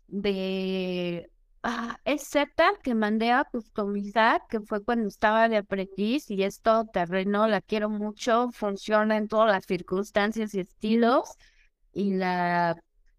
de 0.08 1.30
ah, 1.62 1.98
Z 2.18 2.48
que 2.82 2.94
mandé 2.94 3.32
a 3.32 3.44
customizar, 3.44 4.42
que 4.48 4.60
fue 4.60 4.84
cuando 4.84 5.08
estaba 5.08 5.48
de 5.48 5.58
aprendiz 5.58 6.30
y 6.30 6.42
es 6.42 6.60
todo 6.62 6.86
terreno, 6.86 7.46
la 7.48 7.60
quiero 7.60 7.90
mucho, 7.90 8.50
funciona 8.52 9.16
en 9.16 9.28
todas 9.28 9.50
las 9.52 9.66
circunstancias 9.66 10.54
y 10.54 10.60
estilos. 10.60 11.30
Y 11.92 12.14
la, 12.14 12.76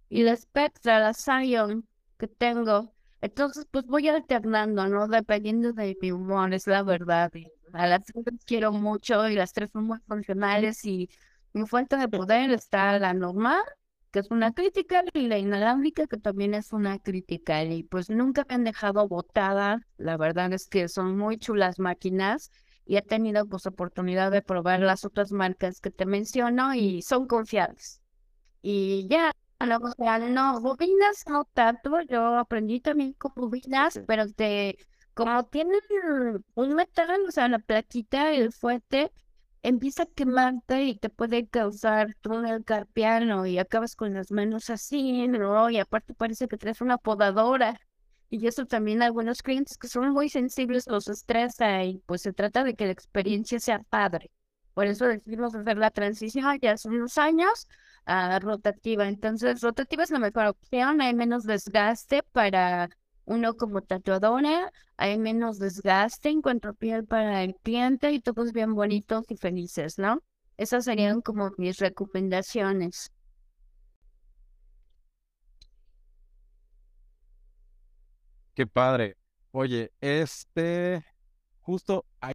y 0.09 0.23
la 0.23 0.35
Spectra, 0.35 0.99
la 0.99 1.13
Zion 1.13 1.87
que 2.17 2.27
tengo. 2.27 2.93
Entonces, 3.21 3.65
pues 3.71 3.85
voy 3.87 4.07
alternando, 4.07 4.87
¿no? 4.87 5.07
Dependiendo 5.07 5.73
de 5.73 5.97
mi 6.01 6.11
humor, 6.11 6.53
es 6.53 6.67
la 6.67 6.83
verdad. 6.83 7.31
A 7.73 7.87
las 7.87 8.03
tres 8.05 8.25
quiero 8.45 8.71
mucho 8.71 9.27
y 9.27 9.35
las 9.35 9.53
tres 9.53 9.71
son 9.71 9.85
muy 9.85 9.99
funcionales 10.07 10.83
y 10.85 11.09
mi 11.53 11.65
fuente 11.65 11.97
de 11.97 12.07
poder 12.07 12.51
está 12.51 12.97
la 12.99 13.13
normal, 13.13 13.61
que 14.11 14.19
es 14.19 14.31
una 14.31 14.53
crítica, 14.53 15.03
y 15.13 15.27
la 15.27 15.37
inalámbrica, 15.37 16.07
que 16.07 16.17
también 16.17 16.53
es 16.53 16.71
una 16.73 16.99
crítica. 16.99 17.63
Y 17.63 17.83
pues 17.83 18.09
nunca 18.09 18.45
me 18.47 18.55
han 18.55 18.63
dejado 18.63 19.07
botada. 19.07 19.81
La 19.97 20.17
verdad 20.17 20.53
es 20.53 20.67
que 20.67 20.87
son 20.87 21.17
muy 21.17 21.37
chulas 21.37 21.79
máquinas 21.79 22.51
y 22.85 22.97
he 22.97 23.01
tenido 23.01 23.45
pues 23.47 23.65
oportunidad 23.65 24.31
de 24.31 24.41
probar 24.41 24.79
las 24.81 25.03
otras 25.05 25.31
marcas 25.31 25.81
que 25.81 25.91
te 25.91 26.05
menciono 26.05 26.73
y 26.73 27.01
son 27.01 27.27
confiables. 27.27 28.01
Y 28.61 29.07
ya, 29.09 29.31
o 29.59 29.91
sea, 29.97 30.19
no, 30.19 30.61
bobinas 30.61 31.23
no 31.27 31.45
tanto, 31.53 32.01
yo 32.01 32.37
aprendí 32.37 32.79
también 32.79 33.13
con 33.13 33.33
bobinas, 33.35 33.99
pero 34.07 34.27
te, 34.31 34.77
como 35.17 35.45
tienen 35.47 35.79
un 36.55 36.75
metal, 36.75 37.21
o 37.27 37.31
sea, 37.31 37.47
la 37.49 37.59
plaquita, 37.59 38.31
el 38.33 38.53
fuerte, 38.53 39.11
empieza 39.63 40.03
a 40.03 40.05
quemarte 40.05 40.83
y 40.83 40.97
te 40.99 41.09
puede 41.09 41.47
causar 41.47 42.15
túnel 42.21 42.63
carpiano 42.63 43.45
y 43.47 43.57
acabas 43.59 43.95
con 43.95 44.13
las 44.13 44.31
manos 44.31 44.69
así, 44.69 45.27
¿no? 45.27 45.69
Y 45.71 45.79
aparte 45.79 46.13
parece 46.13 46.47
que 46.47 46.57
traes 46.57 46.81
una 46.81 46.97
podadora. 46.99 47.79
Y 48.29 48.45
eso 48.47 48.65
también 48.65 49.01
algunos 49.01 49.41
clientes 49.41 49.77
que 49.77 49.87
son 49.87 50.11
muy 50.11 50.29
sensibles 50.29 50.85
los 50.87 51.07
estresa 51.07 51.83
y 51.83 51.99
pues 52.05 52.21
se 52.21 52.33
trata 52.33 52.63
de 52.63 52.75
que 52.75 52.85
la 52.85 52.91
experiencia 52.91 53.59
sea 53.59 53.79
padre. 53.89 54.31
Por 54.73 54.85
eso 54.87 55.05
decidimos 55.07 55.55
hacer 55.55 55.77
la 55.77 55.91
transición 55.91 56.59
ya 56.61 56.73
hace 56.73 56.89
unos 56.89 57.17
años 57.17 57.67
a 58.05 58.39
rotativa. 58.39 59.07
Entonces, 59.07 59.61
rotativa 59.61 60.03
es 60.03 60.11
la 60.11 60.19
mejor 60.19 60.45
opción, 60.47 61.01
hay 61.01 61.13
menos 61.15 61.43
desgaste 61.45 62.21
para 62.31 62.89
uno 63.27 63.55
como 63.55 63.81
tatuadora, 63.81 64.71
hay 64.95 65.17
menos 65.17 65.59
desgaste 65.59 66.29
en 66.29 66.41
cuanto 66.41 66.69
a 66.69 66.73
piel 66.73 67.05
para 67.05 67.43
el 67.43 67.55
cliente 67.55 68.11
y 68.13 68.21
todos 68.21 68.53
bien 68.53 68.73
bonitos 68.73 69.29
y 69.29 69.35
felices, 69.35 69.99
¿no? 69.99 70.23
Esas 70.55 70.85
serían 70.85 71.21
como 71.21 71.51
mis 71.57 71.77
recomendaciones. 71.77 73.11
Qué 78.55 78.65
padre. 78.65 79.17
Oye, 79.51 79.91
este, 79.99 81.03
justo 81.59 82.05
hay, 82.21 82.33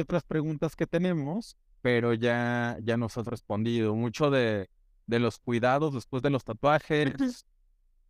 otras 0.00 0.24
preguntas 0.24 0.74
que 0.74 0.88
tenemos, 0.88 1.56
pero 1.82 2.14
ya, 2.14 2.78
ya 2.82 2.96
nos 2.96 3.16
has 3.16 3.26
respondido. 3.26 3.94
Mucho 3.94 4.28
de, 4.30 4.68
de 5.06 5.18
los 5.20 5.38
cuidados 5.38 5.94
después 5.94 6.20
de 6.20 6.30
los 6.30 6.44
tatuajes. 6.44 7.46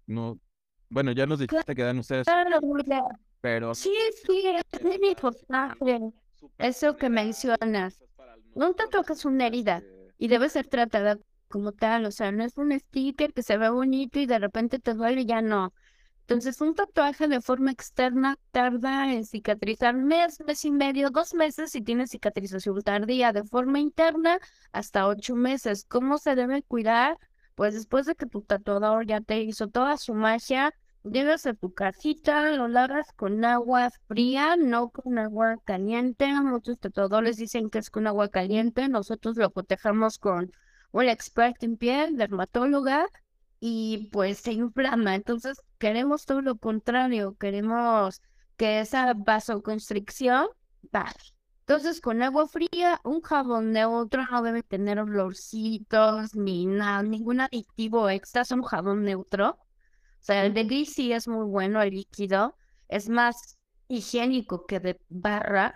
No, 0.06 0.40
bueno, 0.92 1.12
ya 1.12 1.24
nos 1.24 1.38
dijiste 1.38 1.74
que 1.74 1.82
dan 1.82 1.98
ustedes. 1.98 2.26
Pero. 3.40 3.74
Sí, 3.74 3.94
sí, 4.26 4.44
es 4.72 4.82
muy 4.84 5.08
importante. 5.08 6.12
Eso 6.58 6.96
que 6.96 7.08
mencionas. 7.08 7.98
Un 8.54 8.74
tatuaje 8.74 9.14
es 9.14 9.24
una 9.24 9.46
herida 9.46 9.82
y 10.18 10.28
debe 10.28 10.50
ser 10.50 10.68
tratada 10.68 11.16
como 11.48 11.72
tal. 11.72 12.04
O 12.04 12.10
sea, 12.10 12.30
no 12.30 12.44
es 12.44 12.58
un 12.58 12.78
sticker 12.78 13.32
que 13.32 13.42
se 13.42 13.56
ve 13.56 13.70
bonito 13.70 14.20
y 14.20 14.26
de 14.26 14.38
repente 14.38 14.78
te 14.78 14.92
duele 14.92 15.22
y 15.22 15.26
ya 15.26 15.40
no. 15.40 15.72
Entonces, 16.20 16.60
un 16.60 16.74
tatuaje 16.74 17.26
de 17.26 17.40
forma 17.40 17.72
externa 17.72 18.36
tarda 18.50 19.12
en 19.12 19.24
cicatrizar 19.24 19.94
mes, 19.94 20.40
mes 20.46 20.64
y 20.66 20.70
medio, 20.70 21.10
dos 21.10 21.32
meses 21.34 21.70
si 21.72 21.80
tiene 21.80 22.06
cicatrización 22.06 22.82
tardía. 22.82 23.32
De 23.32 23.44
forma 23.44 23.80
interna, 23.80 24.38
hasta 24.72 25.08
ocho 25.08 25.36
meses. 25.36 25.86
¿Cómo 25.88 26.18
se 26.18 26.34
debe 26.34 26.62
cuidar? 26.62 27.16
Pues 27.54 27.74
después 27.74 28.06
de 28.06 28.14
que 28.14 28.26
tu 28.26 28.42
tatuador 28.42 29.06
ya 29.06 29.20
te 29.20 29.40
hizo 29.40 29.68
toda 29.68 29.96
su 29.96 30.14
magia, 30.14 30.72
llegas 31.04 31.46
a 31.46 31.54
tu 31.54 31.72
casita, 31.72 32.50
lo 32.52 32.68
lavas 32.68 33.12
con 33.16 33.44
agua 33.44 33.90
fría, 34.08 34.56
no 34.56 34.90
con 34.90 35.18
agua 35.18 35.56
caliente. 35.64 36.26
Muchos 36.42 36.78
tatuadores 36.78 37.36
dicen 37.36 37.70
que 37.70 37.78
es 37.78 37.90
con 37.90 38.06
agua 38.06 38.28
caliente. 38.28 38.88
Nosotros 38.88 39.36
lo 39.36 39.50
protejamos 39.50 40.18
con 40.18 40.52
un 40.92 41.08
experto 41.08 41.66
en 41.66 41.76
piel, 41.76 42.16
dermatóloga, 42.16 43.08
y 43.60 44.08
pues 44.12 44.38
se 44.38 44.52
inflama. 44.52 45.14
Entonces 45.14 45.62
queremos 45.78 46.26
todo 46.26 46.42
lo 46.42 46.56
contrario, 46.56 47.36
queremos 47.38 48.20
que 48.56 48.80
esa 48.80 49.14
vasoconstricción 49.14 50.48
baje. 50.90 51.32
Entonces 51.60 52.00
con 52.00 52.22
agua 52.22 52.48
fría, 52.48 53.00
un 53.04 53.20
jabón 53.22 53.72
neutro 53.72 54.24
no 54.30 54.42
debe 54.42 54.64
tener 54.64 54.98
olorcitos 54.98 56.34
ni 56.34 56.66
nada, 56.66 57.04
ningún 57.04 57.40
aditivo 57.40 58.10
extra, 58.10 58.42
es 58.42 58.50
un 58.50 58.62
jabón 58.62 59.04
neutro. 59.04 59.58
O 60.22 60.24
sea, 60.24 60.46
el 60.46 60.54
de 60.54 60.64
gris 60.64 60.92
sí 60.94 61.12
es 61.12 61.26
muy 61.26 61.44
bueno, 61.46 61.82
el 61.82 61.90
líquido, 61.90 62.56
es 62.88 63.08
más 63.08 63.58
higiénico 63.88 64.66
que 64.66 64.78
de 64.78 65.00
barra. 65.08 65.74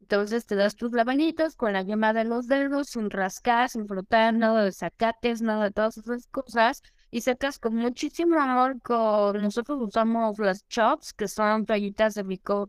Entonces 0.00 0.44
te 0.46 0.56
das 0.56 0.74
tus 0.76 0.92
lavanitos 0.92 1.54
con 1.56 1.72
la 1.72 1.82
yema 1.82 2.12
de 2.12 2.24
los 2.24 2.48
dedos, 2.48 2.88
sin 2.88 3.10
rascar, 3.10 3.68
sin 3.68 3.86
frotar, 3.86 4.34
nada 4.34 4.64
de 4.64 4.72
sacates, 4.72 5.40
nada 5.40 5.64
de 5.64 5.70
todas 5.70 5.98
esas 5.98 6.26
cosas 6.28 6.82
y 7.12 7.20
secas 7.20 7.58
con 7.60 7.76
muchísimo 7.76 8.40
amor. 8.40 8.80
Con 8.82 9.40
nosotros 9.40 9.78
usamos 9.80 10.38
las 10.40 10.66
chops, 10.68 11.12
que 11.12 11.28
son 11.28 11.64
toallitas 11.64 12.14
de 12.14 12.24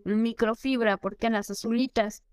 microfibra, 0.06 0.98
porque 0.98 1.30
las 1.32 1.50
azulitas, 1.50 2.24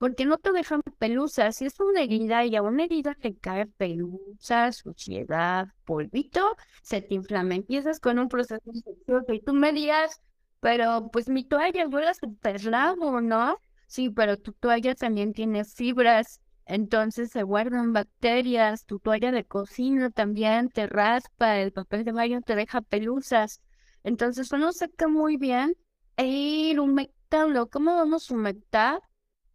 porque 0.00 0.24
no 0.26 0.38
te 0.38 0.52
dejan 0.52 0.82
pelusas. 0.98 1.56
Si 1.56 1.66
es 1.66 1.78
una 1.80 2.02
herida 2.02 2.44
y 2.44 2.56
a 2.56 2.62
una 2.62 2.84
herida 2.84 3.14
te 3.14 3.36
cae 3.36 3.66
pelusa, 3.66 4.72
suciedad, 4.72 5.68
polvito, 5.84 6.56
se 6.82 7.02
te 7.02 7.14
inflama. 7.14 7.54
Empiezas 7.54 8.00
con 8.00 8.18
un 8.18 8.28
proceso 8.28 8.62
infeccioso 8.72 9.32
y 9.32 9.40
tú 9.42 9.52
me 9.54 9.72
digas, 9.72 10.20
pero 10.60 11.10
pues 11.12 11.28
mi 11.28 11.44
toalla 11.44 11.86
huele 11.88 12.14
súper 12.14 12.64
largo, 12.64 13.20
¿no? 13.20 13.58
Sí, 13.86 14.10
pero 14.10 14.36
tu 14.38 14.52
toalla 14.54 14.94
también 14.94 15.32
tiene 15.32 15.64
fibras 15.64 16.40
entonces 16.66 17.30
se 17.32 17.42
guardan 17.42 17.92
bacterias, 17.92 18.84
tu 18.86 19.00
toalla 19.00 19.32
de 19.32 19.44
cocina 19.44 20.10
también 20.10 20.68
te 20.70 20.86
raspa, 20.86 21.58
el 21.58 21.72
papel 21.72 22.04
de 22.04 22.12
baño 22.12 22.42
te 22.42 22.54
deja 22.54 22.80
pelusas. 22.80 23.60
Entonces 24.04 24.52
uno 24.52 24.72
seca 24.72 25.08
muy 25.08 25.36
bien 25.36 25.74
e 26.16 26.26
ir 26.26 26.78
humectando. 26.80 27.68
¿Cómo 27.68 27.96
vamos 27.96 28.30
a 28.30 28.34
humectar? 28.34 29.00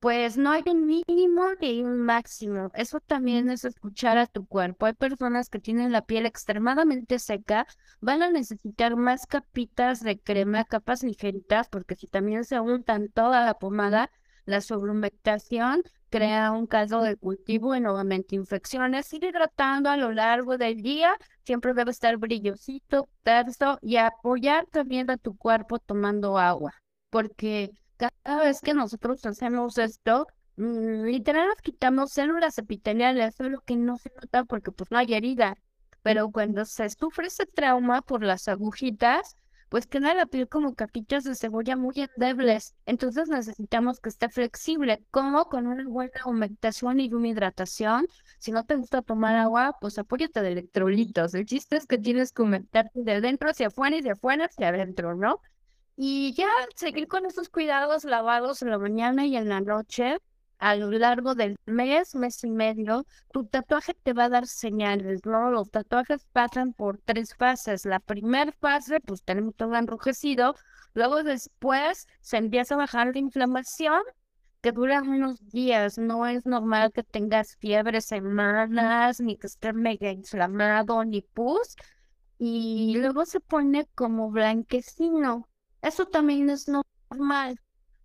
Pues 0.05 0.37
no 0.37 0.51
hay 0.51 0.61
un 0.67 0.85
mínimo 0.85 1.45
ni 1.59 1.83
un 1.83 1.97
máximo. 1.97 2.69
Eso 2.75 2.99
también 2.99 3.49
es 3.49 3.65
escuchar 3.65 4.19
a 4.19 4.27
tu 4.27 4.45
cuerpo. 4.45 4.85
Hay 4.85 4.93
personas 4.93 5.49
que 5.49 5.57
tienen 5.57 5.91
la 5.91 6.03
piel 6.03 6.27
extremadamente 6.27 7.17
seca, 7.17 7.65
van 8.01 8.21
a 8.21 8.29
necesitar 8.29 8.97
más 8.97 9.25
capitas 9.25 10.01
de 10.01 10.19
crema, 10.19 10.63
capas 10.63 11.01
ligeritas, 11.01 11.69
porque 11.69 11.95
si 11.95 12.05
también 12.05 12.43
se 12.43 12.59
untan 12.59 13.09
toda 13.09 13.43
la 13.43 13.55
pomada, 13.55 14.11
la 14.45 14.61
sobrehumectación 14.61 15.81
crea 16.11 16.51
un 16.51 16.67
caso 16.67 17.01
de 17.01 17.15
cultivo 17.15 17.75
y 17.75 17.79
nuevamente 17.81 18.35
infecciones. 18.35 19.11
Ir 19.11 19.23
hidratando 19.23 19.89
a 19.89 19.97
lo 19.97 20.11
largo 20.11 20.59
del 20.59 20.83
día 20.83 21.17
siempre 21.45 21.73
debe 21.73 21.89
estar 21.89 22.15
brillosito, 22.17 23.09
terso 23.23 23.79
y 23.81 23.95
apoyar 23.95 24.67
también 24.67 25.09
a 25.09 25.17
tu 25.17 25.35
cuerpo 25.35 25.79
tomando 25.79 26.37
agua, 26.37 26.75
porque 27.09 27.71
cada 27.97 28.43
vez 28.43 28.61
que 28.61 28.73
nosotros 28.73 29.25
hacemos 29.25 29.77
esto, 29.77 30.27
mm, 30.57 31.03
literal 31.05 31.47
nos 31.47 31.61
quitamos 31.61 32.11
células 32.11 32.57
epiteliales, 32.57 33.33
eso 33.35 33.45
es 33.45 33.51
lo 33.51 33.61
que 33.61 33.75
no 33.75 33.97
se 33.97 34.11
nota 34.21 34.43
porque 34.45 34.71
pues 34.71 34.91
no 34.91 34.97
hay 34.97 35.13
herida, 35.13 35.55
pero 36.01 36.31
cuando 36.31 36.65
se 36.65 36.89
sufre 36.89 37.27
ese 37.27 37.45
trauma 37.45 38.01
por 38.01 38.23
las 38.23 38.47
agujitas, 38.47 39.37
pues 39.69 39.87
queda 39.87 40.13
la 40.13 40.25
piel 40.25 40.47
como 40.47 40.75
capitas 40.75 41.23
de 41.23 41.35
cebolla 41.35 41.75
muy 41.75 41.95
endebles. 41.97 42.75
Entonces 42.85 43.27
necesitamos 43.29 43.99
que 43.99 44.09
esté 44.09 44.29
flexible, 44.29 45.03
como 45.11 45.45
con 45.45 45.67
una 45.67 45.83
buena 45.87 46.21
humectación 46.25 46.99
y 46.99 47.11
una 47.13 47.27
hidratación. 47.29 48.07
Si 48.39 48.51
no 48.51 48.63
te 48.65 48.75
gusta 48.75 49.01
tomar 49.01 49.35
agua, 49.35 49.75
pues 49.81 49.97
apóyate 49.97 50.41
de 50.41 50.51
electrolitos. 50.51 51.33
El 51.33 51.45
chiste 51.45 51.77
es 51.77 51.87
que 51.87 51.97
tienes 51.97 52.31
que 52.31 52.43
humectarte 52.43 53.01
de 53.03 53.21
dentro 53.21 53.49
hacia 53.49 53.67
afuera 53.67 53.97
y 53.97 54.01
de 54.01 54.11
afuera 54.11 54.45
hacia 54.45 54.69
adentro, 54.69 55.15
¿no? 55.15 55.41
Y 55.97 56.33
ya 56.33 56.47
seguir 56.75 57.07
con 57.07 57.25
esos 57.25 57.49
cuidados 57.49 58.03
lavados 58.03 58.61
en 58.61 58.69
la 58.69 58.77
mañana 58.77 59.25
y 59.25 59.37
en 59.37 59.49
la 59.49 59.61
noche 59.61 60.17
a 60.57 60.75
lo 60.75 60.89
largo 60.91 61.35
del 61.35 61.57
mes, 61.65 62.15
mes 62.15 62.43
y 62.43 62.49
medio, 62.49 63.05
tu 63.31 63.45
tatuaje 63.45 63.93
te 63.93 64.13
va 64.13 64.25
a 64.25 64.29
dar 64.29 64.47
señales, 64.47 65.25
¿no? 65.25 65.51
Los 65.51 65.69
tatuajes 65.69 66.25
pasan 66.31 66.73
por 66.73 66.99
tres 66.99 67.35
fases. 67.35 67.85
La 67.85 67.99
primera 67.99 68.51
fase, 68.53 68.99
pues 69.01 69.23
tenemos 69.23 69.55
todo 69.55 69.75
enrojecido. 69.75 70.55
Luego 70.93 71.23
después 71.23 72.07
se 72.21 72.37
empieza 72.37 72.75
a 72.75 72.77
bajar 72.79 73.11
la 73.13 73.19
inflamación, 73.19 74.01
que 74.61 74.71
dura 74.71 75.01
unos 75.01 75.45
días. 75.49 75.97
No 75.97 76.25
es 76.25 76.45
normal 76.45 76.91
que 76.93 77.03
tengas 77.03 77.55
fiebre 77.57 78.01
semanas, 78.01 79.19
ni 79.19 79.37
que 79.37 79.47
estés 79.47 79.73
mega 79.73 80.11
inflamado, 80.11 81.03
ni 81.05 81.21
pus. 81.21 81.75
Y 82.37 82.97
luego 82.97 83.25
se 83.25 83.39
pone 83.39 83.87
como 83.95 84.31
blanquecino. 84.31 85.47
Eso 85.85 86.07
también 86.07 86.49
es 86.49 86.67
normal. 86.67 87.59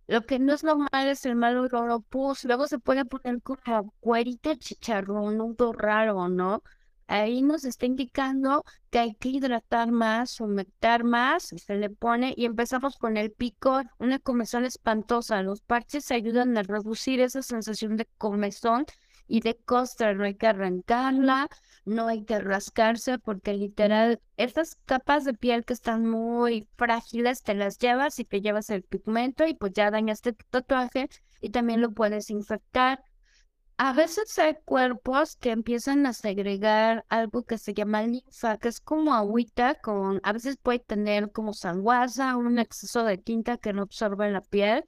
Lo 0.05 0.21
que 0.27 0.37
no 0.37 0.53
es 0.53 0.63
normal 0.63 1.07
es 1.07 1.25
el 1.25 1.35
mal 1.35 1.57
olor 1.57 2.03
pus. 2.03 2.43
Luego 2.45 2.67
se 2.67 2.77
puede 2.77 3.05
poner 3.05 3.41
como 3.41 3.91
cuerita 3.99 4.55
chicharrón, 4.55 5.41
un 5.41 5.55
raro, 5.73 6.29
¿no? 6.29 6.61
Ahí 7.07 7.41
nos 7.41 7.65
está 7.65 7.87
indicando 7.87 8.63
que 8.91 8.99
hay 8.99 9.15
que 9.15 9.29
hidratar 9.29 9.91
más, 9.91 10.39
humectar 10.39 11.03
más, 11.03 11.53
se 11.57 11.75
le 11.75 11.89
pone 11.89 12.35
y 12.37 12.45
empezamos 12.45 12.97
con 12.97 13.17
el 13.17 13.31
picor, 13.31 13.89
una 13.97 14.19
comezón 14.19 14.63
espantosa. 14.65 15.41
Los 15.41 15.61
parches 15.61 16.11
ayudan 16.11 16.55
a 16.57 16.63
reducir 16.63 17.19
esa 17.19 17.41
sensación 17.41 17.97
de 17.97 18.07
comezón 18.19 18.85
y 19.27 19.41
de 19.41 19.55
costra, 19.57 20.13
no 20.13 20.23
hay 20.23 20.35
que 20.35 20.47
arrancarla, 20.47 21.47
no 21.85 22.07
hay 22.07 22.23
que 22.23 22.39
rascarse 22.39 23.19
porque 23.19 23.53
literal, 23.53 24.21
estas 24.37 24.75
capas 24.85 25.25
de 25.25 25.33
piel 25.33 25.65
que 25.65 25.73
están 25.73 26.05
muy 26.05 26.67
frágiles, 26.77 27.43
te 27.43 27.53
las 27.53 27.77
llevas 27.77 28.19
y 28.19 28.25
te 28.25 28.41
llevas 28.41 28.69
el 28.69 28.83
pigmento 28.83 29.45
y 29.45 29.53
pues 29.55 29.73
ya 29.73 29.91
dañaste 29.91 30.33
tu 30.33 30.45
tatuaje 30.49 31.09
y 31.41 31.49
también 31.49 31.81
lo 31.81 31.91
puedes 31.91 32.29
infectar. 32.29 33.03
A 33.77 33.93
veces 33.93 34.37
hay 34.37 34.55
cuerpos 34.63 35.35
que 35.37 35.49
empiezan 35.49 36.05
a 36.05 36.13
segregar 36.13 37.03
algo 37.09 37.43
que 37.43 37.57
se 37.57 37.73
llama 37.73 38.03
linfa, 38.03 38.57
que 38.57 38.67
es 38.67 38.79
como 38.79 39.15
agüita, 39.15 39.75
con, 39.75 40.19
a 40.23 40.33
veces 40.33 40.57
puede 40.61 40.79
tener 40.79 41.31
como 41.31 41.53
sanguaza, 41.53 42.37
un 42.37 42.59
exceso 42.59 43.03
de 43.03 43.17
tinta 43.17 43.57
que 43.57 43.73
no 43.73 43.81
absorbe 43.81 44.29
la 44.29 44.41
piel 44.41 44.83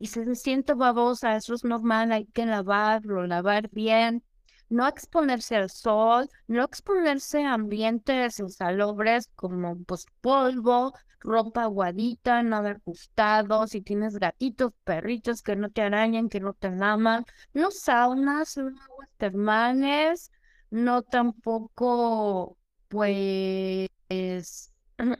y 0.00 0.08
se 0.08 0.34
siente 0.34 0.74
babosa, 0.74 1.36
eso 1.36 1.54
es 1.54 1.62
normal, 1.64 2.10
hay 2.12 2.26
que 2.26 2.46
lavarlo, 2.46 3.26
lavar 3.28 3.68
bien 3.70 4.24
no 4.70 4.86
exponerse 4.88 5.56
al 5.56 5.68
sol, 5.70 6.28
no 6.46 6.62
exponerse 6.64 7.44
a 7.44 7.54
ambientes 7.54 8.38
insalubres 8.38 9.28
como 9.34 9.76
pues 9.84 10.06
polvo, 10.20 10.94
ropa 11.20 11.64
aguadita, 11.64 12.42
no 12.42 12.56
haber 12.56 12.80
gustado, 12.84 13.66
si 13.66 13.82
tienes 13.82 14.16
gatitos, 14.18 14.72
perritos 14.84 15.42
que 15.42 15.56
no 15.56 15.70
te 15.70 15.82
arañan, 15.82 16.28
que 16.28 16.40
no 16.40 16.54
te 16.54 16.70
laman, 16.70 17.24
no 17.52 17.70
saunas, 17.70 18.56
no 18.56 18.68
aguas 18.68 19.10
termales, 19.18 20.30
no 20.70 21.02
tampoco 21.02 22.56
pues 22.88 24.69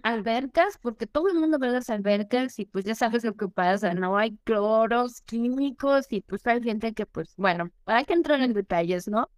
albercas, 0.02 0.78
porque 0.78 1.06
todo 1.06 1.28
el 1.28 1.34
mundo 1.34 1.58
ve 1.58 1.70
las 1.70 1.90
albercas 1.90 2.58
y 2.58 2.66
pues 2.66 2.84
ya 2.84 2.94
sabes 2.94 3.24
lo 3.24 3.34
que 3.34 3.48
pasa, 3.48 3.94
¿no? 3.94 4.16
Hay 4.18 4.36
cloros 4.44 5.22
químicos 5.22 6.06
y 6.10 6.20
pues 6.22 6.46
hay 6.46 6.62
gente 6.62 6.92
que 6.94 7.06
pues, 7.06 7.34
bueno, 7.36 7.70
hay 7.86 8.04
que 8.04 8.14
entrar 8.14 8.40
en 8.40 8.52
detalles, 8.52 9.08
¿no? 9.08 9.30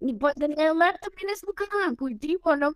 Y 0.00 0.14
pues 0.14 0.34
en 0.36 0.58
el 0.60 0.74
mar 0.74 0.98
también 1.00 1.30
es 1.30 1.42
un 1.44 1.54
canal 1.54 1.90
de 1.90 1.96
cultivo, 1.96 2.56
¿no? 2.56 2.72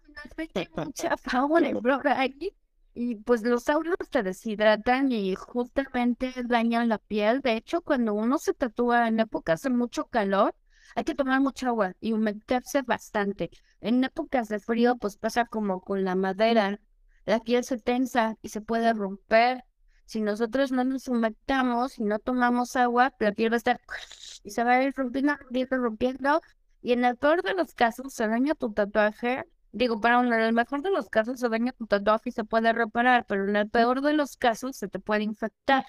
Hay 0.54 0.68
mucha 0.76 1.16
fauna 1.16 1.68
y 1.68 1.74
flora 1.74 2.20
aquí. 2.22 2.54
Y 2.94 3.16
pues 3.16 3.42
los 3.42 3.64
sauros 3.64 3.96
te 4.10 4.22
deshidratan 4.22 5.12
y 5.12 5.34
justamente 5.34 6.32
dañan 6.44 6.88
la 6.88 6.98
piel. 6.98 7.40
De 7.42 7.54
hecho, 7.54 7.82
cuando 7.82 8.14
uno 8.14 8.38
se 8.38 8.54
tatúa 8.54 9.08
en 9.08 9.20
épocas 9.20 9.62
de 9.62 9.70
mucho 9.70 10.06
calor, 10.06 10.54
hay 10.96 11.04
que 11.04 11.14
tomar 11.14 11.40
mucha 11.40 11.68
agua 11.68 11.92
y 12.00 12.12
humectarse 12.12 12.82
bastante. 12.82 13.50
En 13.80 14.02
épocas 14.04 14.48
de 14.48 14.58
frío, 14.58 14.96
pues 14.96 15.16
pasa 15.16 15.44
como 15.44 15.80
con 15.80 16.04
la 16.04 16.14
madera. 16.14 16.80
La 17.28 17.40
piel 17.40 17.62
se 17.62 17.76
tensa 17.76 18.36
y 18.40 18.48
se 18.48 18.62
puede 18.62 18.90
romper. 18.94 19.62
Si 20.06 20.22
nosotros 20.22 20.72
no 20.72 20.82
nos 20.82 21.08
humectamos 21.08 21.98
y 21.98 22.04
no 22.04 22.18
tomamos 22.18 22.74
agua, 22.74 23.12
la 23.18 23.32
piel 23.32 23.52
va 23.52 23.56
a 23.56 23.58
estar 23.58 23.80
y 24.44 24.50
se 24.50 24.64
va 24.64 24.76
a 24.76 24.82
ir 24.82 24.94
rompiendo, 24.96 25.36
rompiendo, 25.68 26.40
y 26.80 26.92
en 26.92 27.04
el 27.04 27.18
peor 27.18 27.42
de 27.42 27.52
los 27.52 27.74
casos 27.74 28.14
se 28.14 28.26
daña 28.26 28.54
tu 28.54 28.72
tatuaje. 28.72 29.44
Digo, 29.72 30.00
para 30.00 30.20
en 30.20 30.32
el 30.32 30.54
mejor 30.54 30.80
de 30.80 30.90
los 30.90 31.10
casos 31.10 31.38
se 31.38 31.50
daña 31.50 31.72
tu 31.72 31.86
tatuaje 31.86 32.30
y 32.30 32.32
se 32.32 32.44
puede 32.44 32.72
reparar, 32.72 33.26
pero 33.28 33.46
en 33.46 33.56
el 33.56 33.68
peor 33.68 34.00
de 34.00 34.14
los 34.14 34.38
casos 34.38 34.78
se 34.78 34.88
te 34.88 34.98
puede 34.98 35.24
infectar. 35.24 35.84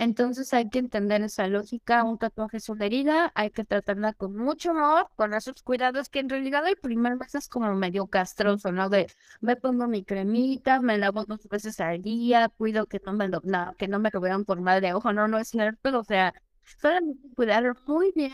Entonces 0.00 0.54
hay 0.54 0.70
que 0.70 0.78
entender 0.78 1.20
esa 1.20 1.46
lógica. 1.46 2.04
Un 2.04 2.16
tatuaje 2.16 2.56
es 2.56 2.70
una 2.70 2.86
herida, 2.86 3.32
hay 3.34 3.50
que 3.50 3.64
tratarla 3.66 4.14
con 4.14 4.34
mucho 4.34 4.70
amor, 4.70 5.10
con 5.14 5.34
esos 5.34 5.62
cuidados 5.62 6.08
que 6.08 6.20
en 6.20 6.30
realidad 6.30 6.66
el 6.66 6.76
primer 6.78 7.16
mes 7.16 7.34
es 7.34 7.48
como 7.48 7.74
medio 7.74 8.06
castroso, 8.06 8.72
¿no? 8.72 8.88
De 8.88 9.08
me 9.42 9.56
pongo 9.56 9.86
mi 9.88 10.02
cremita, 10.02 10.80
me 10.80 10.96
lavo 10.96 11.26
dos 11.26 11.46
veces 11.48 11.78
al 11.80 12.00
día, 12.00 12.48
cuido 12.48 12.86
que 12.86 12.98
no 13.04 13.12
me 13.12 13.28
lo, 13.28 13.42
no, 13.44 13.74
que 13.76 13.88
no 13.88 13.98
me 13.98 14.08
lo 14.10 14.20
vean 14.22 14.46
por 14.46 14.62
mal 14.62 14.80
de 14.80 14.94
ojo, 14.94 15.12
no, 15.12 15.28
no 15.28 15.38
es 15.38 15.48
cierto, 15.48 15.98
o 15.98 16.04
sea, 16.04 16.32
solamente 16.80 17.28
cuidar 17.36 17.76
muy 17.86 18.10
bien 18.16 18.32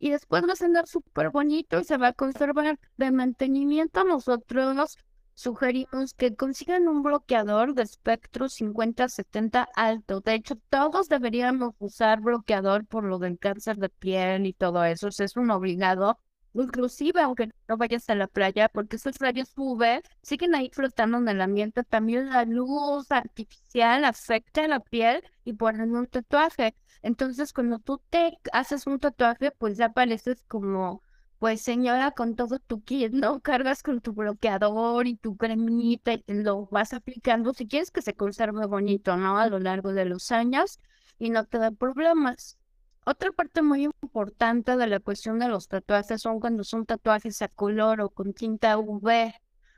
y 0.00 0.10
después 0.10 0.42
va 0.42 0.54
a 0.60 0.64
andar 0.64 0.88
súper 0.88 1.30
bonito 1.30 1.78
y 1.78 1.84
se 1.84 1.96
va 1.96 2.08
a 2.08 2.12
conservar. 2.12 2.78
De 2.96 3.12
mantenimiento, 3.12 4.02
nosotros 4.02 4.98
sugerimos 5.34 6.14
que 6.14 6.34
consigan 6.36 6.88
un 6.88 7.02
bloqueador 7.02 7.74
de 7.74 7.82
espectro 7.82 8.48
50-70 8.48 9.68
alto. 9.74 10.20
De 10.20 10.34
hecho, 10.34 10.56
todos 10.68 11.08
deberíamos 11.08 11.74
usar 11.78 12.20
bloqueador 12.20 12.86
por 12.86 13.04
lo 13.04 13.18
del 13.18 13.38
cáncer 13.38 13.76
de 13.78 13.88
piel 13.88 14.46
y 14.46 14.52
todo 14.52 14.84
eso. 14.84 15.08
es 15.08 15.36
un 15.36 15.50
obligado. 15.50 16.18
Inclusive, 16.54 17.20
aunque 17.20 17.50
no 17.68 17.76
vayas 17.76 18.08
a 18.08 18.14
la 18.14 18.28
playa, 18.28 18.68
porque 18.68 18.96
esos 18.96 19.18
rayos 19.18 19.52
UV 19.56 20.02
siguen 20.22 20.54
ahí 20.54 20.70
flotando 20.72 21.18
en 21.18 21.28
el 21.28 21.40
ambiente, 21.40 21.82
también 21.82 22.30
la 22.30 22.44
luz 22.44 23.10
artificial 23.10 24.04
afecta 24.04 24.64
a 24.64 24.68
la 24.68 24.78
piel 24.80 25.22
y 25.44 25.54
ponen 25.54 25.96
un 25.96 26.06
tatuaje. 26.06 26.76
Entonces, 27.02 27.52
cuando 27.52 27.80
tú 27.80 28.00
te 28.08 28.38
haces 28.52 28.86
un 28.86 29.00
tatuaje, 29.00 29.50
pues 29.50 29.76
ya 29.76 29.90
pareces 29.92 30.44
como, 30.46 31.02
pues 31.44 31.60
señora, 31.60 32.12
con 32.12 32.36
todo 32.36 32.58
tu 32.58 32.82
kit, 32.84 33.12
¿no? 33.12 33.40
Cargas 33.40 33.82
con 33.82 34.00
tu 34.00 34.14
bloqueador 34.14 35.06
y 35.06 35.14
tu 35.16 35.36
cremita 35.36 36.14
y 36.14 36.22
te 36.22 36.32
lo 36.32 36.64
vas 36.68 36.94
aplicando 36.94 37.52
si 37.52 37.68
quieres 37.68 37.90
que 37.90 38.00
se 38.00 38.14
conserve 38.14 38.64
bonito, 38.64 39.14
¿no? 39.18 39.36
A 39.36 39.46
lo 39.48 39.58
largo 39.58 39.92
de 39.92 40.06
los 40.06 40.32
años 40.32 40.80
y 41.18 41.28
no 41.28 41.44
te 41.44 41.58
da 41.58 41.70
problemas. 41.70 42.56
Otra 43.04 43.30
parte 43.30 43.60
muy 43.60 43.84
importante 43.84 44.74
de 44.78 44.86
la 44.86 45.00
cuestión 45.00 45.38
de 45.38 45.48
los 45.48 45.68
tatuajes 45.68 46.22
son 46.22 46.40
cuando 46.40 46.64
son 46.64 46.86
tatuajes 46.86 47.42
a 47.42 47.48
color 47.48 48.00
o 48.00 48.08
con 48.08 48.32
tinta 48.32 48.78
UV. 48.78 49.34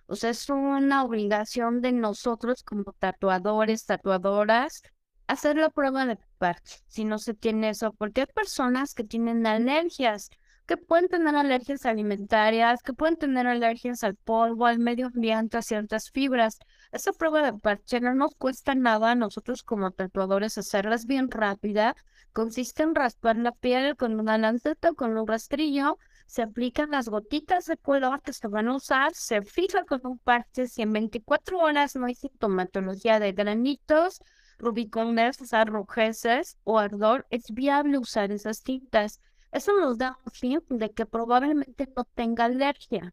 O 0.06 0.14
sea, 0.14 0.30
es 0.30 0.48
una 0.48 1.02
obligación 1.02 1.80
de 1.80 1.90
nosotros 1.90 2.62
como 2.62 2.92
tatuadores, 2.92 3.86
tatuadoras, 3.86 4.82
hacer 5.26 5.56
la 5.56 5.70
prueba 5.70 6.06
de 6.06 6.16
parche 6.38 6.78
si 6.86 7.04
no 7.04 7.18
se 7.18 7.34
tiene 7.34 7.70
eso, 7.70 7.92
porque 7.92 8.20
hay 8.20 8.26
personas 8.28 8.94
que 8.94 9.02
tienen 9.02 9.44
alergias, 9.48 10.30
que 10.66 10.76
pueden 10.76 11.08
tener 11.08 11.36
alergias 11.36 11.86
alimentarias, 11.86 12.82
que 12.82 12.92
pueden 12.92 13.16
tener 13.16 13.46
alergias 13.46 14.02
al 14.02 14.16
polvo, 14.16 14.66
al 14.66 14.78
medio 14.78 15.06
ambiente, 15.06 15.56
a 15.56 15.62
ciertas 15.62 16.10
fibras. 16.10 16.58
Esa 16.92 17.12
prueba 17.12 17.42
de 17.42 17.58
parche 17.58 18.00
no 18.00 18.14
nos 18.14 18.34
cuesta 18.34 18.74
nada 18.74 19.12
a 19.12 19.14
nosotros 19.14 19.62
como 19.62 19.92
tatuadores 19.92 20.58
hacerlas 20.58 21.06
bien 21.06 21.30
rápida. 21.30 21.94
Consiste 22.32 22.82
en 22.82 22.94
raspar 22.94 23.36
la 23.36 23.52
piel 23.52 23.96
con 23.96 24.18
una 24.18 24.38
lanceta 24.38 24.90
o 24.90 24.94
con 24.94 25.16
un 25.16 25.26
rastrillo. 25.26 25.98
Se 26.26 26.42
aplican 26.42 26.90
las 26.90 27.08
gotitas 27.08 27.66
de 27.66 27.76
color 27.76 28.20
que 28.22 28.32
se 28.32 28.48
van 28.48 28.68
a 28.68 28.74
usar, 28.76 29.14
se 29.14 29.42
fija 29.42 29.84
con 29.84 30.00
un 30.04 30.18
parche. 30.18 30.66
Si 30.66 30.82
en 30.82 30.92
24 30.92 31.58
horas 31.58 31.94
no 31.94 32.06
hay 32.06 32.16
sintomatología 32.16 33.20
de 33.20 33.32
granitos, 33.32 34.20
rubicones, 34.58 35.38
o 35.52 36.72
o 36.72 36.78
ardor, 36.78 37.26
es 37.30 37.44
viable 37.52 37.98
usar 37.98 38.32
esas 38.32 38.62
tintas. 38.62 39.20
Eso 39.58 39.72
nos 39.80 39.94
da 39.98 40.08
un 40.24 40.32
fin 40.40 40.60
de 40.80 40.88
que 40.96 41.06
probablemente 41.06 41.82
no 41.96 42.04
tenga 42.18 42.44
alergia 42.44 43.04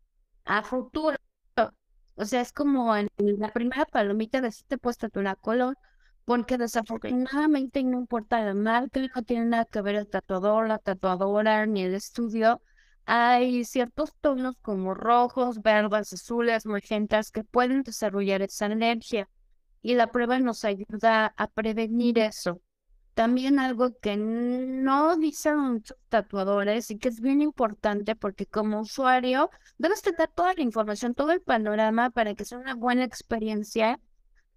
a 0.46 0.64
futuro. 0.64 1.18
O 2.16 2.26
sea, 2.26 2.42
es 2.42 2.52
como 2.52 2.96
en 2.96 3.10
la 3.18 3.52
primera 3.52 3.86
palomita 3.86 4.42
de 4.42 4.52
si 4.52 4.64
te 4.66 4.78
puesto 4.78 5.08
color, 5.42 5.78
porque 6.26 6.58
desafortunadamente 6.58 7.84
no 7.84 7.98
importa 8.00 8.44
la 8.44 8.54
marca, 8.54 9.00
no 9.16 9.24
tiene 9.24 9.46
nada 9.46 9.66
que 9.66 9.82
ver 9.82 9.96
el 9.96 10.08
tatuador, 10.10 10.68
la 10.68 10.80
tatuadora, 10.80 11.66
ni 11.66 11.84
el 11.84 11.94
estudio. 11.96 12.62
Hay 13.06 13.66
ciertos 13.66 14.14
tonos 14.22 14.56
como 14.62 14.94
rojos, 14.94 15.62
verdes, 15.62 16.14
azules, 16.14 16.66
magentas 16.66 17.32
que 17.32 17.44
pueden 17.44 17.84
desarrollar 17.84 18.42
esa 18.42 18.68
alergia 18.68 19.30
y 19.84 19.96
la 19.96 20.08
prueba 20.12 20.40
nos 20.40 20.66
ayuda 20.66 21.34
a 21.38 21.48
prevenir 21.48 22.20
eso. 22.20 22.62
También 23.14 23.60
algo 23.60 23.98
que 24.00 24.18
no 24.18 25.16
dicen 25.18 25.58
muchos 25.58 25.98
tatuadores 26.10 26.90
y 26.90 26.98
que 26.98 27.10
es 27.10 27.22
bien 27.22 27.42
importante 27.42 28.16
porque 28.16 28.48
como 28.48 28.80
usuario 28.82 29.52
debes 29.78 30.02
tener 30.02 30.30
toda 30.30 30.54
la 30.54 30.62
información, 30.62 31.14
todo 31.14 31.32
el 31.32 31.42
panorama 31.42 32.10
para 32.10 32.34
que 32.34 32.46
sea 32.46 32.58
una 32.58 32.74
buena 32.74 33.04
experiencia. 33.04 34.00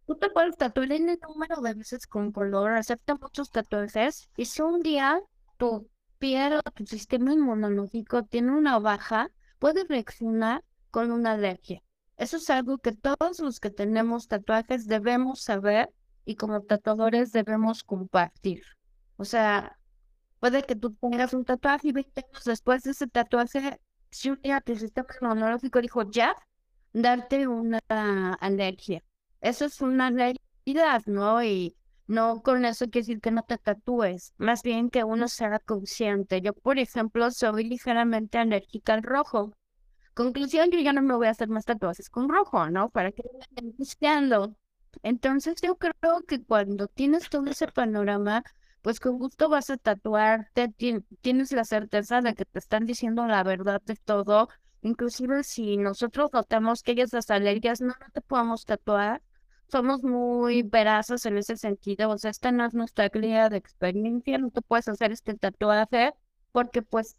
Tú 0.06 0.16
te 0.16 0.30
puedes 0.30 0.56
tatuar 0.56 0.92
en 0.92 1.10
el 1.10 1.18
número 1.28 1.60
de 1.60 1.74
veces 1.74 2.06
con 2.06 2.32
color, 2.32 2.72
acepta 2.72 3.16
muchos 3.16 3.50
tatuajes 3.50 4.30
y 4.36 4.46
si 4.46 4.62
un 4.62 4.80
día 4.80 5.20
tu 5.58 5.90
piel 6.18 6.54
o 6.64 6.70
tu 6.70 6.86
sistema 6.86 7.32
inmunológico 7.32 8.22
tiene 8.22 8.52
una 8.52 8.78
baja, 8.78 9.30
puedes 9.58 9.86
reaccionar 9.88 10.64
con 10.90 11.10
una 11.10 11.32
alergia. 11.32 11.82
Eso 12.16 12.38
es 12.38 12.48
algo 12.48 12.78
que 12.78 12.92
todos 12.92 13.40
los 13.40 13.60
que 13.60 13.70
tenemos 13.70 14.28
tatuajes 14.28 14.86
debemos 14.86 15.42
saber 15.42 15.90
y 16.26 16.36
como 16.36 16.60
tatuadores 16.62 17.32
debemos 17.32 17.84
compartir. 17.84 18.62
O 19.16 19.24
sea, 19.24 19.78
puede 20.40 20.64
que 20.64 20.76
tú 20.76 20.94
tengas 20.94 21.32
un 21.32 21.44
tatuaje 21.44 21.88
y 21.88 21.92
20 21.92 22.20
años 22.26 22.44
después 22.44 22.82
de 22.82 22.90
ese 22.90 23.06
tatuaje, 23.06 23.80
si 24.10 24.30
un 24.30 24.40
día 24.42 24.60
tu 24.60 24.76
sistema 24.76 25.08
inmunológico 25.22 25.80
dijo 25.80 26.02
ya, 26.10 26.36
darte 26.92 27.46
una 27.48 27.80
alergia. 28.40 29.02
Eso 29.40 29.66
es 29.66 29.80
una 29.80 30.10
realidad, 30.10 31.02
¿no? 31.06 31.42
Y 31.44 31.76
no 32.06 32.42
con 32.42 32.64
eso 32.64 32.86
quiere 32.86 33.00
decir 33.06 33.20
que 33.20 33.30
no 33.30 33.42
te 33.42 33.58
tatúes, 33.58 34.34
más 34.38 34.62
bien 34.62 34.90
que 34.90 35.04
uno 35.04 35.28
sea 35.28 35.58
consciente. 35.60 36.40
Yo, 36.40 36.52
por 36.54 36.78
ejemplo, 36.78 37.30
soy 37.30 37.64
ligeramente 37.64 38.38
alérgica 38.38 38.94
al 38.94 39.02
rojo. 39.02 39.52
Conclusión, 40.14 40.70
yo 40.70 40.80
ya 40.80 40.92
no 40.92 41.02
me 41.02 41.14
voy 41.14 41.26
a 41.28 41.30
hacer 41.30 41.48
más 41.48 41.64
tatuajes 41.64 42.10
con 42.10 42.28
rojo, 42.28 42.70
¿no? 42.70 42.90
Para 42.90 43.12
que 43.12 43.22
me 43.32 43.40
estén 43.40 43.74
buscando. 43.76 44.56
Entonces 45.02 45.56
yo 45.62 45.76
creo 45.76 46.22
que 46.26 46.42
cuando 46.42 46.88
tienes 46.88 47.28
todo 47.28 47.46
ese 47.46 47.68
panorama, 47.68 48.42
pues 48.82 49.00
con 49.00 49.18
gusto 49.18 49.48
vas 49.48 49.70
a 49.70 49.76
tatuarte, 49.76 50.72
tienes 51.20 51.52
la 51.52 51.64
certeza 51.64 52.20
de 52.20 52.34
que 52.34 52.44
te 52.44 52.58
están 52.58 52.86
diciendo 52.86 53.26
la 53.26 53.42
verdad 53.42 53.82
de 53.84 53.96
todo. 53.96 54.48
Inclusive 54.82 55.42
si 55.42 55.76
nosotros 55.76 56.30
notamos 56.32 56.82
que 56.82 56.92
ellas 56.92 57.12
las 57.12 57.30
alergias, 57.30 57.80
no, 57.80 57.88
no 57.88 58.10
te 58.12 58.20
podemos 58.20 58.64
tatuar. 58.64 59.22
Somos 59.68 60.02
muy 60.04 60.62
verazos 60.62 61.26
en 61.26 61.38
ese 61.38 61.56
sentido, 61.56 62.10
o 62.10 62.18
sea, 62.18 62.30
esta 62.30 62.52
no 62.52 62.64
es 62.64 62.74
nuestra 62.74 63.08
guía 63.08 63.48
de 63.48 63.56
experiencia, 63.56 64.38
no 64.38 64.50
te 64.50 64.62
puedes 64.62 64.86
hacer 64.88 65.10
este 65.10 65.34
tatuaje 65.34 66.12
porque 66.52 66.82
pues 66.82 67.16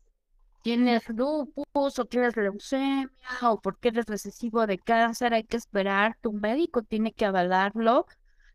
tienes 0.68 1.07
lupus 1.07 1.97
o 1.97 2.03
tienes 2.03 2.36
leucemia 2.36 3.09
o 3.41 3.61
porque 3.61 3.88
eres 3.88 4.05
recesivo 4.05 4.68
de 4.68 4.78
cáncer, 4.78 5.34
hay 5.34 5.45
que 5.45 5.55
esperar, 5.55 6.18
tu 6.20 6.34
médico 6.34 6.84
tiene 6.84 7.13
que 7.13 7.24
avalarlo. 7.24 8.05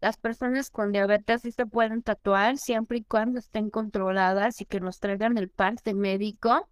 Las 0.03 0.19
personas 0.19 0.69
con 0.69 0.93
diabetes 0.93 1.41
sí 1.41 1.53
se 1.53 1.65
pueden 1.65 2.03
tatuar 2.03 2.59
siempre 2.59 2.99
y 2.99 3.05
cuando 3.05 3.39
estén 3.39 3.71
controladas 3.71 4.61
y 4.61 4.67
que 4.67 4.79
nos 4.79 5.01
traigan 5.01 5.39
el 5.39 5.49
parte 5.49 5.95
médico. 5.95 6.69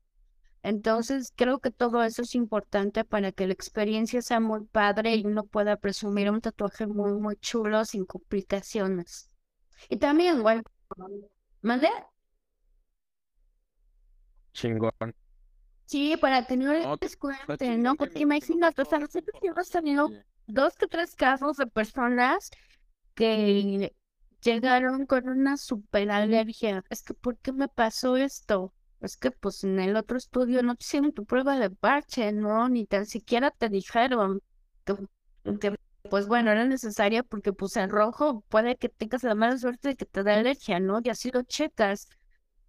Entonces, 0.62 1.32
creo 1.34 1.58
que 1.58 1.70
todo 1.70 2.02
eso 2.02 2.20
es 2.20 2.34
importante 2.34 3.06
para 3.06 3.32
que 3.32 3.46
la 3.46 3.54
experiencia 3.54 4.20
sea 4.20 4.40
muy 4.40 4.66
padre 4.66 5.14
y 5.14 5.24
uno 5.24 5.44
pueda 5.44 5.78
presumir 5.78 6.30
un 6.30 6.42
tatuaje 6.42 6.86
muy, 6.86 7.14
muy 7.14 7.36
chulo 7.36 7.86
sin 7.86 8.04
complicaciones. 8.04 9.30
Y 9.88 9.96
también, 9.96 10.42
bueno. 10.42 10.64
Chingón. 14.52 15.14
Sí, 15.90 16.16
para 16.16 16.46
que 16.46 16.56
no 16.56 16.72
les 16.72 17.16
cuente, 17.16 17.76
¿no? 17.76 17.96
Porque 17.96 18.20
imagínate, 18.20 18.82
o 18.82 18.84
sea, 18.84 19.00
nosotros 19.00 19.34
hemos 19.42 19.70
tenido 19.70 20.08
dos 20.46 20.74
o 20.80 20.86
tres 20.86 21.16
casos 21.16 21.56
de 21.56 21.66
personas 21.66 22.48
que 23.14 23.92
llegaron 24.40 25.04
con 25.06 25.28
una 25.28 25.56
super 25.56 26.08
alergia. 26.12 26.84
Es 26.90 27.02
que, 27.02 27.12
¿por 27.14 27.38
qué 27.38 27.50
me 27.52 27.66
pasó 27.66 28.16
esto? 28.16 28.72
Es 29.00 29.16
que, 29.16 29.32
pues, 29.32 29.64
en 29.64 29.80
el 29.80 29.96
otro 29.96 30.16
estudio 30.16 30.62
no 30.62 30.76
te 30.76 30.84
hicieron 30.84 31.12
tu 31.12 31.24
prueba 31.24 31.58
de 31.58 31.70
parche, 31.70 32.30
¿no? 32.30 32.68
Ni 32.68 32.86
tan 32.86 33.04
siquiera 33.04 33.50
te 33.50 33.68
dijeron 33.68 34.40
que, 34.84 34.94
que 35.60 35.74
pues, 36.08 36.28
bueno, 36.28 36.52
era 36.52 36.64
necesaria 36.66 37.24
porque, 37.24 37.52
pues, 37.52 37.76
en 37.76 37.90
rojo 37.90 38.44
puede 38.48 38.76
que 38.76 38.88
tengas 38.88 39.24
la 39.24 39.34
mala 39.34 39.58
suerte 39.58 39.88
de 39.88 39.96
que 39.96 40.06
te 40.06 40.22
da 40.22 40.34
alergia, 40.34 40.78
¿no? 40.78 41.00
Y 41.02 41.08
así 41.10 41.32
lo 41.32 41.42
checas. 41.42 42.08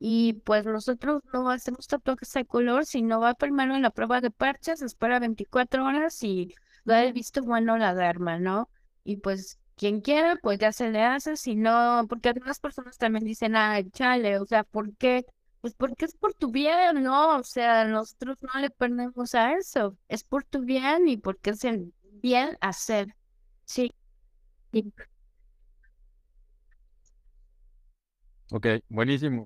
Y 0.04 0.34
pues 0.34 0.66
nosotros 0.66 1.22
no 1.32 1.48
hacemos 1.52 1.86
tatuajes 1.88 2.34
de 2.34 2.46
color, 2.46 2.86
sino 2.88 3.20
va 3.20 3.36
primero 3.36 3.76
en 3.76 3.84
la 3.84 3.92
prueba 3.92 4.20
de 4.20 4.32
parches, 4.32 4.82
espera 4.82 5.20
24 5.20 5.86
horas 5.86 6.24
y 6.24 6.56
da 6.86 7.04
el 7.04 7.14
visto 7.14 7.44
bueno 7.44 7.78
la 7.78 7.94
derma, 7.94 8.40
¿no? 8.40 8.68
Y 9.04 9.18
pues 9.18 9.60
quien 9.76 10.02
quiera, 10.02 10.38
pues 10.42 10.58
ya 10.60 10.72
se 10.72 10.90
le 10.90 11.04
hace, 11.04 11.38
si 11.38 11.56
no, 11.56 12.06
porque 12.10 12.30
algunas 12.30 12.60
personas 12.60 12.98
también 12.98 13.26
dicen, 13.26 13.56
ah, 13.56 13.80
chale, 13.92 14.40
o 14.40 14.46
sea, 14.48 14.64
¿por 14.64 14.96
qué? 14.98 15.24
Pues 15.62 15.76
porque 15.76 16.06
es 16.06 16.16
por 16.16 16.34
tu 16.34 16.50
bien, 16.52 17.04
¿no? 17.04 17.38
O 17.38 17.44
sea, 17.44 17.86
nosotros 17.86 18.38
no 18.42 18.60
le 18.60 18.72
perdemos 18.72 19.36
a 19.36 19.54
eso, 19.54 19.98
es 20.08 20.24
por 20.24 20.44
tu 20.46 20.62
bien 20.62 21.08
y 21.08 21.18
porque 21.18 21.52
es 21.52 21.64
el 21.64 21.94
bien 22.24 22.58
hacer, 22.62 23.16
sí. 23.66 23.94
Ok, 28.52 28.68
buenísimo. 28.90 29.46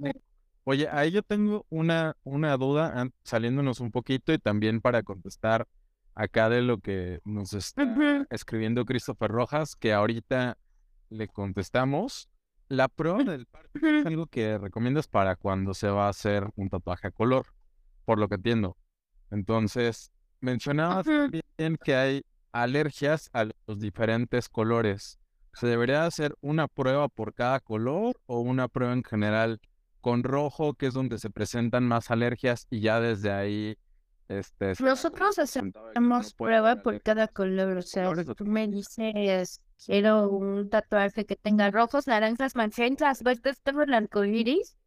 Oye, 0.68 0.90
ahí 0.92 1.12
yo 1.12 1.22
tengo 1.22 1.68
una, 1.70 2.18
una 2.24 2.58
duda, 2.58 3.08
saliéndonos 3.24 3.80
un 3.80 3.92
poquito 3.92 4.34
y 4.34 4.40
también 4.40 4.82
para 4.82 5.04
contestar 5.04 5.68
acá 6.16 6.50
de 6.50 6.64
lo 6.64 6.80
que 6.80 7.20
nos 7.24 7.54
está 7.54 8.26
escribiendo 8.32 8.84
Christopher 8.84 9.30
Rojas, 9.30 9.76
que 9.76 9.94
ahorita 9.94 10.58
le 11.10 11.28
contestamos. 11.28 12.30
La 12.68 12.88
prueba 12.88 13.24
del 13.24 13.46
parche 13.46 14.00
es 14.00 14.06
algo 14.08 14.26
que 14.26 14.58
recomiendas 14.58 15.08
para 15.08 15.36
cuando 15.36 15.76
se 15.76 15.88
va 15.88 16.08
a 16.08 16.10
hacer 16.10 16.50
un 16.56 16.70
tatuaje 16.70 17.10
a 17.10 17.12
color, 17.12 17.46
por 18.04 18.18
lo 18.18 18.28
que 18.28 18.36
entiendo. 18.36 18.76
Entonces, 19.30 20.12
mencionabas 20.42 21.06
también 21.06 21.78
que 21.84 21.96
hay 21.96 22.24
alergias 22.52 23.30
a 23.34 23.46
los 23.68 23.80
diferentes 23.80 24.50
colores. 24.50 25.20
¿Se 25.54 25.68
debería 25.68 26.08
hacer 26.08 26.34
una 26.42 26.68
prueba 26.68 27.08
por 27.08 27.36
cada 27.36 27.60
color 27.60 28.20
o 28.26 28.40
una 28.40 28.68
prueba 28.68 28.94
en 28.94 29.04
general 29.04 29.62
con 30.06 30.22
rojo, 30.22 30.76
que 30.76 30.86
es 30.86 30.94
donde 30.94 31.18
se 31.18 31.32
presentan 31.32 31.88
más 31.88 32.12
alergias 32.12 32.68
y 32.70 32.80
ya 32.82 33.00
desde 33.00 33.32
ahí... 33.32 33.76
Este, 34.28 34.74
Nosotros 34.80 35.40
hacemos 35.40 36.36
prueba 36.36 36.76
por 36.76 37.02
cada 37.02 37.28
color, 37.28 37.78
o 37.78 37.82
sea, 37.82 38.14
tú 38.36 38.46
me 38.46 38.68
dices, 38.68 39.62
quiero 39.84 40.30
un 40.30 40.70
tatuaje 40.70 41.26
que 41.26 41.36
tenga 41.36 41.72
rojos, 41.72 42.06
naranjas, 42.06 42.56
magentas, 42.56 43.24
verdes, 43.24 43.60
todo 43.64 43.82
el 43.82 43.96
arco 43.96 44.24
iris, 44.24 44.78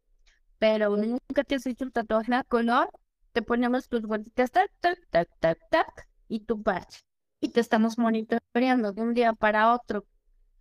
pero 0.57 0.95
nunca 0.95 1.43
te 1.45 1.55
has 1.55 1.65
hecho 1.65 1.83
un 1.83 1.91
tatuaje 1.91 2.33
a 2.33 2.45
color, 2.45 2.89
te 3.33 3.41
ponemos 3.41 3.89
tus 3.89 4.03
vueltitas, 4.03 4.51
tac, 4.51 4.71
tac, 4.79 4.99
tac, 5.09 5.27
tac, 5.41 5.57
tac, 5.69 6.07
y 6.29 6.45
tu 6.45 6.63
parche. 6.63 7.01
Y 7.41 7.49
te 7.49 7.59
estamos 7.59 7.97
monitoreando 7.97 8.93
de 8.93 9.01
un 9.01 9.13
día 9.13 9.33
para 9.33 9.73
otro 9.73 10.05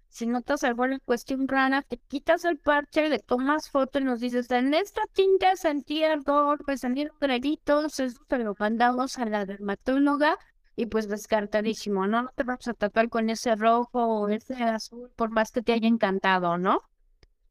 si 0.08 0.26
notas 0.26 0.64
alguna 0.64 0.98
cuestión 1.00 1.46
rara, 1.48 1.82
te 1.82 1.98
quitas 1.98 2.44
el 2.44 2.58
parche, 2.58 3.08
le 3.08 3.18
tomas 3.18 3.70
foto 3.70 3.98
y 3.98 4.04
nos 4.04 4.20
dices, 4.20 4.50
en 4.50 4.74
esta 4.74 5.02
tinta 5.12 5.56
sentí 5.56 6.04
ardor, 6.04 6.60
me 6.66 6.76
salieron 6.78 7.16
granitos, 7.20 8.00
eso 8.00 8.20
te 8.28 8.38
lo 8.38 8.54
mandamos 8.58 9.18
a 9.18 9.24
la 9.26 9.44
dermatóloga 9.46 10.36
y 10.76 10.86
pues 10.86 11.08
descartadísimo, 11.08 12.06
¿no? 12.06 12.22
No 12.22 12.30
te 12.34 12.44
vamos 12.44 12.68
a 12.68 12.74
tatuar 12.74 13.08
con 13.08 13.30
ese 13.30 13.54
rojo 13.56 14.04
o 14.06 14.28
ese 14.28 14.54
azul, 14.64 15.10
por 15.16 15.30
más 15.30 15.50
que 15.52 15.62
te 15.62 15.72
haya 15.72 15.88
encantado, 15.88 16.58
¿no? 16.58 16.80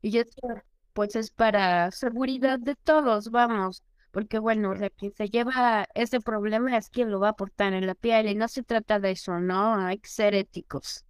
Y 0.01 0.17
eso 0.19 0.41
pues 0.93 1.15
es 1.15 1.31
para 1.31 1.91
seguridad 1.91 2.59
de 2.59 2.75
todos, 2.75 3.29
vamos, 3.31 3.83
porque 4.11 4.39
bueno, 4.39 4.73
la 4.75 4.89
que 4.89 5.11
se 5.11 5.29
lleva 5.29 5.87
ese 5.95 6.19
problema 6.21 6.77
es 6.77 6.89
quien 6.89 7.11
lo 7.11 7.19
va 7.19 7.29
a 7.29 7.31
aportar 7.31 7.73
en 7.73 7.87
la 7.87 7.95
piel 7.95 8.27
y 8.27 8.35
no 8.35 8.47
se 8.47 8.63
trata 8.63 8.99
de 8.99 9.11
eso, 9.11 9.39
¿no? 9.39 9.75
Hay 9.75 9.99
que 9.99 10.09
ser 10.09 10.35
éticos. 10.35 11.06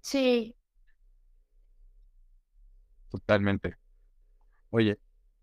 Sí. 0.00 0.54
Totalmente. 3.10 3.76
Oye, 4.70 4.98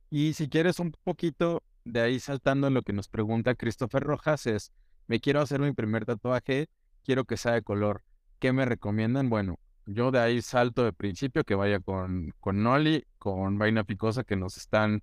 y 0.10 0.34
si 0.34 0.50
quieres 0.50 0.80
un 0.80 0.94
poquito 1.04 1.64
de 1.84 2.02
ahí 2.02 2.20
saltando 2.20 2.68
en 2.68 2.74
lo 2.74 2.82
que 2.82 2.94
nos 2.94 3.10
pregunta 3.10 3.56
Christopher 3.56 4.04
Rojas 4.04 4.46
es, 4.48 4.72
me 5.08 5.20
quiero 5.20 5.42
hacer 5.42 5.60
mi 5.60 5.74
primer 5.74 6.06
tatuaje, 6.06 6.70
quiero 7.04 7.26
que 7.26 7.38
sea 7.38 7.54
de 7.54 7.62
color. 7.62 8.04
¿Qué 8.40 8.54
me 8.54 8.66
recomiendan? 8.66 9.30
Bueno, 9.30 9.60
yo 9.86 10.12
de 10.12 10.20
ahí 10.20 10.42
salto 10.42 10.84
de 10.84 10.94
principio 10.94 11.44
que 11.44 11.56
vaya 11.56 11.80
con, 11.80 12.34
con 12.40 12.64
Noli, 12.64 13.06
con 13.18 13.58
Vaina 13.58 13.84
Picosa, 13.84 14.24
que 14.24 14.36
nos 14.36 14.58
están 14.58 15.02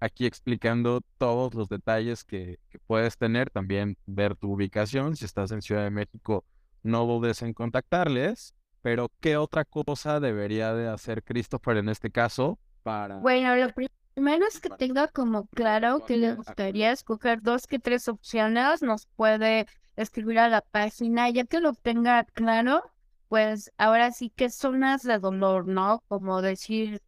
aquí 0.00 0.26
explicando 0.26 1.00
todos 1.18 1.54
los 1.54 1.68
detalles 1.68 2.24
que, 2.24 2.58
que 2.70 2.78
puedes 2.80 3.16
tener, 3.18 3.50
también 3.50 3.96
ver 4.06 4.36
tu 4.36 4.52
ubicación. 4.52 5.16
Si 5.16 5.24
estás 5.24 5.52
en 5.52 5.62
Ciudad 5.62 5.84
de 5.84 5.90
México, 5.90 6.44
no 6.82 7.06
dudes 7.06 7.42
en 7.42 7.54
contactarles. 7.54 8.54
Pero, 8.82 9.10
¿qué 9.20 9.36
otra 9.36 9.64
cosa 9.64 10.20
debería 10.20 10.74
de 10.74 10.88
hacer 10.88 11.22
Christopher 11.22 11.78
en 11.78 11.88
este 11.88 12.10
caso 12.10 12.58
para... 12.82 13.16
Bueno, 13.18 13.54
lo 13.54 13.68
primero 13.72 14.46
es 14.46 14.60
que 14.60 14.70
tenga 14.70 15.08
como 15.08 15.46
claro 15.46 16.04
que 16.04 16.16
le 16.16 16.34
gustaría 16.34 16.90
escoger 16.90 17.40
dos 17.42 17.66
que 17.66 17.78
tres 17.78 18.08
opciones, 18.08 18.82
nos 18.82 19.06
puede 19.06 19.66
escribir 19.96 20.40
a 20.40 20.48
la 20.48 20.62
página, 20.62 21.30
ya 21.30 21.44
que 21.44 21.60
lo 21.60 21.74
tenga 21.74 22.24
claro, 22.24 22.82
pues 23.28 23.72
ahora 23.78 24.10
sí 24.10 24.30
que 24.30 24.50
zonas 24.50 25.02
de 25.02 25.18
dolor, 25.18 25.68
¿no? 25.68 26.02
Como 26.08 26.42
decir, 26.42 27.00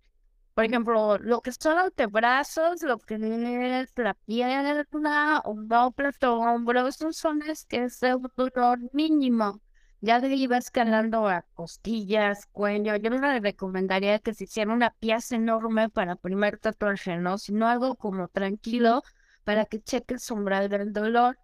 por 0.55 0.65
ejemplo, 0.65 1.19
lo 1.19 1.41
que 1.41 1.51
son 1.51 1.77
antebrazos, 1.79 2.83
lo 2.83 2.99
que 2.99 3.17
es 3.17 3.93
la 3.97 4.15
pierna, 4.15 5.43
un 5.45 5.67
doble 5.67 6.11
hombro, 6.23 6.93
son 6.93 7.13
zonas 7.13 7.67
que 7.67 7.85
es 7.85 8.01
un 8.03 8.31
dolor 8.37 8.79
mínimo. 8.93 9.61
Ya 10.01 10.17
ahí 10.17 10.47
va 10.47 10.59
escalando 10.59 11.29
a 11.29 11.43
costillas, 11.55 12.47
cuello. 12.53 12.97
Yo 12.97 13.11
le 13.11 13.41
recomendaría 13.41 14.19
que 14.19 14.35
se 14.35 14.45
hiciera 14.45 14.73
una 14.73 14.91
pieza 14.91 15.37
enorme 15.37 15.89
para 15.89 16.17
primer 16.17 16.59
tatuaje, 16.59 17.17
¿no? 17.17 17.39
Sino 17.39 17.67
algo 17.69 17.97
como 17.97 18.29
tranquilo 18.29 19.03
para 19.45 19.65
que 19.67 19.81
cheque 19.81 20.15
el 20.15 20.21
umbral 20.31 20.69
del 20.69 20.93
dolor. 20.93 21.39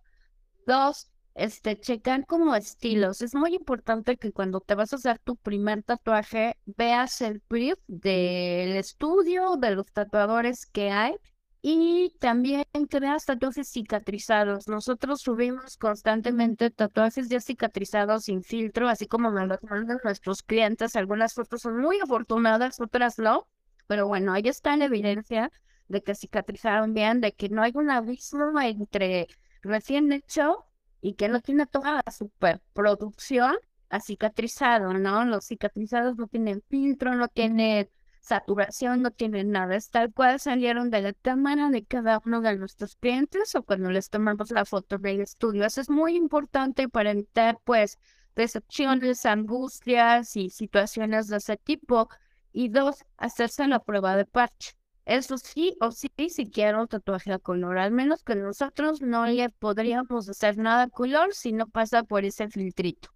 Dos, 0.66 1.10
este, 1.34 1.78
checar 1.80 2.26
como 2.26 2.54
estilos. 2.54 3.22
Es 3.22 3.34
muy 3.34 3.54
importante 3.54 4.16
que 4.16 4.32
cuando 4.32 4.60
te 4.60 4.74
vas 4.74 4.92
a 4.92 4.96
hacer 4.96 5.18
tu 5.20 5.36
primer 5.36 5.82
tatuaje, 5.82 6.56
veas 6.66 7.20
el 7.22 7.42
brief 7.48 7.78
del 7.86 8.76
estudio, 8.76 9.56
de 9.56 9.74
los 9.74 9.86
tatuadores 9.92 10.66
que 10.66 10.90
hay 10.90 11.16
y 11.62 12.14
también 12.20 12.64
creas 12.88 13.26
tatuajes 13.26 13.68
cicatrizados. 13.68 14.66
Nosotros 14.68 15.20
subimos 15.20 15.76
constantemente 15.76 16.70
tatuajes 16.70 17.28
ya 17.28 17.40
cicatrizados 17.40 18.24
sin 18.24 18.42
filtro, 18.42 18.88
así 18.88 19.06
como 19.06 19.30
me 19.30 19.46
los 19.46 19.62
mandan 19.62 19.98
nuestros 20.02 20.42
clientes. 20.42 20.96
Algunas 20.96 21.34
fotos 21.34 21.62
son 21.62 21.78
muy 21.78 22.00
afortunadas, 22.00 22.80
otras 22.80 23.18
no. 23.18 23.46
Pero 23.86 24.06
bueno, 24.06 24.32
ahí 24.32 24.42
está 24.46 24.76
la 24.76 24.86
evidencia 24.86 25.50
de 25.88 26.02
que 26.02 26.14
cicatrizaron 26.14 26.94
bien, 26.94 27.20
de 27.20 27.32
que 27.32 27.48
no 27.48 27.62
hay 27.62 27.72
un 27.74 27.90
abismo 27.90 28.58
entre 28.60 29.26
recién 29.62 30.12
hecho 30.12 30.64
y 31.02 31.14
que 31.14 31.28
no 31.28 31.40
tiene 31.40 31.66
toda 31.66 32.02
la 32.04 32.12
superproducción 32.12 33.56
a 33.90 34.00
cicatrizado, 34.00 34.94
¿no? 34.94 35.24
Los 35.24 35.46
cicatrizados 35.46 36.16
no 36.16 36.26
tienen 36.28 36.62
filtro, 36.68 37.14
no 37.16 37.28
tienen 37.28 37.90
saturación, 38.20 39.02
no 39.02 39.10
tienen 39.10 39.50
nada, 39.50 39.76
es 39.76 39.90
tal 39.90 40.12
cual 40.12 40.38
salieron 40.40 40.90
de 40.90 41.02
la 41.02 41.12
cámara 41.14 41.70
de 41.70 41.84
cada 41.84 42.20
uno 42.24 42.40
de 42.40 42.56
nuestros 42.56 42.96
clientes 42.96 43.54
o 43.54 43.62
cuando 43.62 43.90
les 43.90 44.10
tomamos 44.10 44.50
la 44.50 44.64
foto 44.64 44.98
del 44.98 45.20
estudio. 45.20 45.64
Eso 45.64 45.80
es 45.80 45.90
muy 45.90 46.16
importante 46.16 46.88
para 46.88 47.10
evitar 47.10 47.58
pues 47.64 47.98
decepciones, 48.36 49.26
angustias 49.26 50.36
y 50.36 50.50
situaciones 50.50 51.28
de 51.28 51.38
ese 51.38 51.56
tipo. 51.56 52.08
Y 52.52 52.68
dos, 52.68 53.04
hacerse 53.16 53.66
la 53.68 53.80
prueba 53.80 54.16
de 54.16 54.26
parche. 54.26 54.72
Eso 55.04 55.38
sí 55.38 55.76
o 55.80 55.90
sí, 55.90 56.10
si 56.28 56.50
quiero 56.50 56.86
tatuaje 56.86 57.32
a 57.32 57.38
color, 57.38 57.78
al 57.78 57.90
menos 57.90 58.22
que 58.22 58.36
nosotros 58.36 59.00
no 59.02 59.26
le 59.26 59.48
podríamos 59.48 60.28
hacer 60.28 60.58
nada 60.58 60.84
a 60.84 60.88
color 60.88 61.34
si 61.34 61.52
no 61.52 61.68
pasa 61.68 62.02
por 62.02 62.24
ese 62.24 62.48
filtrito. 62.48 63.08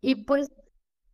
Y 0.00 0.16
pues 0.24 0.48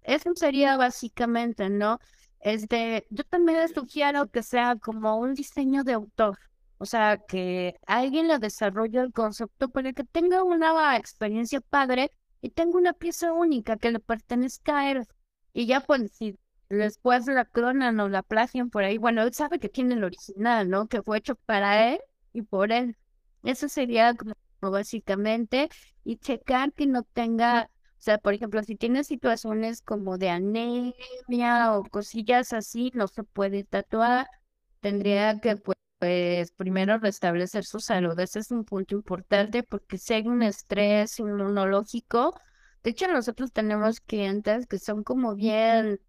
eso 0.03 0.31
sería 0.35 0.77
básicamente, 0.77 1.69
¿no? 1.69 1.99
Este, 2.41 3.07
yo 3.11 3.25
también 3.25 3.59
les 3.59 3.73
sugiero 3.73 4.29
que 4.31 4.43
sea 4.43 4.77
como 4.77 5.19
un 5.19 5.35
diseño 5.35 5.85
de 5.85 5.95
autor. 5.95 6.39
O 6.79 6.87
sea, 6.87 7.17
que 7.19 7.77
alguien 7.87 8.29
le 8.29 8.39
desarrolle 8.39 9.01
el 9.01 9.13
concepto 9.13 9.69
para 9.71 9.93
que 9.93 10.05
tenga 10.05 10.43
una 10.43 10.97
experiencia 10.97 11.61
padre 11.61 12.11
y 12.43 12.51
tenga 12.51 12.79
una 12.79 12.93
pieza 12.93 13.33
única 13.33 13.77
que 13.77 13.91
le 13.91 14.01
pertenezca 14.01 14.79
a 14.81 14.91
él. 14.91 15.07
Y 15.53 15.67
ya 15.67 15.81
pues 15.81 16.13
si 16.13 16.39
después 16.69 17.27
la 17.27 17.45
clonan 17.45 17.99
o 18.01 18.09
la 18.09 18.23
plagian 18.23 18.71
por 18.71 18.85
ahí, 18.85 18.99
bueno, 18.99 19.23
él 19.23 19.33
sabe 19.35 19.59
que 19.59 19.69
tiene 19.69 19.95
el 19.95 20.05
original, 20.05 20.69
¿no? 20.69 20.87
Que 20.89 21.03
fue 21.03 21.19
hecho 21.19 21.35
para 21.37 21.93
él 21.93 22.01
y 22.33 22.43
por 22.43 22.73
él. 22.73 22.97
Eso 23.43 23.69
sería 23.69 24.15
como 24.15 24.35
básicamente 24.61 25.69
y 26.05 26.19
checar 26.19 26.73
que 26.73 26.87
no 26.87 27.03
tenga 27.05 27.71
o 27.99 28.03
sea, 28.07 28.19
por 28.19 28.35
ejemplo, 28.35 28.63
si 28.63 28.77
tiene 28.77 29.05
situaciones 29.05 29.83
como 29.83 30.19
de 30.19 30.31
anemia 30.31 31.77
o 31.77 31.85
cosillas 31.85 32.53
así, 32.53 32.93
no 32.95 33.09
se 33.09 33.25
puede 33.25 33.65
tatuar. 33.65 34.27
Tendría 34.81 35.41
que, 35.41 35.57
pues, 35.99 36.53
primero 36.53 36.99
restablecer 36.99 37.65
su 37.65 37.81
salud. 37.81 38.19
Ese 38.21 38.41
es 38.41 38.51
un 38.51 38.65
punto 38.65 38.95
importante 38.95 39.63
porque 39.63 39.99
si 39.99 40.15
hay 40.15 40.27
un 40.29 40.43
estrés 40.43 41.19
inmunológico, 41.19 42.35
de 42.85 42.91
hecho, 42.91 43.09
nosotros 43.09 43.53
tenemos 43.53 44.01
clientes 44.01 44.67
que 44.67 44.79
son 44.79 45.03
como 45.03 45.35
bien, 45.35 46.01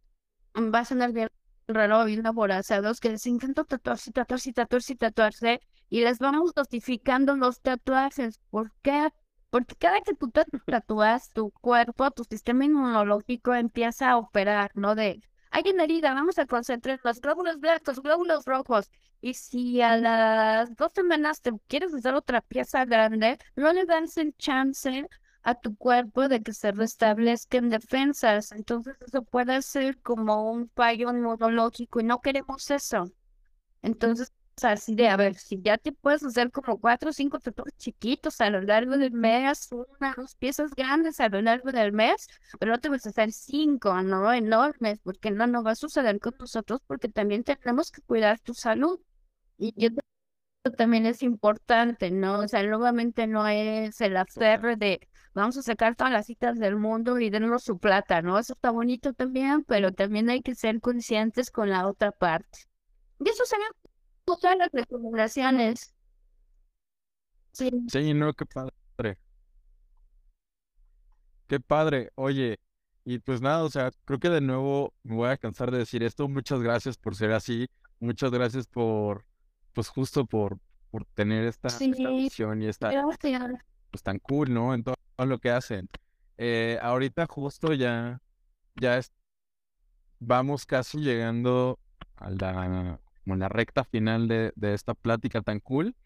va 0.56 0.80
a 0.80 0.86
sonar 0.86 1.12
bien 1.14 1.30
raro, 1.68 2.06
bien 2.06 2.26
aborazados, 2.28 3.00
que 3.00 3.10
les 3.10 3.26
encanta 3.26 3.64
tatuarse, 3.64 4.12
tatuarse, 4.12 4.54
tatuarse, 4.54 4.96
tatuarse, 4.96 5.62
y 5.90 6.02
les 6.02 6.20
vamos 6.20 6.52
notificando 6.56 7.36
los 7.36 7.62
tatuajes. 7.62 8.40
¿Por 8.52 8.72
qué? 8.84 9.10
Porque 9.58 9.76
cada 9.76 10.02
que 10.02 10.14
tú 10.14 10.30
te 10.30 10.46
tatúas, 10.68 11.32
tu 11.32 11.50
cuerpo, 11.50 12.12
tu 12.12 12.24
sistema 12.24 12.64
inmunológico 12.66 13.56
empieza 13.56 14.12
a 14.12 14.18
operar, 14.18 14.70
¿no? 14.76 14.94
De, 14.94 15.20
hay 15.50 15.64
una 15.74 15.86
herida, 15.86 16.14
vamos 16.14 16.38
a 16.38 16.46
concentrar 16.46 17.00
los 17.04 17.20
glóbulos 17.20 17.60
blancos, 17.60 18.00
glóbulos 18.00 18.46
rojos. 18.46 18.92
Y 19.20 19.34
si 19.34 19.82
a 19.82 19.98
las 19.98 20.76
dos 20.76 20.92
semanas 20.94 21.42
te 21.42 21.52
quieres 21.68 21.92
hacer 21.92 22.14
otra 22.14 22.42
pieza 22.42 22.86
grande, 22.86 23.40
no 23.56 23.74
le 23.74 23.86
das 23.86 24.18
el 24.18 24.36
chance 24.38 25.08
a 25.42 25.56
tu 25.56 25.76
cuerpo 25.76 26.28
de 26.28 26.44
que 26.44 26.54
se 26.54 26.72
restablezcan 26.72 27.70
defensas. 27.70 28.52
Entonces 28.52 28.96
eso 29.08 29.24
puede 29.24 29.64
ser 29.64 29.98
como 30.02 30.52
un 30.52 30.70
fallo 30.76 31.10
inmunológico 31.10 32.00
y 32.00 32.04
no 32.04 32.22
queremos 32.22 32.70
eso. 32.70 33.06
Entonces 33.82 34.32
así 34.64 34.96
de, 34.96 35.10
a 35.10 35.18
ver, 35.18 35.36
si 35.36 35.62
ya 35.62 35.78
te 35.78 35.92
puedes 35.92 36.24
hacer 36.24 36.52
como 36.52 36.80
cuatro 36.80 37.10
o 37.10 37.14
cinco 37.14 37.40
tatuajes 37.40 37.78
chiquitos 37.78 38.42
a 38.42 38.50
lo 38.50 38.62
largo 38.62 38.98
del 38.98 39.12
mes, 39.12 39.70
una 40.00 40.14
dos 40.16 40.36
piezas 40.36 40.72
grandes 40.76 41.20
a 41.20 41.30
lo 41.30 41.42
largo 41.42 41.72
del 41.72 41.92
mes, 41.94 42.28
pero 42.60 42.72
no 42.72 42.80
te 42.80 42.90
vas 42.90 43.06
a 43.06 43.10
hacer 43.10 43.32
cinco, 43.32 44.02
¿no? 44.02 44.32
Enormes, 44.34 45.00
porque 45.04 45.32
no, 45.32 45.48
no 45.48 45.64
va 45.64 45.72
a 45.72 45.76
suceder 45.76 46.20
con 46.20 46.34
nosotros, 46.40 46.82
porque 46.88 47.10
también 47.10 47.44
tenemos 47.44 47.92
que 47.92 48.02
cuidar 48.02 48.40
tu 48.40 48.54
salud. 48.54 49.00
Y 49.58 49.74
yo 49.76 49.90
también 50.78 51.06
es 51.06 51.24
importante, 51.24 52.12
¿no? 52.12 52.40
O 52.40 52.48
sea, 52.48 52.64
nuevamente 52.64 53.28
no 53.28 53.48
es 53.48 54.02
el 54.02 54.18
aferre 54.18 54.76
de 54.76 55.00
vamos 55.34 55.58
a 55.58 55.62
sacar 55.62 55.96
todas 55.96 56.12
las 56.12 56.26
citas 56.26 56.58
del 56.60 56.76
mundo 56.78 57.20
y 57.20 57.30
denos 57.30 57.64
su 57.64 57.78
plata, 57.78 58.22
¿no? 58.22 58.40
Eso 58.40 58.54
está 58.54 58.72
bonito 58.72 59.14
también, 59.14 59.64
pero 59.64 59.92
también 59.94 60.30
hay 60.30 60.42
que 60.42 60.56
ser 60.56 60.80
conscientes 60.82 61.52
con 61.52 61.70
la 61.70 61.88
otra 61.88 62.12
parte. 62.12 62.60
Y 63.20 63.30
eso 63.30 63.46
sería 63.46 63.68
todas 64.36 64.58
las 64.58 64.70
recomendaciones. 64.72 65.94
Sí. 67.54 67.72
Sí, 67.88 68.14
no, 68.14 68.34
qué 68.34 68.46
padre. 68.46 69.18
Qué 71.48 71.60
padre. 71.62 72.12
Oye, 72.16 72.60
y 73.06 73.20
pues 73.20 73.42
nada, 73.42 73.64
o 73.64 73.70
sea, 73.70 73.92
creo 74.04 74.20
que 74.20 74.30
de 74.30 74.42
nuevo 74.42 74.94
me 75.04 75.16
voy 75.16 75.30
a 75.30 75.38
cansar 75.38 75.72
de 75.72 75.78
decir 75.78 76.04
esto. 76.04 76.28
Muchas 76.28 76.62
gracias 76.62 76.98
por 76.98 77.16
ser 77.16 77.32
así. 77.32 77.68
Muchas 78.00 78.32
gracias 78.32 78.68
por, 78.68 79.26
pues 79.74 79.88
justo 79.88 80.26
por, 80.26 80.60
por 80.92 81.06
tener 81.06 81.46
esta, 81.46 81.70
visión 81.80 82.62
y 82.62 82.68
esta, 82.68 82.92
pues 83.90 84.04
tan 84.04 84.20
cool, 84.20 84.54
¿no? 84.54 84.74
En 84.74 84.84
todo, 84.84 84.96
lo 85.20 85.40
que 85.40 85.50
hacen. 85.50 85.90
Eh, 86.38 86.78
ahorita 86.82 87.26
justo 87.26 87.74
ya, 87.74 88.22
ya 88.76 88.98
es, 88.98 89.12
vamos 90.20 90.66
casi 90.66 91.00
llegando 91.00 91.80
a 92.18 92.30
la 92.30 93.00
como 93.28 93.34
en 93.34 93.42
la 93.42 93.50
recta 93.50 93.84
final 93.84 94.30
de, 94.30 94.54
esta 94.74 94.94
plática 94.94 95.42
tan 95.42 95.60
cool. 95.60 95.98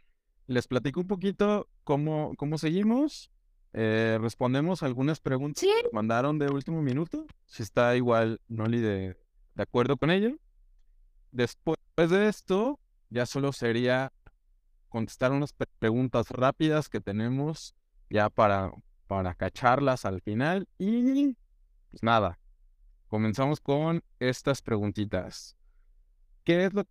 Les 0.48 0.66
platico 0.66 1.02
un 1.02 1.08
poquito 1.08 1.70
cómo, 1.84 2.34
cómo 2.36 2.58
seguimos. 2.58 3.30
Eh, 3.74 4.18
respondemos 4.20 4.82
algunas 4.82 5.20
preguntas 5.20 5.64
que 5.64 5.90
mandaron 5.94 6.40
de 6.40 6.48
último 6.48 6.82
minuto. 6.82 7.28
Si 7.46 7.62
está 7.62 7.96
igual 7.96 8.42
Noli 8.48 8.80
de, 8.80 9.18
de 9.54 9.62
acuerdo 9.64 9.98
con 9.98 10.10
ello. 10.10 10.36
Después 11.32 11.78
de 11.96 12.28
esto, 12.28 12.80
ya 13.12 13.28
solo 13.28 13.54
sería 13.54 14.12
contestar 14.90 15.32
unas 15.32 15.54
preguntas 15.78 16.32
rápidas 16.32 16.90
que 16.90 17.02
tenemos 17.02 17.76
ya 18.10 18.32
para, 18.32 18.72
para 19.06 19.36
cacharlas 19.36 20.06
al 20.06 20.22
final. 20.22 20.68
Y 20.80 21.38
pues 21.92 22.02
nada, 22.02 22.40
comenzamos 23.10 23.62
con 23.62 24.04
estas 24.18 24.64
preguntitas. 24.64 25.56
¿Qué 26.44 26.66
es 26.66 26.74
lo 26.74 26.84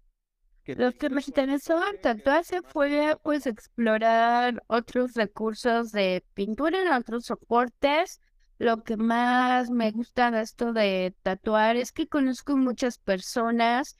lo 0.66 0.92
que 0.92 1.10
me 1.10 1.22
interesó 1.26 1.80
en 1.88 2.00
tatuaje 2.00 2.60
fue 2.62 3.16
pues 3.22 3.46
explorar 3.46 4.62
otros 4.66 5.14
recursos 5.14 5.92
de 5.92 6.24
pintura 6.34 6.82
en 6.82 6.92
otros 6.92 7.26
soportes. 7.26 8.20
Lo 8.58 8.84
que 8.84 8.96
más 8.96 9.70
me 9.70 9.90
gusta 9.90 10.30
de 10.30 10.42
esto 10.42 10.72
de 10.72 11.14
tatuar 11.22 11.76
es 11.76 11.92
que 11.92 12.08
conozco 12.08 12.56
muchas 12.56 12.98
personas, 12.98 13.96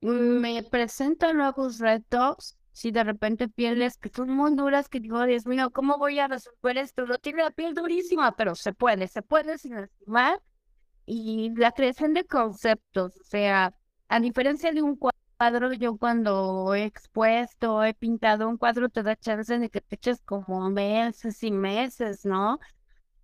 me 0.00 0.62
presentan 0.64 1.36
nuevos 1.38 1.78
retos. 1.78 2.58
Si 2.72 2.90
de 2.90 3.04
repente 3.04 3.48
pieles 3.48 3.98
que 3.98 4.08
son 4.08 4.30
muy 4.30 4.56
duras, 4.56 4.88
que 4.88 4.98
digo, 4.98 5.22
Dios 5.24 5.46
mío, 5.46 5.70
¿cómo 5.70 5.98
voy 5.98 6.18
a 6.18 6.26
resolver 6.26 6.78
esto? 6.78 7.06
No 7.06 7.18
tiene 7.18 7.42
la 7.42 7.50
piel 7.50 7.74
durísima, 7.74 8.34
pero 8.34 8.54
se 8.54 8.72
puede, 8.72 9.08
se 9.08 9.22
puede 9.22 9.58
sin 9.58 9.76
lastimar. 9.76 10.40
Y 11.06 11.50
la 11.54 11.72
creación 11.72 12.14
de 12.14 12.24
conceptos, 12.24 13.14
o 13.20 13.24
sea, 13.24 13.74
a 14.08 14.20
diferencia 14.20 14.72
de 14.72 14.82
un 14.82 14.96
cuadro, 14.96 15.11
cuadro, 15.42 15.72
yo 15.72 15.96
cuando 15.96 16.72
he 16.74 16.84
expuesto, 16.84 17.82
he 17.82 17.94
pintado 17.94 18.48
un 18.48 18.56
cuadro, 18.58 18.88
te 18.88 19.02
da 19.02 19.16
chance 19.16 19.58
de 19.58 19.70
que 19.70 19.80
te 19.80 19.96
eches 19.96 20.20
como 20.24 20.70
meses 20.70 21.42
y 21.42 21.50
meses, 21.50 22.24
¿no? 22.24 22.60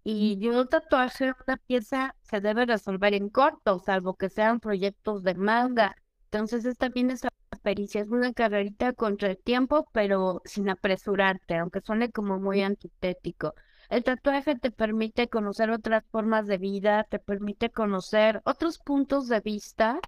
Y 0.02 0.36
yo 0.40 0.60
un 0.62 0.68
tatuaje, 0.68 1.32
una 1.46 1.56
pieza 1.58 2.16
se 2.22 2.40
debe 2.40 2.66
resolver 2.66 3.14
en 3.14 3.28
corto, 3.28 3.78
salvo 3.78 4.14
que 4.14 4.30
sean 4.30 4.58
proyectos 4.58 5.22
de 5.22 5.36
manga. 5.36 5.94
Entonces 6.24 6.64
es 6.64 6.76
también 6.76 7.12
esa 7.12 7.28
pericia, 7.62 8.00
es 8.00 8.08
una 8.08 8.32
carrerita 8.32 8.92
contra 8.94 9.30
el 9.30 9.38
tiempo, 9.38 9.88
pero 9.92 10.42
sin 10.44 10.68
apresurarte, 10.70 11.56
aunque 11.56 11.82
suene 11.82 12.10
como 12.10 12.40
muy 12.40 12.62
antitético. 12.62 13.54
El 13.90 14.02
tatuaje 14.02 14.56
te 14.56 14.72
permite 14.72 15.28
conocer 15.28 15.70
otras 15.70 16.04
formas 16.10 16.48
de 16.48 16.58
vida, 16.58 17.04
te 17.04 17.20
permite 17.20 17.70
conocer 17.70 18.42
otros 18.44 18.78
puntos 18.80 19.28
de 19.28 19.40
vista 19.40 20.00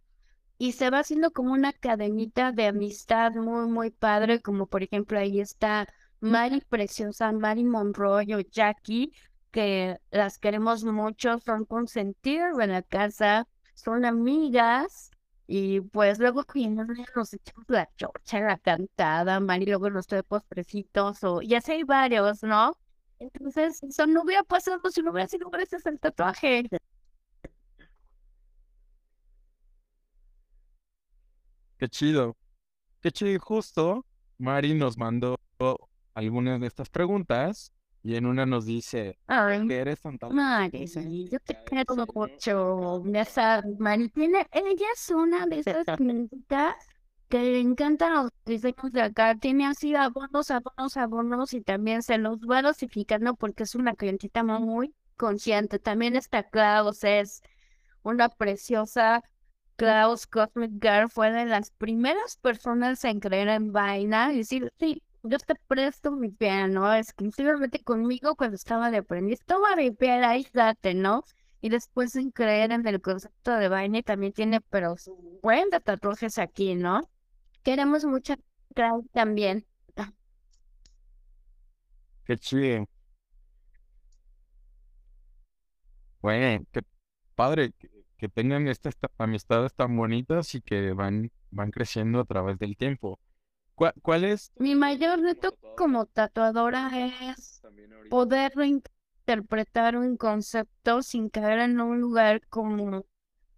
y 0.60 0.72
se 0.72 0.90
va 0.90 0.98
haciendo 1.00 1.30
como 1.32 1.52
una 1.54 1.72
cadenita 1.72 2.52
de 2.52 2.66
amistad 2.66 3.32
muy, 3.32 3.66
muy 3.66 3.90
padre, 3.90 4.42
como 4.42 4.66
por 4.66 4.82
ejemplo 4.82 5.18
ahí 5.18 5.40
está 5.40 5.88
Mari 6.20 6.60
Preciosa, 6.68 7.32
Mari 7.32 7.64
Monroy 7.64 8.34
o 8.34 8.40
Jackie, 8.40 9.14
que 9.52 9.96
las 10.10 10.38
queremos 10.38 10.84
mucho, 10.84 11.38
son 11.38 11.64
consentidas 11.64 12.58
en 12.58 12.72
la 12.72 12.82
casa, 12.82 13.48
son 13.74 14.04
amigas, 14.04 15.10
y 15.46 15.80
pues 15.80 16.18
luego 16.18 16.44
nos 17.14 17.32
echamos 17.32 17.64
la 17.68 17.88
chocha, 17.96 18.40
la 18.40 18.58
cantada, 18.58 19.40
Mari 19.40 19.64
luego 19.64 19.88
nos 19.88 20.06
trae 20.06 20.22
postrecitos, 20.22 21.24
o, 21.24 21.40
y 21.40 21.54
así 21.54 21.72
hay 21.72 21.84
varios, 21.84 22.42
¿no? 22.42 22.76
Entonces, 23.18 23.82
eso 23.82 24.06
no 24.06 24.22
hubiera 24.24 24.42
pasado 24.44 24.78
si 24.90 25.02
no 25.02 25.10
hubiera 25.12 25.28
sido 25.28 25.48
gracias 25.48 25.86
al 25.86 25.98
tatuaje. 25.98 26.68
Qué 31.80 31.88
chido. 31.88 32.36
Qué 33.00 33.10
chido. 33.10 33.40
Justo 33.40 34.04
Mari 34.36 34.74
nos 34.74 34.98
mandó 34.98 35.40
algunas 36.12 36.60
de 36.60 36.66
estas 36.66 36.90
preguntas 36.90 37.72
y 38.02 38.16
en 38.16 38.26
una 38.26 38.44
nos 38.44 38.66
dice 38.66 39.18
Ay, 39.26 39.66
que 39.66 39.78
eres 39.78 39.98
tan 40.02 40.18
sí, 40.86 41.30
yo 41.32 41.38
te 41.40 41.56
quiero 41.64 41.94
mucho. 42.14 43.02
Esa 43.14 43.62
tiene, 44.12 44.46
ella 44.52 44.86
es 44.94 45.08
una 45.08 45.46
de 45.46 45.60
esas 45.60 45.86
clientas 45.96 46.74
que 47.30 47.38
le 47.38 47.60
encantan 47.60 48.12
los 48.12 48.30
diseños 48.44 48.92
de 48.92 49.00
acá. 49.00 49.34
Tiene 49.36 49.66
así 49.66 49.94
abonos, 49.94 50.50
abonos, 50.50 50.98
abonos 50.98 51.54
y 51.54 51.62
también 51.62 52.02
se 52.02 52.18
los 52.18 52.40
va 52.40 52.60
dosificando 52.60 53.36
porque 53.36 53.62
es 53.62 53.74
una 53.74 53.94
clientita 53.94 54.42
muy 54.44 54.94
consciente. 55.16 55.78
También 55.78 56.14
está 56.14 56.42
Klaus, 56.42 57.04
es 57.04 57.40
una 58.02 58.28
preciosa. 58.28 59.22
Klaus 59.80 60.26
Cosmic 60.26 60.72
Girl 60.72 61.08
fue 61.08 61.32
de 61.32 61.46
las 61.46 61.70
primeras 61.70 62.36
personas 62.36 63.02
en 63.06 63.18
creer 63.18 63.48
en 63.48 63.72
vaina 63.72 64.30
y 64.30 64.36
decir, 64.36 64.70
sí, 64.78 65.02
yo 65.22 65.38
te 65.38 65.54
presto 65.54 66.10
mi 66.10 66.28
piano 66.28 66.94
exclusivamente 66.94 67.82
conmigo 67.82 68.36
cuando 68.36 68.56
estaba 68.56 68.90
de 68.90 68.98
aprendiz. 68.98 69.40
Toma 69.46 69.76
mi 69.76 69.90
piano, 69.90 70.26
ahí 70.26 70.46
date, 70.52 70.92
¿no? 70.92 71.24
Y 71.62 71.70
después 71.70 72.14
en 72.16 72.30
creer 72.30 72.72
en 72.72 72.86
el 72.86 73.00
concepto 73.00 73.52
de 73.52 73.70
vaina 73.70 74.02
también 74.02 74.34
tiene, 74.34 74.60
pero 74.60 74.96
buen 75.42 75.70
de 75.70 75.80
tatuajes 75.80 76.36
aquí, 76.36 76.74
¿no? 76.74 77.00
Queremos 77.62 78.04
mucho 78.04 78.34
Clau 78.74 79.08
también. 79.14 79.64
Qué 82.26 82.36
chido. 82.36 82.84
Bueno, 86.20 86.66
qué 86.70 86.82
padre 87.34 87.72
que, 88.20 88.28
tengan 88.28 88.68
estas 88.68 88.96
ta- 88.96 89.10
amistades 89.18 89.74
tan 89.74 89.96
bonitas 89.96 90.54
y 90.54 90.60
que 90.60 90.92
van, 90.92 91.32
van 91.50 91.70
creciendo 91.70 92.20
a 92.20 92.24
través 92.24 92.58
del 92.58 92.76
tiempo. 92.76 93.18
¿Cuál, 94.02 94.24
es? 94.24 94.52
Mi 94.56 94.74
mayor 94.74 95.20
reto 95.20 95.56
como 95.74 96.04
tatuadora 96.04 96.90
es 97.30 97.62
poder 98.10 98.52
reinterpretar 98.54 99.96
un 99.96 100.18
concepto 100.18 101.02
sin 101.02 101.30
caer 101.30 101.60
en 101.60 101.80
un 101.80 101.98
lugar 101.98 102.42
como 102.48 103.06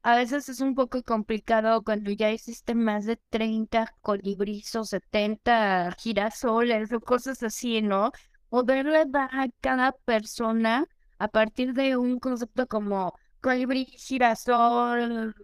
a 0.04 0.16
veces 0.16 0.48
es 0.48 0.60
un 0.60 0.74
poco 0.74 1.02
complicado 1.02 1.82
cuando 1.82 2.10
ya 2.10 2.30
hiciste 2.30 2.74
más 2.74 3.04
de 3.04 3.18
30 3.30 3.94
colibríes 4.00 4.74
o 4.74 4.84
70 4.84 5.92
girasoles 5.98 6.92
o 6.92 7.00
cosas 7.00 7.42
así, 7.42 7.82
¿no? 7.82 8.10
Poderle 8.48 9.04
dar 9.06 9.30
a 9.32 9.48
cada 9.60 9.92
persona 9.92 10.86
a 11.18 11.28
partir 11.28 11.72
de 11.72 11.96
un 11.96 12.18
concepto 12.18 12.66
como 12.66 13.14
colibrí, 13.42 13.84
girasol, 13.84 15.34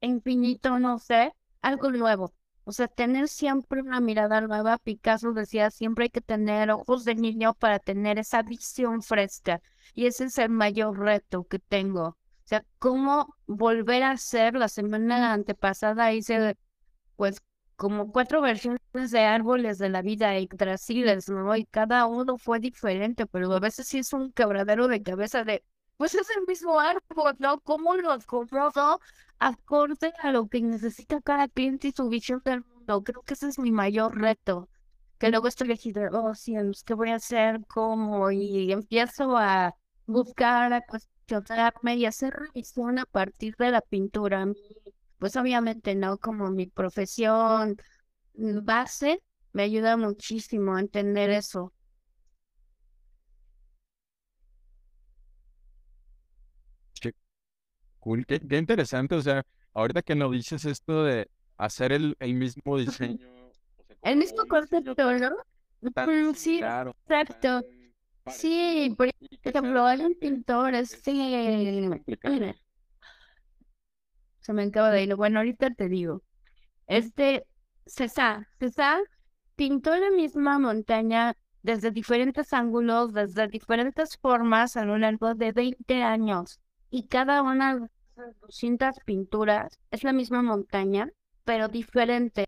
infinito, 0.00 0.78
no 0.78 0.98
sé, 0.98 1.32
algo 1.62 1.90
nuevo. 1.90 2.32
O 2.64 2.72
sea, 2.72 2.86
tener 2.86 3.28
siempre 3.28 3.80
una 3.80 4.00
mirada 4.00 4.40
nueva. 4.42 4.78
Picasso 4.78 5.32
decía, 5.32 5.70
siempre 5.70 6.04
hay 6.04 6.10
que 6.10 6.20
tener 6.20 6.70
ojos 6.70 7.04
de 7.04 7.14
niño 7.14 7.54
para 7.54 7.78
tener 7.78 8.18
esa 8.18 8.42
visión 8.42 9.02
fresca. 9.02 9.60
Y 9.94 10.06
ese 10.06 10.26
es 10.26 10.38
el 10.38 10.50
mayor 10.50 10.98
reto 10.98 11.44
que 11.44 11.58
tengo. 11.58 12.08
O 12.08 12.16
sea, 12.44 12.64
cómo 12.78 13.34
volver 13.46 14.02
a 14.02 14.12
hacer 14.12 14.54
la 14.54 14.68
semana 14.68 15.32
antepasada 15.32 16.12
hice 16.12 16.56
pues 17.16 17.42
como 17.76 18.12
cuatro 18.12 18.42
versiones 18.42 18.80
de 19.10 19.20
árboles 19.20 19.78
de 19.78 19.88
la 19.88 20.02
vida 20.02 20.38
Yggdrasiles, 20.38 21.28
¿no? 21.30 21.56
Y 21.56 21.64
cada 21.66 22.06
uno 22.06 22.36
fue 22.36 22.60
diferente, 22.60 23.26
pero 23.26 23.52
a 23.52 23.60
veces 23.60 23.86
sí 23.88 23.98
es 23.98 24.12
un 24.12 24.32
quebradero 24.32 24.88
de 24.88 25.02
cabeza 25.02 25.44
de, 25.44 25.64
pues 25.98 26.14
es 26.14 26.28
el 26.36 26.44
mismo 26.46 26.80
árbol, 26.80 27.36
¿no? 27.40 27.60
¿Cómo 27.60 27.96
lo 27.96 28.12
acomodo 28.12 29.00
acorde 29.38 30.12
a 30.20 30.32
lo 30.32 30.48
que 30.48 30.62
necesita 30.62 31.20
cada 31.20 31.48
cliente 31.48 31.88
y 31.88 31.92
su 31.92 32.08
visión 32.08 32.42
del 32.44 32.64
mundo? 32.64 33.02
Creo 33.04 33.22
que 33.22 33.34
ese 33.34 33.48
es 33.48 33.58
mi 33.58 33.72
mayor 33.72 34.18
reto. 34.18 34.68
Que 35.18 35.30
luego 35.30 35.48
estoy 35.48 35.72
aquí 35.72 35.92
de, 35.92 36.08
oh 36.12 36.34
cielos, 36.34 36.84
¿qué 36.84 36.94
voy 36.94 37.10
a 37.10 37.16
hacer? 37.16 37.60
¿Cómo? 37.68 38.30
Y 38.30 38.72
empiezo 38.72 39.36
a 39.36 39.74
buscar, 40.06 40.72
a 40.72 40.82
cuestionarme 40.82 41.96
y 41.96 42.06
hacer 42.06 42.32
revisión 42.34 42.98
a 43.00 43.04
partir 43.06 43.56
de 43.58 43.70
la 43.72 43.80
pintura. 43.82 44.46
Pues 45.18 45.36
obviamente 45.36 45.94
no 45.96 46.18
como 46.18 46.50
mi 46.50 46.66
profesión 46.66 47.76
base, 48.34 49.22
me 49.52 49.64
ayuda 49.64 49.96
muchísimo 49.96 50.76
a 50.76 50.80
entender 50.80 51.30
eso. 51.30 51.72
Qué 57.00 57.12
cool, 58.08 58.26
qué, 58.26 58.40
qué 58.40 58.58
interesante. 58.58 59.14
O 59.14 59.22
sea, 59.22 59.42
ahorita 59.74 60.02
que 60.02 60.14
nos 60.14 60.32
dices 60.32 60.64
esto 60.64 61.04
de 61.04 61.28
hacer 61.56 61.92
el, 61.92 62.16
el 62.20 62.34
mismo 62.34 62.78
diseño. 62.78 63.26
o 63.78 63.82
sea, 63.86 63.96
El 64.02 64.16
mismo 64.18 64.44
concepto, 64.46 64.94
¿no? 65.18 65.30
tan 65.94 66.34
Sí, 66.34 66.34
similar 66.34 66.88
o 66.88 66.96
exacto. 67.06 67.62
tan 68.24 68.34
Sí, 68.34 68.94
por 68.96 69.08
ejemplo, 69.42 69.84
hay 69.86 70.00
un 70.00 70.14
pintor, 70.14 70.74
es 70.74 70.90
sí. 70.90 71.20
Se 74.40 74.52
me 74.52 74.64
acaba 74.64 74.90
de 74.90 75.02
ir. 75.04 75.14
Bueno, 75.16 75.40
ahorita 75.40 75.70
te 75.70 75.88
digo. 75.88 76.22
Este, 76.86 77.46
César, 77.86 78.48
César 78.58 79.00
pintó 79.56 79.96
la 79.96 80.10
misma 80.10 80.58
montaña 80.58 81.34
desde 81.62 81.90
diferentes 81.90 82.52
ángulos, 82.52 83.12
desde 83.12 83.48
diferentes 83.48 84.16
formas 84.18 84.76
a 84.76 84.84
lo 84.84 84.98
largo 84.98 85.34
de 85.34 85.52
20 85.52 86.02
años. 86.02 86.60
Y 86.90 87.08
cada 87.08 87.42
una 87.42 87.88
esas 88.18 88.40
200 88.40 88.96
pinturas 89.04 89.78
es 89.90 90.02
la 90.02 90.12
misma 90.12 90.42
montaña, 90.42 91.08
pero 91.44 91.68
diferente. 91.68 92.46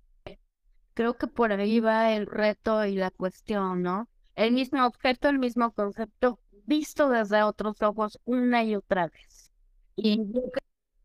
Creo 0.95 1.16
que 1.16 1.29
por 1.29 1.53
ahí 1.53 1.81
va 1.81 2.12
el 2.12 2.27
reto 2.27 2.85
y 2.85 2.97
la 2.97 3.11
cuestión, 3.11 3.83
¿no? 3.83 4.09
El 4.35 4.53
mismo 4.53 4.85
objeto, 4.85 5.29
el 5.29 5.39
mismo 5.39 5.71
concepto, 5.73 6.41
visto 6.66 7.09
desde 7.09 7.43
otros 7.43 7.81
ojos 7.83 8.18
una 8.25 8.64
y 8.64 8.75
otra 8.75 9.09
vez. 9.09 9.53
Y 9.95 10.18
yo 10.33 10.43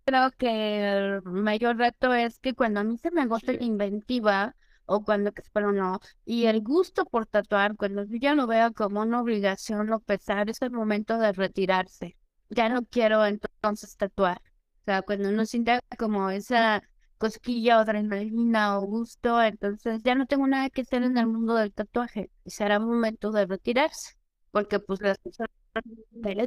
creo 0.03 0.32
que 0.32 0.89
el 0.89 1.22
mayor 1.24 1.78
reto 1.78 2.13
es 2.13 2.39
que 2.39 2.53
cuando 2.53 2.80
a 2.80 2.84
mí 2.84 2.97
se 2.97 3.11
me 3.11 3.22
agota 3.22 3.53
la 3.53 3.63
inventiva, 3.63 4.55
o 4.88 5.03
cuando, 5.03 5.32
espero 5.36 5.72
no, 5.72 5.99
y 6.26 6.45
el 6.45 6.61
gusto 6.61 7.05
por 7.05 7.26
tatuar, 7.28 7.76
cuando 7.76 8.03
yo 8.03 8.18
ya 8.18 8.36
lo 8.36 8.47
veo 8.47 8.74
como 8.74 9.01
una 9.01 9.22
obligación 9.22 9.91
o 9.91 9.99
pesar, 9.99 10.49
es 10.49 10.61
el 10.61 10.72
momento 10.72 11.18
de 11.18 11.34
retirarse. 11.34 12.18
Ya 12.49 12.70
no 12.70 12.84
quiero 12.86 13.26
entonces 13.26 13.95
tatuar. 13.97 14.41
O 14.86 14.91
sea, 14.91 15.01
cuando 15.01 15.29
uno 15.29 15.45
sienta 15.47 15.79
como 15.97 16.29
esa 16.29 16.83
cosquilla 17.17 17.77
o 17.77 17.81
adrenalina 17.81 18.77
o 18.77 18.81
gusto, 18.86 19.41
entonces 19.41 20.03
ya 20.03 20.13
no 20.13 20.27
tengo 20.27 20.45
nada 20.45 20.69
que 20.69 20.81
hacer 20.81 21.01
en 21.01 21.17
el 21.17 21.25
mundo 21.25 21.55
del 21.55 21.73
tatuaje. 21.73 22.29
Y 22.43 22.51
será 22.51 22.79
momento 22.79 23.31
de 23.31 23.47
retirarse. 23.47 24.13
Porque 24.51 24.79
pues 24.79 25.01
las 25.01 25.17
personas 25.17 25.49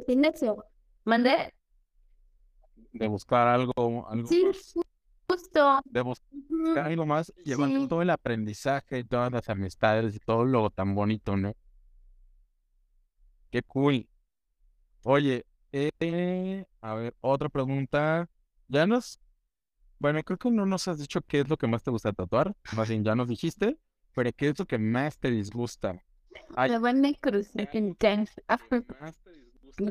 tienen 0.05 0.25
eso. 0.33 0.63
¿Mandé? 1.03 1.53
De 2.93 3.07
buscar 3.09 3.47
algo, 3.47 4.07
algo 4.09 4.27
Sí, 4.29 4.45
más. 4.45 4.73
justo. 5.27 5.81
De 5.85 6.01
buscar 6.01 6.85
algo 6.85 7.05
más, 7.05 7.33
llevando 7.43 7.81
Sí. 7.81 7.87
todo 7.89 8.01
el 8.01 8.09
aprendizaje 8.09 8.99
y 8.99 9.03
todas 9.03 9.31
las 9.33 9.49
amistades 9.49 10.15
y 10.15 10.19
todo 10.19 10.45
lo 10.45 10.69
tan 10.69 10.95
bonito, 10.95 11.35
¿no? 11.35 11.53
Qué 13.51 13.61
cool. 13.63 14.07
Oye, 15.03 15.45
eh, 15.71 16.65
a 16.81 16.95
ver, 16.95 17.15
otra 17.21 17.49
pregunta. 17.49 18.29
Ya 18.67 18.85
nos, 18.87 19.19
bueno, 19.99 20.23
creo 20.23 20.37
que 20.37 20.51
no 20.51 20.65
nos 20.65 20.87
has 20.87 20.99
dicho 20.99 21.21
qué 21.21 21.41
es 21.41 21.49
lo 21.49 21.57
que 21.57 21.67
más 21.67 21.83
te 21.83 21.91
gusta 21.91 22.13
tatuar. 22.13 22.55
Más 22.75 22.89
bien, 22.89 23.03
ya 23.03 23.15
nos 23.15 23.27
dijiste, 23.29 23.77
pero 24.13 24.31
¿qué 24.33 24.49
es 24.49 24.59
lo 24.59 24.65
que 24.65 24.77
más 24.77 25.17
te 25.19 25.31
disgusta? 25.31 26.01
Ay, 26.55 26.71
Me 26.71 26.79
van 26.79 27.05
a 27.05 27.13
cruzar. 27.13 27.69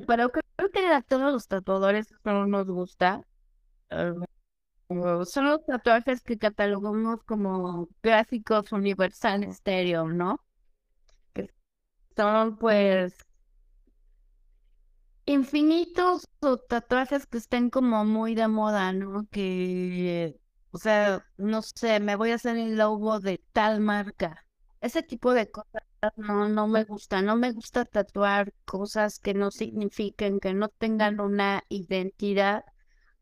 Pero 0.07 0.31
creo 0.31 0.71
que 0.73 0.87
a 0.87 1.03
todos 1.03 1.33
los 1.33 1.49
tatuadores 1.49 2.15
no 2.25 2.47
nos 2.47 2.67
gusta. 2.67 3.23
o 4.89 5.25
son 5.25 5.47
los 5.47 5.65
tatuajes 5.67 6.23
que 6.23 6.39
catalogamos 6.39 7.23
como 7.25 7.89
clásicos 8.01 8.73
universales 8.73 9.51
estéreo, 9.57 10.09
¿no? 10.09 10.45
Que 11.35 11.51
son 12.17 12.57
pues 12.59 13.28
infinitos 15.37 16.27
o 16.41 16.57
tatuajes 16.59 17.27
que 17.27 17.39
estén 17.39 17.71
como 17.71 18.05
muy 18.05 18.35
de 18.35 18.49
moda, 18.49 18.93
¿no? 18.93 19.27
Que, 19.31 20.37
o 20.71 20.79
sea, 20.79 21.25
no 21.37 21.63
sé, 21.63 22.01
me 22.01 22.17
voy 22.17 22.31
a 22.33 22.37
hacer 22.37 22.57
el 22.57 22.77
logo 22.79 23.21
de 23.21 23.39
tal 23.53 23.81
marca. 23.81 24.45
Ese 24.81 25.03
tipo 25.03 25.33
de 25.35 25.51
cosas 25.51 25.83
no, 26.17 26.49
no 26.49 26.69
me 26.69 26.85
gusta. 26.85 27.23
No 27.23 27.37
me 27.37 27.53
gusta 27.53 27.85
tatuar 27.85 28.53
cosas 28.65 29.19
que 29.19 29.35
no 29.35 29.51
signifiquen, 29.51 30.41
que 30.41 30.55
no 30.55 30.69
tengan 30.69 31.21
una 31.21 31.63
identidad 31.69 32.65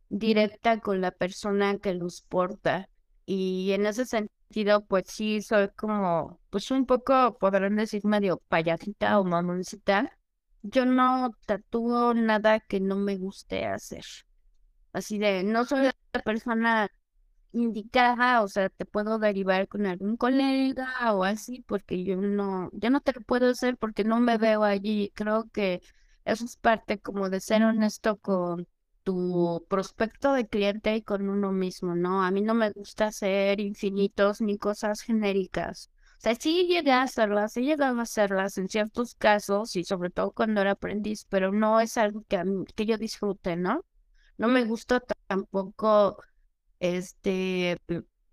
directa 0.08 0.80
con 0.80 1.00
la 1.00 1.10
persona 1.12 1.78
que 1.78 1.94
los 1.94 2.22
porta. 2.22 2.88
Y 3.26 3.72
en 3.72 3.86
ese 3.86 4.06
sentido, 4.06 4.84
pues 4.86 5.04
sí, 5.08 5.42
soy 5.42 5.70
como, 5.76 6.40
pues 6.50 6.70
un 6.70 6.86
poco, 6.86 7.36
podrán 7.38 7.76
decir, 7.76 8.04
medio 8.04 8.38
payasita 8.48 9.18
o 9.20 9.24
mamoncita. 9.24 10.16
Yo 10.72 10.84
no 10.86 11.30
tatúo 11.46 12.14
nada 12.14 12.60
que 12.60 12.80
no 12.80 12.96
me 12.96 13.16
guste 13.16 13.66
hacer. 13.66 14.04
Así 14.92 15.18
de, 15.18 15.44
no 15.44 15.64
soy 15.66 15.84
la 16.12 16.22
persona 16.24 16.88
indicada, 17.52 18.42
o 18.42 18.48
sea, 18.48 18.68
te 18.70 18.84
puedo 18.86 19.18
derivar 19.18 19.68
con 19.68 19.86
algún 19.86 20.16
colega 20.16 21.14
o 21.14 21.24
así, 21.24 21.62
porque 21.68 22.04
yo 22.04 22.16
no, 22.16 22.70
yo 22.74 22.90
no 22.90 23.00
te 23.02 23.12
lo 23.14 23.22
puedo 23.22 23.50
hacer 23.50 23.76
porque 23.78 24.04
no 24.04 24.20
me 24.20 24.38
veo 24.38 24.64
allí. 24.64 25.12
Creo 25.14 25.48
que 25.52 25.80
eso 26.24 26.44
es 26.44 26.56
parte 26.56 26.98
como 27.00 27.30
de 27.30 27.40
ser 27.40 27.62
honesto 27.64 28.18
con 28.18 28.68
tu 29.04 29.64
prospecto 29.68 30.32
de 30.34 30.48
cliente 30.48 30.96
y 30.96 31.02
con 31.02 31.28
uno 31.30 31.52
mismo, 31.52 31.94
¿no? 31.96 32.22
A 32.24 32.30
mí 32.30 32.42
no 32.42 32.54
me 32.54 32.70
gusta 32.72 33.06
hacer 33.08 33.60
infinitos 33.60 34.40
ni 34.40 34.58
cosas 34.58 35.02
genéricas. 35.02 35.90
O 36.18 36.20
sea, 36.20 36.34
sí 36.34 36.66
llegué 36.66 36.92
a 36.92 37.02
hacerlas, 37.02 37.52
sí 37.52 37.62
llegado 37.62 37.98
a 37.98 38.02
hacerlas 38.02 38.58
en 38.58 38.68
ciertos 38.68 39.14
casos 39.14 39.76
y 39.76 39.84
sobre 39.84 40.10
todo 40.10 40.32
cuando 40.32 40.60
era 40.60 40.72
aprendiz, 40.72 41.26
pero 41.28 41.52
no 41.52 41.80
es 41.80 41.96
algo 41.98 42.24
que, 42.28 42.42
que 42.74 42.86
yo 42.86 42.98
disfrute, 42.98 43.56
¿no? 43.56 43.84
No 44.38 44.48
me 44.48 44.64
gusta 44.64 45.00
tampoco, 45.26 46.18
este, 46.80 47.78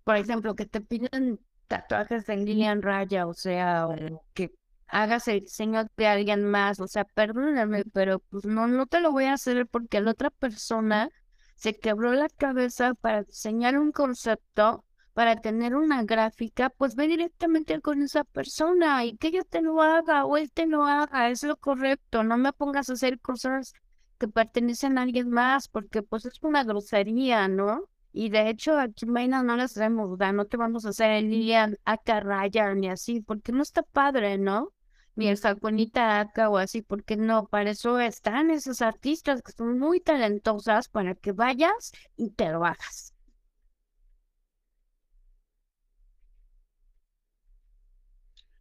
por 0.04 0.16
ejemplo, 0.16 0.54
que 0.54 0.66
te 0.66 0.80
piden 0.80 1.40
tatuajes 1.68 2.28
en 2.28 2.44
Lilian 2.44 2.82
Raya, 2.82 3.26
o 3.26 3.34
sea, 3.34 3.86
o 3.88 4.24
que 4.34 4.52
hagas 4.86 5.28
el 5.28 5.40
diseño 5.40 5.86
de 5.96 6.06
alguien 6.06 6.44
más, 6.44 6.80
o 6.80 6.86
sea, 6.88 7.04
perdóname, 7.04 7.84
pero 7.92 8.20
pues 8.30 8.44
no, 8.44 8.66
no 8.66 8.86
te 8.86 9.00
lo 9.00 9.12
voy 9.12 9.24
a 9.24 9.34
hacer 9.34 9.66
porque 9.66 10.00
la 10.00 10.12
otra 10.12 10.30
persona 10.30 11.08
se 11.56 11.78
quebró 11.78 12.12
la 12.12 12.28
cabeza 12.28 12.94
para 12.94 13.22
diseñar 13.24 13.78
un 13.78 13.92
concepto, 13.92 14.84
para 15.14 15.36
tener 15.40 15.76
una 15.76 16.02
gráfica, 16.04 16.70
pues 16.70 16.96
ve 16.96 17.06
directamente 17.08 17.80
con 17.80 18.02
esa 18.02 18.24
persona 18.24 19.04
y 19.04 19.16
que 19.16 19.28
ella 19.28 19.44
te 19.44 19.62
lo 19.62 19.80
haga 19.80 20.26
o 20.26 20.36
él 20.36 20.50
te 20.52 20.66
lo 20.66 20.84
haga, 20.84 21.30
es 21.30 21.44
lo 21.44 21.56
correcto, 21.56 22.24
no 22.24 22.36
me 22.36 22.52
pongas 22.52 22.90
a 22.90 22.94
hacer 22.94 23.20
cosas 23.20 23.72
que 24.18 24.28
pertenecen 24.28 24.98
a 24.98 25.02
alguien 25.02 25.30
más, 25.30 25.68
porque 25.68 26.02
pues 26.02 26.24
es 26.26 26.42
una 26.42 26.64
grosería, 26.64 27.48
¿no? 27.48 27.88
Y 28.12 28.28
de 28.28 28.48
hecho, 28.48 28.78
aquí 28.78 29.06
en 29.06 29.30
no 29.30 29.56
les 29.56 29.76
hacemos, 29.76 30.18
no 30.18 30.44
te 30.46 30.56
vamos 30.56 30.86
a 30.86 30.90
hacer 30.90 31.10
el 31.12 31.30
día 31.30 31.70
acá 31.84 32.20
raya 32.20 32.74
ni 32.74 32.88
así, 32.88 33.20
porque 33.20 33.52
no 33.52 33.62
está 33.62 33.82
padre, 33.82 34.38
¿no? 34.38 34.72
Ni 35.16 35.28
el 35.28 35.36
salconita 35.36 36.20
acá 36.20 36.48
o 36.48 36.58
así, 36.58 36.82
porque 36.82 37.16
no, 37.16 37.46
para 37.46 37.70
eso 37.70 37.98
están 38.00 38.50
esos 38.50 38.82
artistas 38.82 39.42
que 39.42 39.52
son 39.52 39.78
muy 39.78 40.00
talentosas 40.00 40.88
para 40.88 41.14
que 41.14 41.32
vayas 41.32 41.92
y 42.16 42.30
te 42.30 42.50
lo 42.50 42.64
hagas. 42.64 43.13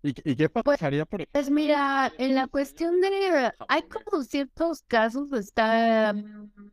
¿Y, 0.04 0.14
qué 0.14 0.50
pues, 0.50 0.64
pasaría 0.64 1.06
por 1.06 1.26
Pues 1.28 1.50
mira, 1.50 2.12
en 2.18 2.36
la 2.36 2.48
cuestión 2.48 3.00
de... 3.00 3.52
Hay 3.70 3.84
como 3.84 4.22
ciertos 4.24 4.84
casos 4.84 5.32
estar 5.32 6.14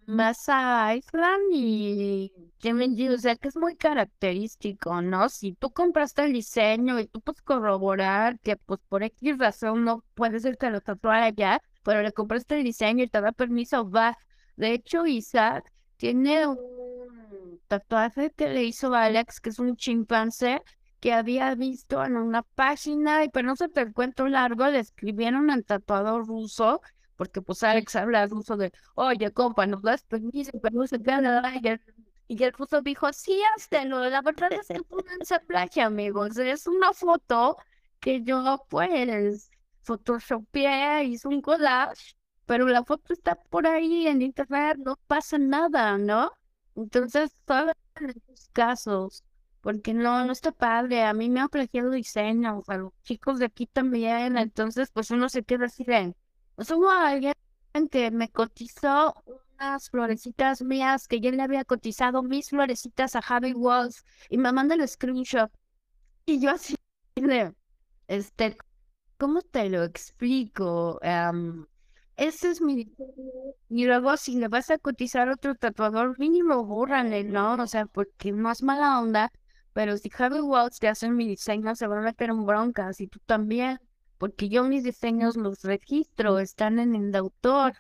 más 0.07 0.49
a 0.49 0.95
Iceland 0.97 1.45
y 1.53 2.33
o 2.63 3.19
sea, 3.19 3.37
que 3.37 3.49
es 3.49 3.57
muy 3.57 3.75
característico, 3.77 5.01
¿no? 5.01 5.29
Si 5.29 5.55
tú 5.55 5.71
compraste 5.71 6.25
el 6.25 6.33
diseño 6.33 7.01
y 7.01 7.07
tú 7.07 7.21
puedes 7.21 7.41
corroborar 7.43 8.39
que 8.41 8.57
pues 8.57 8.81
por 8.89 9.03
X 9.03 9.39
razón 9.39 9.85
no 9.85 10.05
puedes 10.15 10.45
irte 10.45 10.67
a 10.67 10.71
lo 10.71 10.81
tatuar 10.81 11.23
allá, 11.23 11.63
pero 11.83 12.03
le 12.03 12.13
compraste 12.13 12.59
el 12.59 12.65
diseño 12.65 13.05
y 13.05 13.09
te 13.09 13.21
da 13.21 13.33
permiso, 13.33 13.89
va. 13.89 14.19
De 14.57 14.73
hecho, 14.75 15.07
Isaac 15.07 15.73
tiene 15.97 16.47
un 16.47 17.61
tatuaje 17.67 18.31
que 18.33 18.49
le 18.49 18.65
hizo 18.65 18.95
Alex, 18.95 19.41
que 19.41 19.51
es 19.51 19.59
un 19.59 19.77
chimpancé, 19.77 20.61
que 21.01 21.13
había 21.13 21.55
visto 21.55 22.05
en 22.05 22.17
una 22.17 22.43
página, 22.43 23.25
y 23.25 23.29
pero 23.31 23.49
no 23.49 23.57
se 23.57 23.69
te 23.69 23.93
cuento 23.93 24.29
largo, 24.29 24.67
le 24.67 24.81
escribieron 24.81 25.51
al 25.51 25.65
tatuador 25.65 26.27
ruso, 26.27 26.81
porque 27.17 27.43
pues 27.43 27.63
Alex 27.63 27.97
habla 27.97 28.27
ruso 28.27 28.57
de, 28.57 28.73
oye, 28.95 29.33
compa, 29.33 29.67
nos 29.67 29.83
das 29.83 30.03
permiso, 30.05 30.53
pero 30.63 30.79
no 30.79 30.87
se 30.87 30.99
nada, 30.99 31.53
y 31.63 31.69
el, 31.69 31.81
y 32.29 32.43
el 32.45 32.53
ruso 32.53 32.81
dijo, 32.83 33.13
sí, 33.13 33.41
hazlo, 33.57 34.09
la 34.09 34.23
verdad 34.23 34.53
es 34.53 34.69
que 34.69 34.81
esa 35.21 35.39
playa, 35.41 35.87
amigos, 35.87 36.37
es 36.39 36.67
una 36.67 36.93
foto 36.93 37.57
que 37.99 38.23
yo, 38.23 38.65
pues, 38.69 39.51
photoshopeé, 39.83 41.05
hice 41.05 41.29
un 41.29 41.41
collage, 41.43 42.15
pero 42.47 42.67
la 42.69 42.85
foto 42.85 43.13
está 43.13 43.35
por 43.37 43.67
ahí 43.67 44.07
en 44.07 44.23
internet, 44.23 44.77
no 44.79 44.97
pasa 45.07 45.39
nada, 45.39 45.99
¿no? 45.99 46.31
Entonces, 46.75 47.33
todos 47.45 47.73
en 47.97 48.11
esos 48.11 48.49
casos, 48.53 49.25
porque 49.61 49.95
no, 49.95 50.25
no 50.25 50.33
está 50.33 50.53
padre. 50.53 51.03
A 51.05 51.15
mí 51.15 51.29
me 51.31 51.41
ha 51.41 51.49
plagiado 51.49 51.91
diseño, 51.91 52.63
a 52.67 52.77
los 52.77 52.93
chicos 53.03 53.39
de 53.39 53.47
aquí 53.47 53.67
también, 53.67 54.37
entonces 54.39 54.91
pues 54.93 55.11
uno 55.11 55.29
se 55.29 55.43
queda 55.43 55.67
así 55.67 55.85
de... 55.85 56.15
Pues 56.55 56.71
hubo 56.71 56.91
alguien 56.91 57.35
que 57.91 58.11
me 58.11 58.29
cotizó 58.31 59.15
unas 59.59 59.91
florecitas 59.91 60.63
mías 60.63 61.07
que 61.09 61.21
yo 61.21 61.31
le 61.31 61.43
había 61.43 61.65
cotizado 61.65 62.23
mis 62.23 62.49
florecitas 62.51 63.17
a 63.17 63.23
Javi 63.23 63.53
Walls 63.53 64.05
y 64.29 64.39
me 64.39 64.53
manda 64.53 64.75
el 64.75 64.87
screenshot. 64.89 65.51
Y 66.27 66.41
yo 66.41 66.51
así 66.51 66.75
de, 67.17 67.55
este, 68.09 68.57
¿cómo 69.19 69.43
te 69.43 69.69
lo 69.69 69.85
explico? 69.85 71.01
ese 72.17 72.51
es 72.51 72.61
mi 72.61 72.93
y 73.71 73.87
luego 73.87 74.17
si 74.19 74.37
le 74.37 74.49
vas 74.49 74.71
a 74.71 74.79
cotizar 74.79 75.31
otro 75.31 75.55
tatuador 75.55 76.19
mínimo 76.19 76.65
bórrale 76.67 77.25
no 77.25 77.55
o 77.55 77.67
sea 77.67 77.87
porque 77.87 78.31
no 78.33 78.51
es 78.53 78.63
mala 78.63 79.01
onda 79.01 79.33
pero 79.73 79.97
si 79.97 80.11
Harvey 80.17 80.41
Walls 80.41 80.79
te 80.79 80.89
hace 80.89 81.11
mi 81.11 81.27
diseño, 81.29 81.75
se 81.77 81.87
va 81.87 81.99
a 81.99 82.03
meter 82.03 82.31
en 82.31 82.47
broncas 82.47 83.01
y 83.01 83.07
tú 83.09 83.19
también, 83.27 83.79
porque 84.19 84.49
yo 84.49 84.65
mis 84.65 84.85
diseños 84.85 85.37
los 85.37 85.63
registro, 85.63 86.39
están 86.39 86.79
en 86.79 86.95
el 86.95 87.15
autor. 87.17 87.75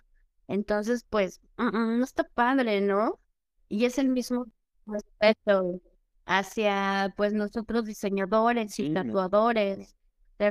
Entonces, 0.48 1.04
pues, 1.08 1.40
mm, 1.56 1.64
mm, 1.68 1.98
no 1.98 2.04
está 2.04 2.24
padre, 2.24 2.80
¿no? 2.80 3.20
Y 3.68 3.84
es 3.84 3.98
el 3.98 4.08
mismo 4.08 4.46
respeto 4.86 5.80
hacia, 6.26 7.12
pues, 7.16 7.32
nosotros 7.32 7.84
diseñadores 7.84 8.78
y 8.78 8.92
tatuadores. 8.92 9.96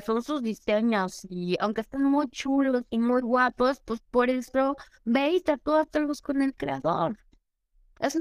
son 0.05 0.21
sus 0.23 0.41
diseños 0.43 1.25
y 1.29 1.57
aunque 1.59 1.81
están 1.81 2.03
muy 2.03 2.27
chulos 2.29 2.83
y 2.91 2.99
muy 2.99 3.21
guapos, 3.21 3.81
pues 3.85 3.99
por 4.11 4.29
eso 4.29 4.75
ve 5.03 5.31
y 5.31 5.41
tatúatelos 5.41 6.21
con 6.21 6.41
el 6.43 6.53
creador. 6.55 7.17
Es 7.99 8.19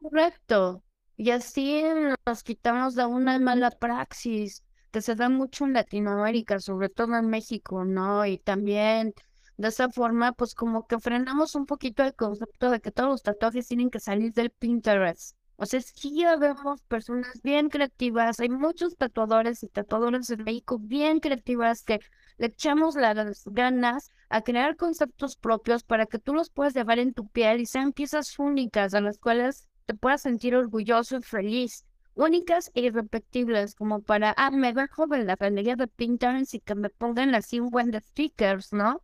correcto. 0.00 0.82
Y 1.16 1.30
así 1.30 1.84
nos 2.26 2.42
quitamos 2.42 2.94
de 2.94 3.04
una 3.06 3.38
mala 3.38 3.70
praxis 3.70 4.62
que 4.90 5.00
se 5.02 5.14
da 5.14 5.28
mucho 5.28 5.64
en 5.64 5.74
Latinoamérica, 5.74 6.60
sobre 6.60 6.88
todo 6.88 7.16
en 7.16 7.28
México, 7.28 7.84
¿no? 7.84 8.26
Y 8.26 8.38
también 8.38 9.14
de 9.56 9.68
esa 9.68 9.88
forma, 9.90 10.32
pues 10.32 10.54
como 10.54 10.86
que 10.86 10.98
frenamos 10.98 11.54
un 11.54 11.66
poquito 11.66 12.02
el 12.02 12.14
concepto 12.14 12.70
de 12.70 12.80
que 12.80 12.90
todos 12.90 13.10
los 13.10 13.22
tatuajes 13.22 13.68
tienen 13.68 13.90
que 13.90 14.00
salir 14.00 14.32
del 14.32 14.50
Pinterest. 14.50 15.36
O 15.56 15.66
sea, 15.66 15.80
sí 15.80 16.24
vemos 16.40 16.82
personas 16.88 17.40
bien 17.42 17.68
creativas, 17.68 18.40
hay 18.40 18.48
muchos 18.48 18.96
tatuadores 18.96 19.62
y 19.62 19.68
tatuadores 19.68 20.28
en 20.30 20.42
México 20.42 20.78
bien 20.80 21.20
creativas 21.20 21.84
que 21.84 22.00
le 22.38 22.46
echamos 22.46 22.96
las 22.96 23.44
ganas 23.44 24.10
a 24.28 24.42
crear 24.42 24.76
conceptos 24.76 25.36
propios 25.36 25.84
para 25.84 26.06
que 26.06 26.18
tú 26.18 26.34
los 26.34 26.50
puedas 26.50 26.74
llevar 26.74 26.98
en 26.98 27.14
tu 27.14 27.28
piel 27.28 27.60
y 27.60 27.66
sean 27.66 27.92
piezas 27.92 28.38
únicas 28.38 28.94
a 28.94 29.00
las 29.00 29.18
cuales 29.18 29.68
te 29.92 29.98
puedas 29.98 30.22
sentir 30.22 30.56
orgulloso 30.56 31.18
y 31.18 31.22
feliz, 31.22 31.84
únicas 32.14 32.70
e 32.74 32.80
irrepetibles, 32.80 33.74
como 33.74 34.00
para, 34.00 34.34
ah, 34.38 34.50
me 34.50 34.72
bajo 34.72 35.06
de 35.06 35.22
la 35.24 35.36
galería 35.36 35.76
de 35.76 35.86
Pinterest 35.86 36.54
y 36.54 36.60
que 36.60 36.74
me 36.74 36.88
pongan 36.88 37.34
así 37.34 37.60
un 37.60 37.68
buen 37.68 37.90
de 37.90 38.00
stickers, 38.00 38.72
¿no? 38.72 39.02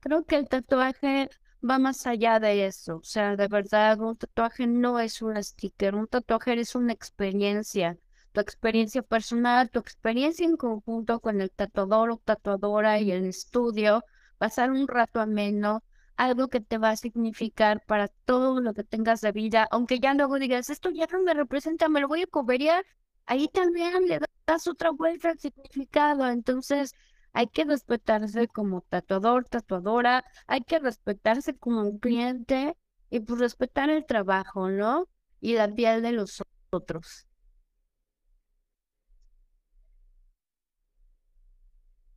Creo 0.00 0.24
que 0.24 0.36
el 0.36 0.48
tatuaje 0.48 1.30
va 1.68 1.78
más 1.78 2.06
allá 2.08 2.40
de 2.40 2.66
eso, 2.66 2.96
o 2.96 3.04
sea, 3.04 3.36
de 3.36 3.46
verdad, 3.46 4.00
un 4.00 4.16
tatuaje 4.16 4.66
no 4.66 4.98
es 4.98 5.22
un 5.22 5.40
sticker, 5.42 5.94
un 5.94 6.08
tatuaje 6.08 6.58
es 6.60 6.74
una 6.74 6.92
experiencia, 6.92 7.96
tu 8.32 8.40
experiencia 8.40 9.02
personal, 9.02 9.70
tu 9.70 9.78
experiencia 9.78 10.46
en 10.46 10.56
conjunto 10.56 11.20
con 11.20 11.40
el 11.40 11.50
tatuador 11.52 12.10
o 12.10 12.16
tatuadora 12.16 12.98
y 13.00 13.12
el 13.12 13.26
estudio, 13.26 14.04
pasar 14.38 14.72
un 14.72 14.88
rato 14.88 15.20
ameno, 15.20 15.84
algo 16.16 16.48
que 16.48 16.60
te 16.60 16.78
va 16.78 16.90
a 16.90 16.96
significar 16.96 17.84
para 17.86 18.08
todo 18.08 18.60
lo 18.60 18.74
que 18.74 18.84
tengas 18.84 19.20
de 19.20 19.32
vida, 19.32 19.68
aunque 19.70 20.00
ya 20.00 20.14
luego 20.14 20.38
digas, 20.38 20.70
esto 20.70 20.90
ya 20.90 21.06
no 21.12 21.22
me 21.22 21.34
representa, 21.34 21.88
me 21.88 22.00
lo 22.00 22.08
voy 22.08 22.22
a 22.22 22.26
coberear, 22.26 22.84
ahí 23.26 23.48
también 23.48 24.06
le 24.06 24.20
das 24.46 24.66
otra 24.66 24.90
vuelta 24.90 25.30
al 25.30 25.38
significado, 25.38 26.28
entonces 26.28 26.94
hay 27.32 27.48
que 27.48 27.64
respetarse 27.64 28.48
como 28.48 28.82
tatuador, 28.82 29.44
tatuadora, 29.46 30.24
hay 30.46 30.62
que 30.62 30.78
respetarse 30.78 31.56
como 31.56 31.82
un 31.82 31.98
cliente 31.98 32.76
y 33.10 33.20
pues 33.20 33.40
respetar 33.40 33.90
el 33.90 34.06
trabajo, 34.06 34.70
¿no? 34.70 35.08
Y 35.40 35.54
la 35.54 35.68
piel 35.68 36.02
de 36.02 36.12
los 36.12 36.42
otros. 36.70 37.26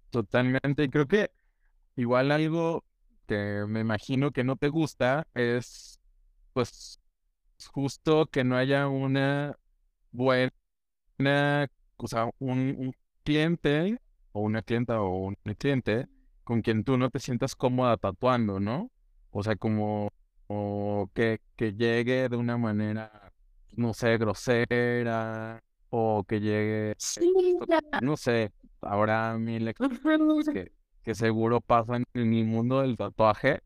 Totalmente, 0.09 0.83
y 0.83 0.89
creo 0.89 1.07
que 1.07 1.31
igual 1.95 2.31
algo 2.31 2.86
que 3.27 3.65
me 3.67 3.81
imagino 3.81 4.31
que 4.31 4.43
no 4.43 4.55
te 4.55 4.69
gusta 4.69 5.27
es, 5.35 5.99
pues, 6.53 6.99
justo 7.71 8.27
que 8.27 8.43
no 8.43 8.57
haya 8.57 8.87
una 8.87 9.57
buena, 10.11 10.51
o 11.97 12.07
sea, 12.07 12.29
un, 12.39 12.95
cliente 13.23 13.99
o 14.31 14.41
una 14.41 14.61
clienta 14.61 15.01
o 15.01 15.27
un 15.27 15.35
cliente 15.43 16.07
con 16.43 16.61
quien 16.61 16.83
tú 16.83 16.97
no 16.97 17.09
te 17.09 17.19
sientas 17.19 17.55
cómoda 17.55 17.97
tatuando, 17.97 18.59
¿no? 18.59 18.89
O 19.31 19.43
sea, 19.43 19.55
como 19.57 20.11
que, 21.13 21.41
que 21.55 21.73
llegue 21.73 22.29
de 22.29 22.37
una 22.37 22.57
manera 22.57 23.33
no 23.77 23.93
sé, 23.93 24.17
grosera 24.17 25.63
o 25.89 26.25
que 26.27 26.41
llegue, 26.41 26.95
Sí, 26.97 27.31
no 28.01 28.17
sé, 28.17 28.51
ahora 28.81 29.37
mil 29.37 29.67
experiencias 29.67 30.53
que, 30.53 30.71
que 31.07 31.15
seguro 31.15 31.61
pasan 31.61 32.03
en 32.15 32.33
el 32.33 32.43
mundo 32.43 32.81
del 32.81 32.97
tatuaje, 32.97 33.61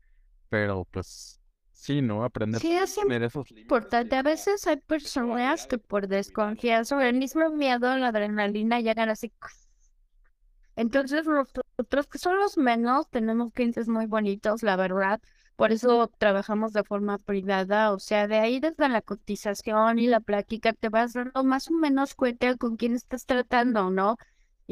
pero 0.48 0.86
pues 0.92 1.40
sí, 1.72 2.00
¿no? 2.00 2.22
Aprender 2.22 2.60
Sí, 2.60 2.70
es 2.70 2.96
a 2.96 3.02
poner 3.02 3.24
esos 3.24 3.50
límites 3.50 3.64
importante. 3.64 4.14
A 4.14 4.22
veces 4.22 4.64
hay 4.68 4.76
personas 4.76 5.66
que 5.66 5.76
por 5.76 6.06
desconfianza 6.06 6.96
o 6.96 7.00
el 7.00 7.16
mismo 7.16 7.50
miedo 7.50 7.96
la 7.96 8.08
adrenalina 8.10 8.78
llegan 8.78 9.08
así. 9.08 9.32
Entonces 10.76 11.26
nosotros 11.26 12.06
que 12.06 12.18
son 12.18 12.36
los 12.36 12.56
menos 12.56 13.10
tenemos 13.10 13.52
clientes 13.52 13.88
muy 13.88 14.06
bonitos, 14.06 14.62
la 14.62 14.76
verdad. 14.76 15.20
Por 15.56 15.72
eso 15.72 16.12
trabajamos 16.18 16.72
de 16.72 16.84
forma 16.84 17.18
privada, 17.18 17.92
o 17.92 17.98
sea, 17.98 18.28
de 18.28 18.38
ahí 18.38 18.60
desde 18.60 18.88
la 18.88 19.02
cotización 19.02 19.98
y 19.98 20.06
la 20.06 20.20
práctica 20.20 20.72
te 20.74 20.90
vas 20.90 21.14
dando 21.14 21.42
más 21.42 21.68
o 21.68 21.74
menos 21.74 22.14
cuenta 22.14 22.56
con 22.56 22.76
quién 22.76 22.94
estás 22.94 23.26
tratando, 23.26 23.90
¿no? 23.90 24.16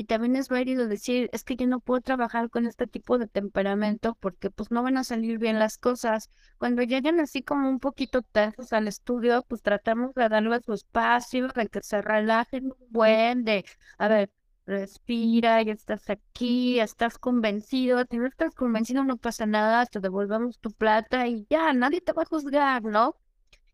Y 0.01 0.05
también 0.05 0.35
es 0.37 0.49
válido 0.49 0.89
decir, 0.89 1.29
es 1.35 1.45
que 1.45 1.57
yo 1.57 1.67
no 1.67 1.79
puedo 1.79 2.01
trabajar 2.01 2.49
con 2.49 2.65
este 2.65 2.87
tipo 2.87 3.19
de 3.19 3.27
temperamento 3.27 4.17
porque 4.19 4.49
pues 4.51 4.71
no 4.71 4.83
van 4.83 4.97
a 4.97 5.05
salir 5.05 5.37
bien 5.39 5.59
las 5.59 5.77
cosas. 5.77 6.31
Cuando 6.57 6.83
llegan 6.83 7.21
así 7.21 7.43
como 7.43 7.69
un 7.69 7.81
poquito 7.81 8.23
tensos 8.23 8.73
al 8.73 8.89
estudio, 8.89 9.45
pues 9.47 9.61
tratamos 9.61 10.15
de 10.15 10.31
darles 10.31 10.65
su 10.65 10.73
espacio, 10.73 11.49
de 11.49 11.69
que 11.69 11.83
se 11.83 12.01
relajen 12.01 12.73
un 12.73 12.87
buen, 12.89 13.45
de, 13.45 13.67
a 13.99 14.09
ver, 14.09 14.31
respira, 14.65 15.63
ya 15.63 15.75
estás 15.75 16.09
aquí, 16.09 16.77
ya 16.77 16.85
estás 16.85 17.19
convencido, 17.19 18.03
si 18.11 18.17
no 18.17 18.27
estás 18.27 18.55
convencido 18.55 19.05
no 19.05 19.19
pasa 19.19 19.45
nada, 19.45 19.85
te 19.85 20.01
devolvemos 20.01 20.59
tu 20.61 20.71
plata 20.73 21.29
y 21.29 21.47
ya, 21.51 21.75
nadie 21.75 22.01
te 22.01 22.15
va 22.15 22.23
a 22.23 22.25
juzgar, 22.27 22.83
¿no? 22.85 23.17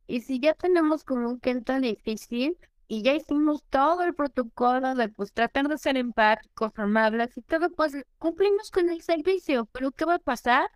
Y 0.08 0.22
si 0.22 0.40
ya 0.40 0.54
tenemos 0.54 1.04
como 1.04 1.28
un 1.28 1.38
cliente 1.38 1.78
difícil 1.78 2.58
y 2.88 3.02
ya 3.02 3.14
hicimos 3.14 3.64
todo 3.70 4.02
el 4.02 4.14
protocolo 4.14 4.94
de 4.94 5.08
pues 5.08 5.32
tratar 5.32 5.68
de 5.68 5.78
ser 5.78 5.96
empáticos, 5.96 6.72
amables 6.76 7.36
y 7.36 7.42
todo, 7.42 7.70
pues 7.70 7.94
cumplimos 8.18 8.70
con 8.70 8.88
el 8.90 9.02
servicio, 9.02 9.66
pero 9.72 9.90
¿qué 9.92 10.04
va 10.04 10.14
a 10.16 10.18
pasar? 10.18 10.70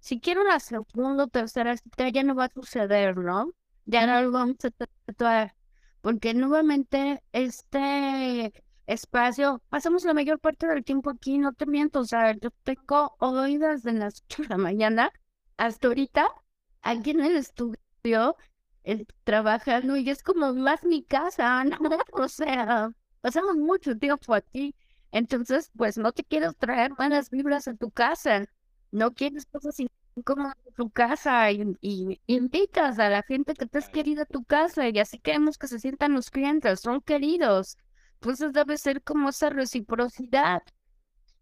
Si 0.00 0.20
quiero 0.20 0.42
una 0.42 0.60
segunda 0.60 1.24
o 1.24 1.28
tercera 1.28 1.76
cita 1.76 2.08
ya 2.10 2.22
no 2.22 2.34
va 2.34 2.46
a 2.46 2.50
suceder, 2.50 3.16
¿no? 3.16 3.52
Ya 3.86 4.06
no 4.06 4.20
lo 4.22 4.30
vamos 4.32 4.56
a 4.64 4.70
tatuar, 5.06 5.54
porque 6.00 6.34
nuevamente 6.34 7.22
este 7.32 8.52
espacio, 8.86 9.62
pasamos 9.70 10.04
la 10.04 10.14
mayor 10.14 10.38
parte 10.40 10.66
del 10.66 10.84
tiempo 10.84 11.10
aquí, 11.10 11.38
no 11.38 11.52
te 11.52 11.66
miento, 11.66 12.00
o 12.00 12.04
sea, 12.04 12.32
yo 12.32 12.50
tengo 12.62 13.16
hoy 13.18 13.56
desde 13.58 13.92
las 13.92 14.22
8 14.24 14.42
de 14.42 14.48
la 14.50 14.58
mañana 14.58 15.12
hasta 15.56 15.88
ahorita 15.88 16.28
aquí 16.82 17.10
en 17.10 17.20
el 17.20 17.36
estudio 17.36 18.36
eh, 18.84 19.06
trabajando 19.24 19.96
y 19.96 20.08
es 20.10 20.22
como 20.22 20.54
más 20.54 20.84
mi 20.84 21.02
casa, 21.04 21.64
¿no? 21.64 21.78
O 22.12 22.28
sea, 22.28 22.90
pasamos 23.20 23.56
mucho 23.56 23.96
tiempo 23.98 24.34
aquí, 24.34 24.74
entonces 25.12 25.70
pues 25.76 25.98
no 25.98 26.12
te 26.12 26.24
quieres 26.24 26.56
traer 26.56 26.92
malas 26.98 27.30
vibras 27.30 27.68
a 27.68 27.74
tu 27.74 27.90
casa, 27.90 28.46
no 28.90 29.12
quieres 29.14 29.46
cosas 29.46 29.76
incómodas 30.16 30.56
en 30.66 30.74
tu 30.74 30.90
casa 30.90 31.50
y, 31.50 31.76
y 31.80 32.20
invitas 32.26 32.98
a 32.98 33.08
la 33.08 33.22
gente 33.22 33.54
que 33.54 33.66
te 33.66 33.78
es 33.78 33.88
querida 33.88 34.22
a 34.22 34.26
tu 34.26 34.44
casa 34.44 34.88
y 34.88 34.98
así 34.98 35.18
queremos 35.18 35.58
que 35.58 35.66
se 35.68 35.78
sientan 35.80 36.12
los 36.14 36.30
clientes, 36.30 36.80
son 36.80 37.00
queridos. 37.00 37.76
Entonces 38.14 38.52
debe 38.52 38.76
ser 38.78 39.02
como 39.02 39.28
esa 39.30 39.50
reciprocidad. 39.50 40.62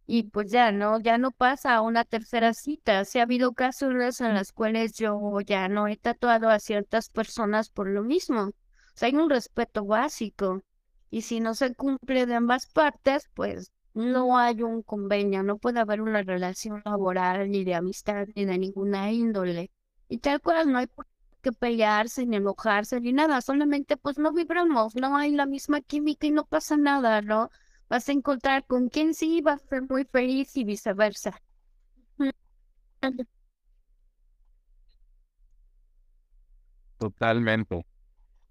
Y 0.06 0.24
pues 0.24 0.50
ya 0.50 0.72
no, 0.72 1.00
ya 1.00 1.18
no 1.18 1.30
pasa 1.30 1.74
a 1.74 1.80
una 1.80 2.04
tercera 2.04 2.54
cita. 2.54 3.04
Si 3.04 3.18
ha 3.18 3.22
habido 3.22 3.52
casos 3.52 4.20
en 4.20 4.34
las 4.34 4.52
cuales 4.52 4.94
yo 4.94 5.40
ya 5.40 5.68
no 5.68 5.88
he 5.88 5.96
tatuado 5.96 6.48
a 6.50 6.58
ciertas 6.58 7.08
personas 7.08 7.70
por 7.70 7.88
lo 7.88 8.02
mismo. 8.02 8.42
O 8.42 8.52
sea, 8.94 9.08
hay 9.08 9.14
un 9.16 9.30
respeto 9.30 9.84
básico. 9.84 10.62
Y 11.10 11.22
si 11.22 11.40
no 11.40 11.54
se 11.54 11.74
cumple 11.74 12.26
de 12.26 12.34
ambas 12.34 12.66
partes, 12.66 13.28
pues 13.34 13.72
no 13.94 14.38
hay 14.38 14.62
un 14.62 14.82
convenio, 14.82 15.42
no 15.42 15.58
puede 15.58 15.80
haber 15.80 16.00
una 16.00 16.22
relación 16.22 16.82
laboral, 16.84 17.50
ni 17.50 17.64
de 17.64 17.74
amistad, 17.74 18.26
ni 18.34 18.44
de 18.44 18.58
ninguna 18.58 19.10
índole. 19.12 19.70
Y 20.08 20.18
tal 20.18 20.40
cual 20.40 20.72
no 20.72 20.78
hay 20.78 20.86
por 20.86 21.06
que 21.42 21.52
pelearse, 21.52 22.24
ni 22.24 22.36
enojarse, 22.36 23.00
ni 23.00 23.12
nada, 23.12 23.40
solamente 23.40 23.96
pues 23.96 24.18
no 24.18 24.32
vibramos, 24.32 24.94
no 24.94 25.16
hay 25.16 25.32
la 25.32 25.46
misma 25.46 25.80
química 25.80 26.26
y 26.26 26.30
no 26.30 26.44
pasa 26.46 26.76
nada, 26.76 27.20
¿no? 27.20 27.50
Vas 27.88 28.08
a 28.08 28.12
encontrar 28.12 28.64
con 28.66 28.88
quien 28.88 29.14
sí 29.14 29.40
vas 29.40 29.62
a 29.62 29.66
ser 29.66 29.82
muy 29.88 30.04
feliz 30.04 30.56
y 30.56 30.64
viceversa. 30.64 31.40
Totalmente. 36.98 37.84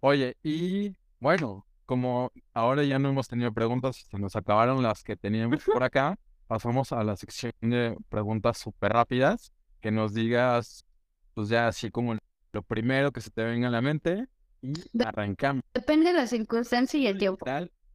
Oye, 0.02 0.36
y 0.44 0.95
bueno, 1.20 1.66
como 1.86 2.32
ahora 2.53 2.84
ya 2.84 2.99
no 2.99 3.10
hemos 3.10 3.28
tenido 3.28 3.53
preguntas, 3.53 4.08
se 4.10 4.18
nos 4.18 4.36
acabaron 4.36 4.84
las 4.84 5.03
que 5.03 5.16
teníamos 5.16 5.64
por 5.64 5.84
acá, 5.84 6.18
pasamos 6.48 6.91
a 6.91 7.03
la 7.03 7.16
sección 7.16 7.53
de 7.62 7.95
preguntas 8.10 8.58
súper 8.58 8.94
rápidas, 8.94 9.52
que 9.80 9.91
nos 9.91 10.14
digas, 10.14 10.86
pues 11.34 11.49
ya 11.49 11.68
así 11.68 11.91
como 11.91 12.18
lo 12.52 12.62
primero 12.64 13.12
que 13.12 13.22
se 13.22 13.30
te 13.30 13.44
venga 13.44 13.70
a 13.70 13.72
la 13.72 13.82
mente 13.82 14.28
y 14.62 14.74
arrancamos. 15.03 15.64
Depende 15.74 16.08
de 16.08 16.14
la 16.14 16.28
circunstancia 16.28 16.99
y 16.99 17.08
el 17.08 17.18
tiempo. 17.18 17.45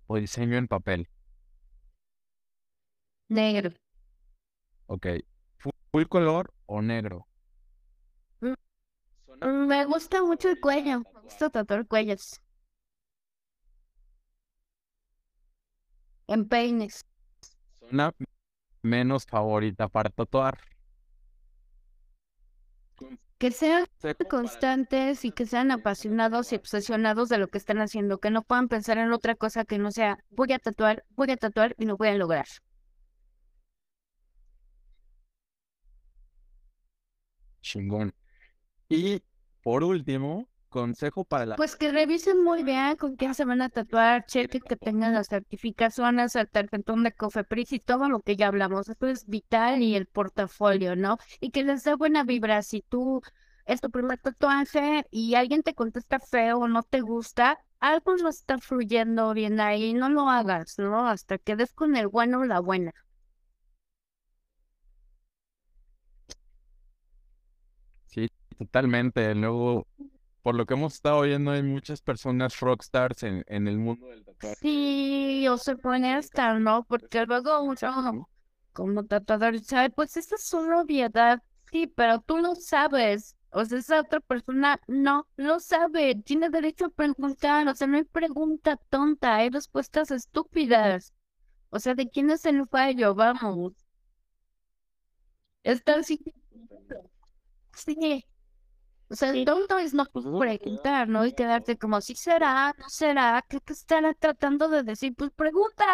O 0.07 0.17
diseño 0.17 0.57
en 0.57 0.69
papel. 0.69 1.09
Negro. 3.29 3.71
Ok. 4.87 5.07
Fu- 5.59 5.71
Full 5.91 6.05
color 6.09 6.53
o 6.67 6.81
negro. 6.83 7.27
Mm. 8.41 8.55
Mm, 9.41 9.67
Me 9.67 9.85
gusta 9.85 10.23
mucho 10.23 10.49
el 10.51 10.61
cuello, 10.61 11.01
me 11.01 11.21
gusta 11.23 11.51
tatuar. 11.51 11.87
cuellos. 11.87 12.41
En 16.29 16.49
peines. 16.49 17.05
Zona 17.81 18.13
menos 18.83 19.27
favorita 19.27 19.89
para 19.89 20.11
tatuar. 20.11 20.59
Que 23.39 23.51
sean 23.51 23.85
constantes 24.31 25.25
y 25.27 25.31
que 25.31 25.45
sean 25.47 25.71
apasionados 25.71 26.53
y 26.53 26.57
obsesionados 26.57 27.29
de 27.29 27.37
lo 27.39 27.49
que 27.49 27.59
están 27.59 27.79
haciendo, 27.81 28.19
que 28.19 28.31
no 28.31 28.43
puedan 28.43 28.69
pensar 28.69 28.97
en 28.99 29.13
otra 29.13 29.35
cosa 29.35 29.65
que 29.65 29.79
no 29.79 29.91
sea 29.93 30.19
voy 30.31 30.53
a 30.53 30.59
tatuar, 30.59 31.05
voy 31.11 31.31
a 31.31 31.37
tatuar 31.37 31.75
y 31.79 31.85
lo 31.85 31.97
voy 31.97 32.09
a 32.09 32.15
lograr. 32.15 32.47
Chingón. 37.67 38.15
Y 38.89 39.23
por 39.63 39.83
último, 39.83 40.49
consejo 40.69 41.25
para 41.25 41.47
la 41.47 41.57
Pues 41.57 41.75
que 41.75 41.91
revisen 41.91 42.43
muy 42.45 42.63
bien 42.63 42.97
con 42.97 43.17
quién 43.17 43.35
se 43.35 43.45
van 43.45 43.63
a 43.63 43.69
tatuar, 43.69 44.27
chequen 44.27 44.61
que 44.61 44.77
tengan 44.77 45.15
las 45.15 45.29
certificaciones, 45.29 46.37
el 46.37 46.49
tarjetón 46.49 47.03
de 47.03 47.13
Cofepris 47.13 47.73
y 47.73 47.81
todo 47.81 48.09
lo 48.09 48.21
que 48.21 48.37
ya 48.37 48.49
hablamos. 48.49 48.89
Esto 48.89 49.07
es 49.07 49.27
vital 49.27 49.83
y 49.83 49.97
el 49.97 50.07
portafolio, 50.07 50.95
¿no? 50.95 51.19
Y 51.41 51.51
que 51.51 51.65
les 51.65 51.83
dé 51.83 51.95
buena 51.95 52.25
vibra. 52.25 52.63
Si 52.63 52.83
tú 52.83 53.23
es 53.65 53.81
tu 53.81 53.91
primer 53.91 54.19
tatuaje 54.19 55.07
y 55.11 55.35
alguien 55.35 55.63
te 55.63 55.75
contesta 55.75 56.21
feo 56.21 56.59
o 56.59 56.69
no 56.69 56.83
te 56.83 57.01
gusta, 57.01 57.59
algo 57.81 58.17
no 58.17 58.29
está 58.29 58.59
fluyendo 58.59 59.35
bien 59.35 59.61
ahí, 59.61 59.93
no 59.95 60.09
lo 60.09 60.29
hagas, 60.31 60.79
¿no? 60.79 61.09
Hasta 61.09 61.39
que 61.39 61.57
des 61.57 61.73
con 61.73 61.97
el 61.97 62.09
bueno 62.09 62.41
o 62.41 62.45
la 62.45 62.61
buena. 62.61 62.93
Sí, 68.17 68.29
totalmente. 68.59 69.35
Luego, 69.35 69.87
por 70.43 70.55
lo 70.55 70.67
que 70.67 70.75
hemos 70.75 70.95
estado 70.95 71.23
viendo, 71.23 71.51
hay 71.51 71.63
muchas 71.63 72.01
personas 72.01 72.59
rockstars 72.61 73.23
en, 73.23 73.45
en 73.47 73.69
el 73.69 73.79
mundo 73.79 74.07
del 74.09 74.25
tatuaje. 74.25 74.57
Sí, 74.61 75.47
o 75.49 75.59
se 75.59 75.77
pone 75.77 76.15
a 76.15 76.19
estar, 76.19 76.61
¿no? 76.61 76.85
Porque 76.85 77.27
luego 77.27 77.63
uno 77.63 78.29
como 78.73 79.05
tatuador 79.05 79.59
sabe, 79.61 79.91
pues 79.91 80.17
esa 80.17 80.35
es 80.37 80.53
una 80.55 80.81
obviedad, 80.81 81.43
sí, 81.71 81.87
pero 81.87 82.21
tú 82.21 82.39
lo 82.39 82.55
sabes. 82.55 83.37
O 83.51 83.65
sea, 83.65 83.79
esa 83.79 84.01
otra 84.01 84.21
persona 84.21 84.81
no 84.87 85.27
lo 85.37 85.61
sabe, 85.61 86.15
tiene 86.25 86.51
derecho 86.51 86.87
a 86.87 86.91
preguntar, 86.91 87.69
o 87.69 87.75
sea, 87.75 87.87
no 87.87 87.97
hay 87.99 88.05
pregunta 88.05 88.77
tonta, 88.91 89.37
hay 89.37 89.51
respuestas 89.51 90.11
estúpidas. 90.11 91.13
O 91.71 91.79
sea, 91.81 91.95
¿de 91.95 92.09
quién 92.11 92.31
es 92.31 92.47
el 92.47 92.67
fallo? 92.69 93.15
Vamos. 93.15 93.75
Está 95.65 95.97
así. 95.97 96.19
Sí. 97.77 98.25
O 99.09 99.15
sea, 99.15 99.31
el 99.31 99.45
tonto 99.45 99.79
es 99.79 99.95
no 99.95 100.05
preguntar, 100.07 101.09
¿no? 101.09 101.25
Y 101.25 101.33
quedarte 101.33 101.79
como, 101.79 102.01
¿sí 102.01 102.17
será? 102.17 102.75
¿No 102.77 102.89
será? 102.89 103.45
¿Qué 103.49 103.61
te 103.61 103.73
estará 103.73 104.13
tratando 104.15 104.69
de 104.69 104.83
decir? 104.83 105.15
Pues 105.15 105.31
pregunta. 105.31 105.85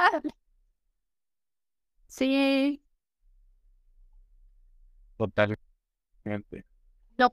Sí. 2.08 2.82
Totalmente. 5.16 6.64
No, 7.18 7.30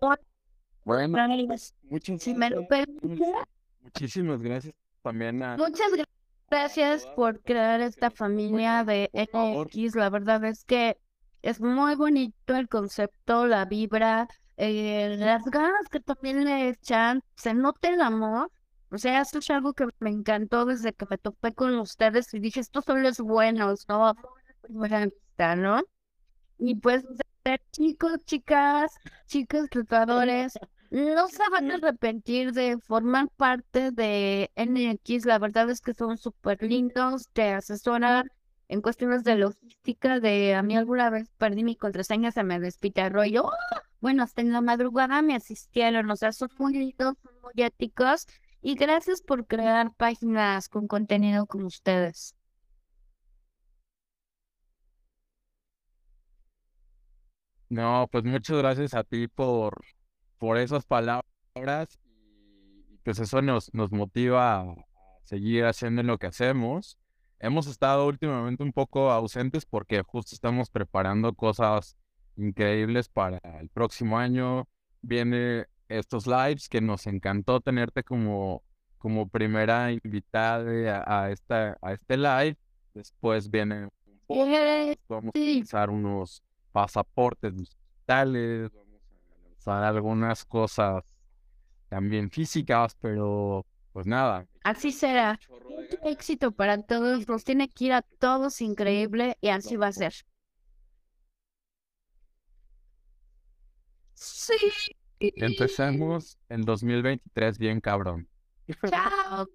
Bueno, 0.84 1.18
pues, 1.48 1.74
si 2.20 2.34
me 2.34 2.50
lo 2.50 2.68
permite. 2.68 3.08
Dulce. 3.08 3.34
Muchísimas 3.82 4.42
gracias 4.42 4.74
también 5.02 5.42
a 5.44 5.56
Muchas 5.58 5.92
gra- 5.94 6.06
gracias 6.50 7.06
por 7.16 7.42
crear 7.42 7.80
esta 7.82 8.12
familia 8.12 8.84
de 8.84 9.10
NX. 9.14 9.96
La 9.96 10.10
verdad 10.10 10.44
es 10.46 10.66
que 10.66 10.98
es 11.42 11.62
muy 11.62 11.96
bonito 11.96 12.56
el 12.56 12.68
concepto, 12.70 13.48
la 13.48 13.66
vibra, 13.66 14.28
eh, 14.58 15.16
las 15.18 15.44
ganas 15.46 15.88
que 15.92 16.00
también 16.00 16.44
le 16.46 16.70
echan. 16.70 17.22
Se 17.36 17.54
nota 17.54 17.90
el 17.90 18.02
amor 18.02 18.52
O 18.92 18.98
sea, 18.98 19.22
esto 19.22 19.40
es 19.40 19.50
algo 19.52 19.74
que 19.74 19.88
me 20.00 20.10
encantó 20.10 20.66
desde 20.66 20.94
que 20.94 21.06
me 21.10 21.18
topé 21.18 21.54
con 21.54 21.78
ustedes 21.80 22.34
y 22.34 22.40
dije, 22.40 22.60
estos 22.60 22.86
son 22.86 23.04
los 23.04 23.20
buenos, 23.20 23.86
¿no? 23.88 24.16
¿no? 25.58 25.82
Y 26.58 26.76
pues, 26.76 27.04
chicos, 27.72 28.24
chicas, 28.26 28.94
chicos 29.28 29.70
tratadores, 29.70 30.54
no 30.90 31.28
se 31.28 31.50
van 31.52 31.72
a 31.72 31.76
arrepentir 31.76 32.52
de 32.54 32.78
formar 32.80 33.30
parte 33.38 33.92
de 33.92 34.52
NX. 34.56 35.26
La 35.26 35.40
verdad 35.40 35.70
es 35.70 35.82
que 35.82 35.94
son 35.94 36.18
súper 36.18 36.62
lindos, 36.64 37.30
te 37.34 37.54
asesoran 37.54 38.30
en 38.70 38.82
cuestiones 38.82 39.24
de 39.26 39.36
logística. 39.36 40.20
De 40.20 40.56
a 40.56 40.64
mí 40.64 40.78
alguna 40.78 41.10
vez 41.10 41.30
perdí 41.38 41.64
mi 41.64 41.76
contraseña, 41.76 42.32
se 42.32 42.44
me 42.44 42.60
despitarró 42.60 43.26
y 43.26 43.32
yo, 43.32 43.52
bueno, 44.02 44.24
hasta 44.24 44.42
en 44.42 44.54
la 44.54 44.62
madrugada 44.62 45.22
me 45.22 45.36
asistieron. 45.36 46.10
O 46.10 46.16
sea, 46.16 46.32
son 46.32 46.50
muy 46.58 46.74
lindos, 46.74 47.16
muy 47.44 47.64
éticos. 47.64 48.28
Y 48.62 48.76
gracias 48.76 49.22
por 49.22 49.46
crear 49.48 49.94
páginas 49.96 50.70
con 50.70 50.88
contenido 50.88 51.46
como 51.48 51.68
ustedes. 51.68 52.36
No, 57.70 58.08
pues 58.12 58.24
muchas 58.24 58.58
gracias 58.58 58.94
a 58.96 59.04
ti 59.04 59.28
por, 59.28 59.82
por 60.38 60.58
esas 60.58 60.86
palabras 60.86 62.00
y 62.90 62.98
pues 63.04 63.20
eso 63.20 63.42
nos, 63.42 63.74
nos 63.74 63.92
motiva 63.92 64.62
a 64.62 64.76
seguir 65.24 65.66
haciendo 65.66 66.04
lo 66.04 66.18
que 66.18 66.28
hacemos. 66.28 66.99
Hemos 67.40 67.68
estado 67.68 68.06
últimamente 68.06 68.64
un 68.64 68.74
poco 68.74 69.12
ausentes 69.12 69.66
porque 69.66 70.02
justo 70.04 70.36
estamos 70.36 70.70
preparando 70.70 71.34
cosas 71.34 71.96
increíbles 72.36 73.08
para 73.08 73.40
el 73.60 73.70
próximo 73.70 74.18
año. 74.18 74.68
Viene 75.02 75.66
estos 75.88 76.28
lives 76.28 76.68
que 76.68 76.82
nos 76.82 77.08
encantó 77.08 77.62
tenerte 77.62 78.04
como, 78.04 78.64
como 78.98 79.30
primera 79.30 79.92
invitada 79.92 81.04
a, 81.08 81.32
esta, 81.32 81.78
a 81.82 81.94
este 81.94 82.18
live. 82.18 82.58
Después 82.94 83.50
viene 83.50 83.88
vamos 85.08 85.34
a 85.74 85.86
unos 85.90 86.44
pasaportes 86.72 87.56
digitales, 87.56 88.70
vamos 88.72 89.02
a 89.02 89.50
lanzar 89.50 89.84
algunas 89.84 90.46
cosas 90.46 91.04
también 91.90 92.30
físicas, 92.30 92.96
pero 93.02 93.66
pues 94.00 94.08
nada. 94.08 94.48
Así 94.64 94.94
será. 94.94 95.38
Mucho 95.50 95.98
éxito 96.06 96.54
para 96.54 96.82
todos, 96.82 97.28
nos 97.28 97.44
tiene 97.44 97.68
que 97.68 97.84
ir 97.84 97.92
a 97.92 98.02
todos 98.02 98.62
increíble 98.62 99.38
y 99.42 99.50
así 99.50 99.76
va 99.76 99.88
a 99.88 99.92
ser. 99.92 100.14
Sí. 104.14 104.56
Empecemos 105.20 106.40
en 106.48 106.62
2023 106.62 107.58
bien 107.58 107.82
cabrón. 107.82 108.30
Chao. 108.90 109.50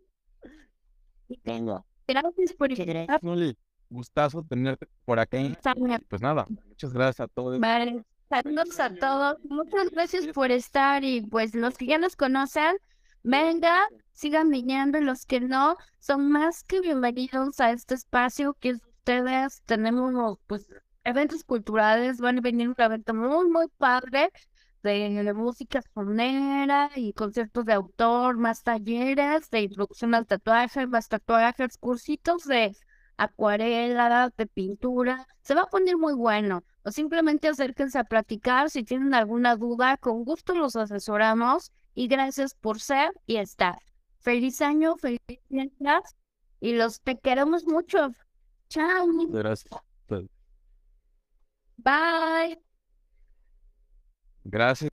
Y 1.29 1.39
tengo. 1.39 1.87
Gracias 2.07 2.53
por 2.53 2.69
gustazo 3.89 4.43
tenerte 4.43 4.87
por 5.07 5.21
aquí. 5.21 5.57
Pues 6.11 6.21
nada, 6.21 6.45
muchas 6.69 6.93
gracias 6.93 7.21
a 7.21 7.29
todos. 7.29 7.59
Vale, 7.59 8.05
saludos 8.29 8.79
a 8.79 8.95
todos. 8.95 9.39
Muchas 9.45 9.91
gracias 9.91 10.27
por 10.35 10.51
estar 10.51 11.03
y 11.03 11.23
pues 11.23 11.55
los 11.55 11.79
que 11.79 11.87
ya 11.87 11.97
nos 11.97 12.15
conocen, 12.15 12.77
venga, 13.23 13.89
sigan 14.15 14.49
viniendo 14.51 15.01
los 15.01 15.27
que 15.27 15.41
no, 15.41 15.77
son 15.99 16.31
más 16.31 16.65
que 16.65 16.81
bienvenidos 16.81 17.61
a 17.61 17.73
este 17.73 17.95
espacio 17.95 18.55
que 18.55 18.73
ustedes 18.73 19.62
tenemos 19.66 20.39
pues 20.47 20.69
eventos 21.05 21.45
culturales, 21.45 22.19
van 22.19 22.39
a 22.39 22.41
venir 22.41 22.69
un 22.69 22.74
evento 22.78 23.12
muy, 23.12 23.49
muy 23.51 23.66
padre 23.77 24.31
de, 24.82 25.32
música 25.35 25.82
sonera 25.95 26.91
y 26.95 27.12
conciertos 27.12 27.65
de 27.65 27.73
autor, 27.73 28.36
más 28.36 28.62
talleres 28.62 29.51
de 29.51 29.62
introducción 29.62 30.15
al 30.15 30.27
tatuaje, 30.27 30.86
más 30.86 31.09
tatuajes, 31.09 31.77
cursitos 31.78 32.45
de 32.45 32.77
acuarela, 33.16 34.32
de 34.36 34.47
pintura, 34.47 35.27
se 35.43 35.55
va 35.55 35.62
a 35.62 35.66
poner 35.66 35.97
muy 35.97 36.15
bueno. 36.15 36.62
O 36.85 36.91
simplemente 36.91 37.49
acérquense 37.49 37.99
a 37.99 38.05
platicar 38.05 38.70
si 38.70 38.85
tienen 38.85 39.15
alguna 39.15 39.57
duda, 39.57 39.97
con 39.97 40.24
gusto 40.24 40.55
los 40.55 40.77
asesoramos 40.77 41.73
y 41.95 42.09
gracias 42.09 42.55
por 42.55 42.81
ser 42.81 43.12
y 43.27 43.36
estar. 43.36 43.78
Feliz 44.25 44.63
año, 44.63 44.97
feliz 44.97 45.21
fiestas 45.51 46.17
y 46.59 46.73
los 46.73 47.03
te 47.03 47.19
queremos 47.19 47.67
mucho. 47.67 48.11
Chao. 48.71 49.07
Gracias. 49.29 49.71
Bye. 51.77 52.59
Gracias. 54.45 54.83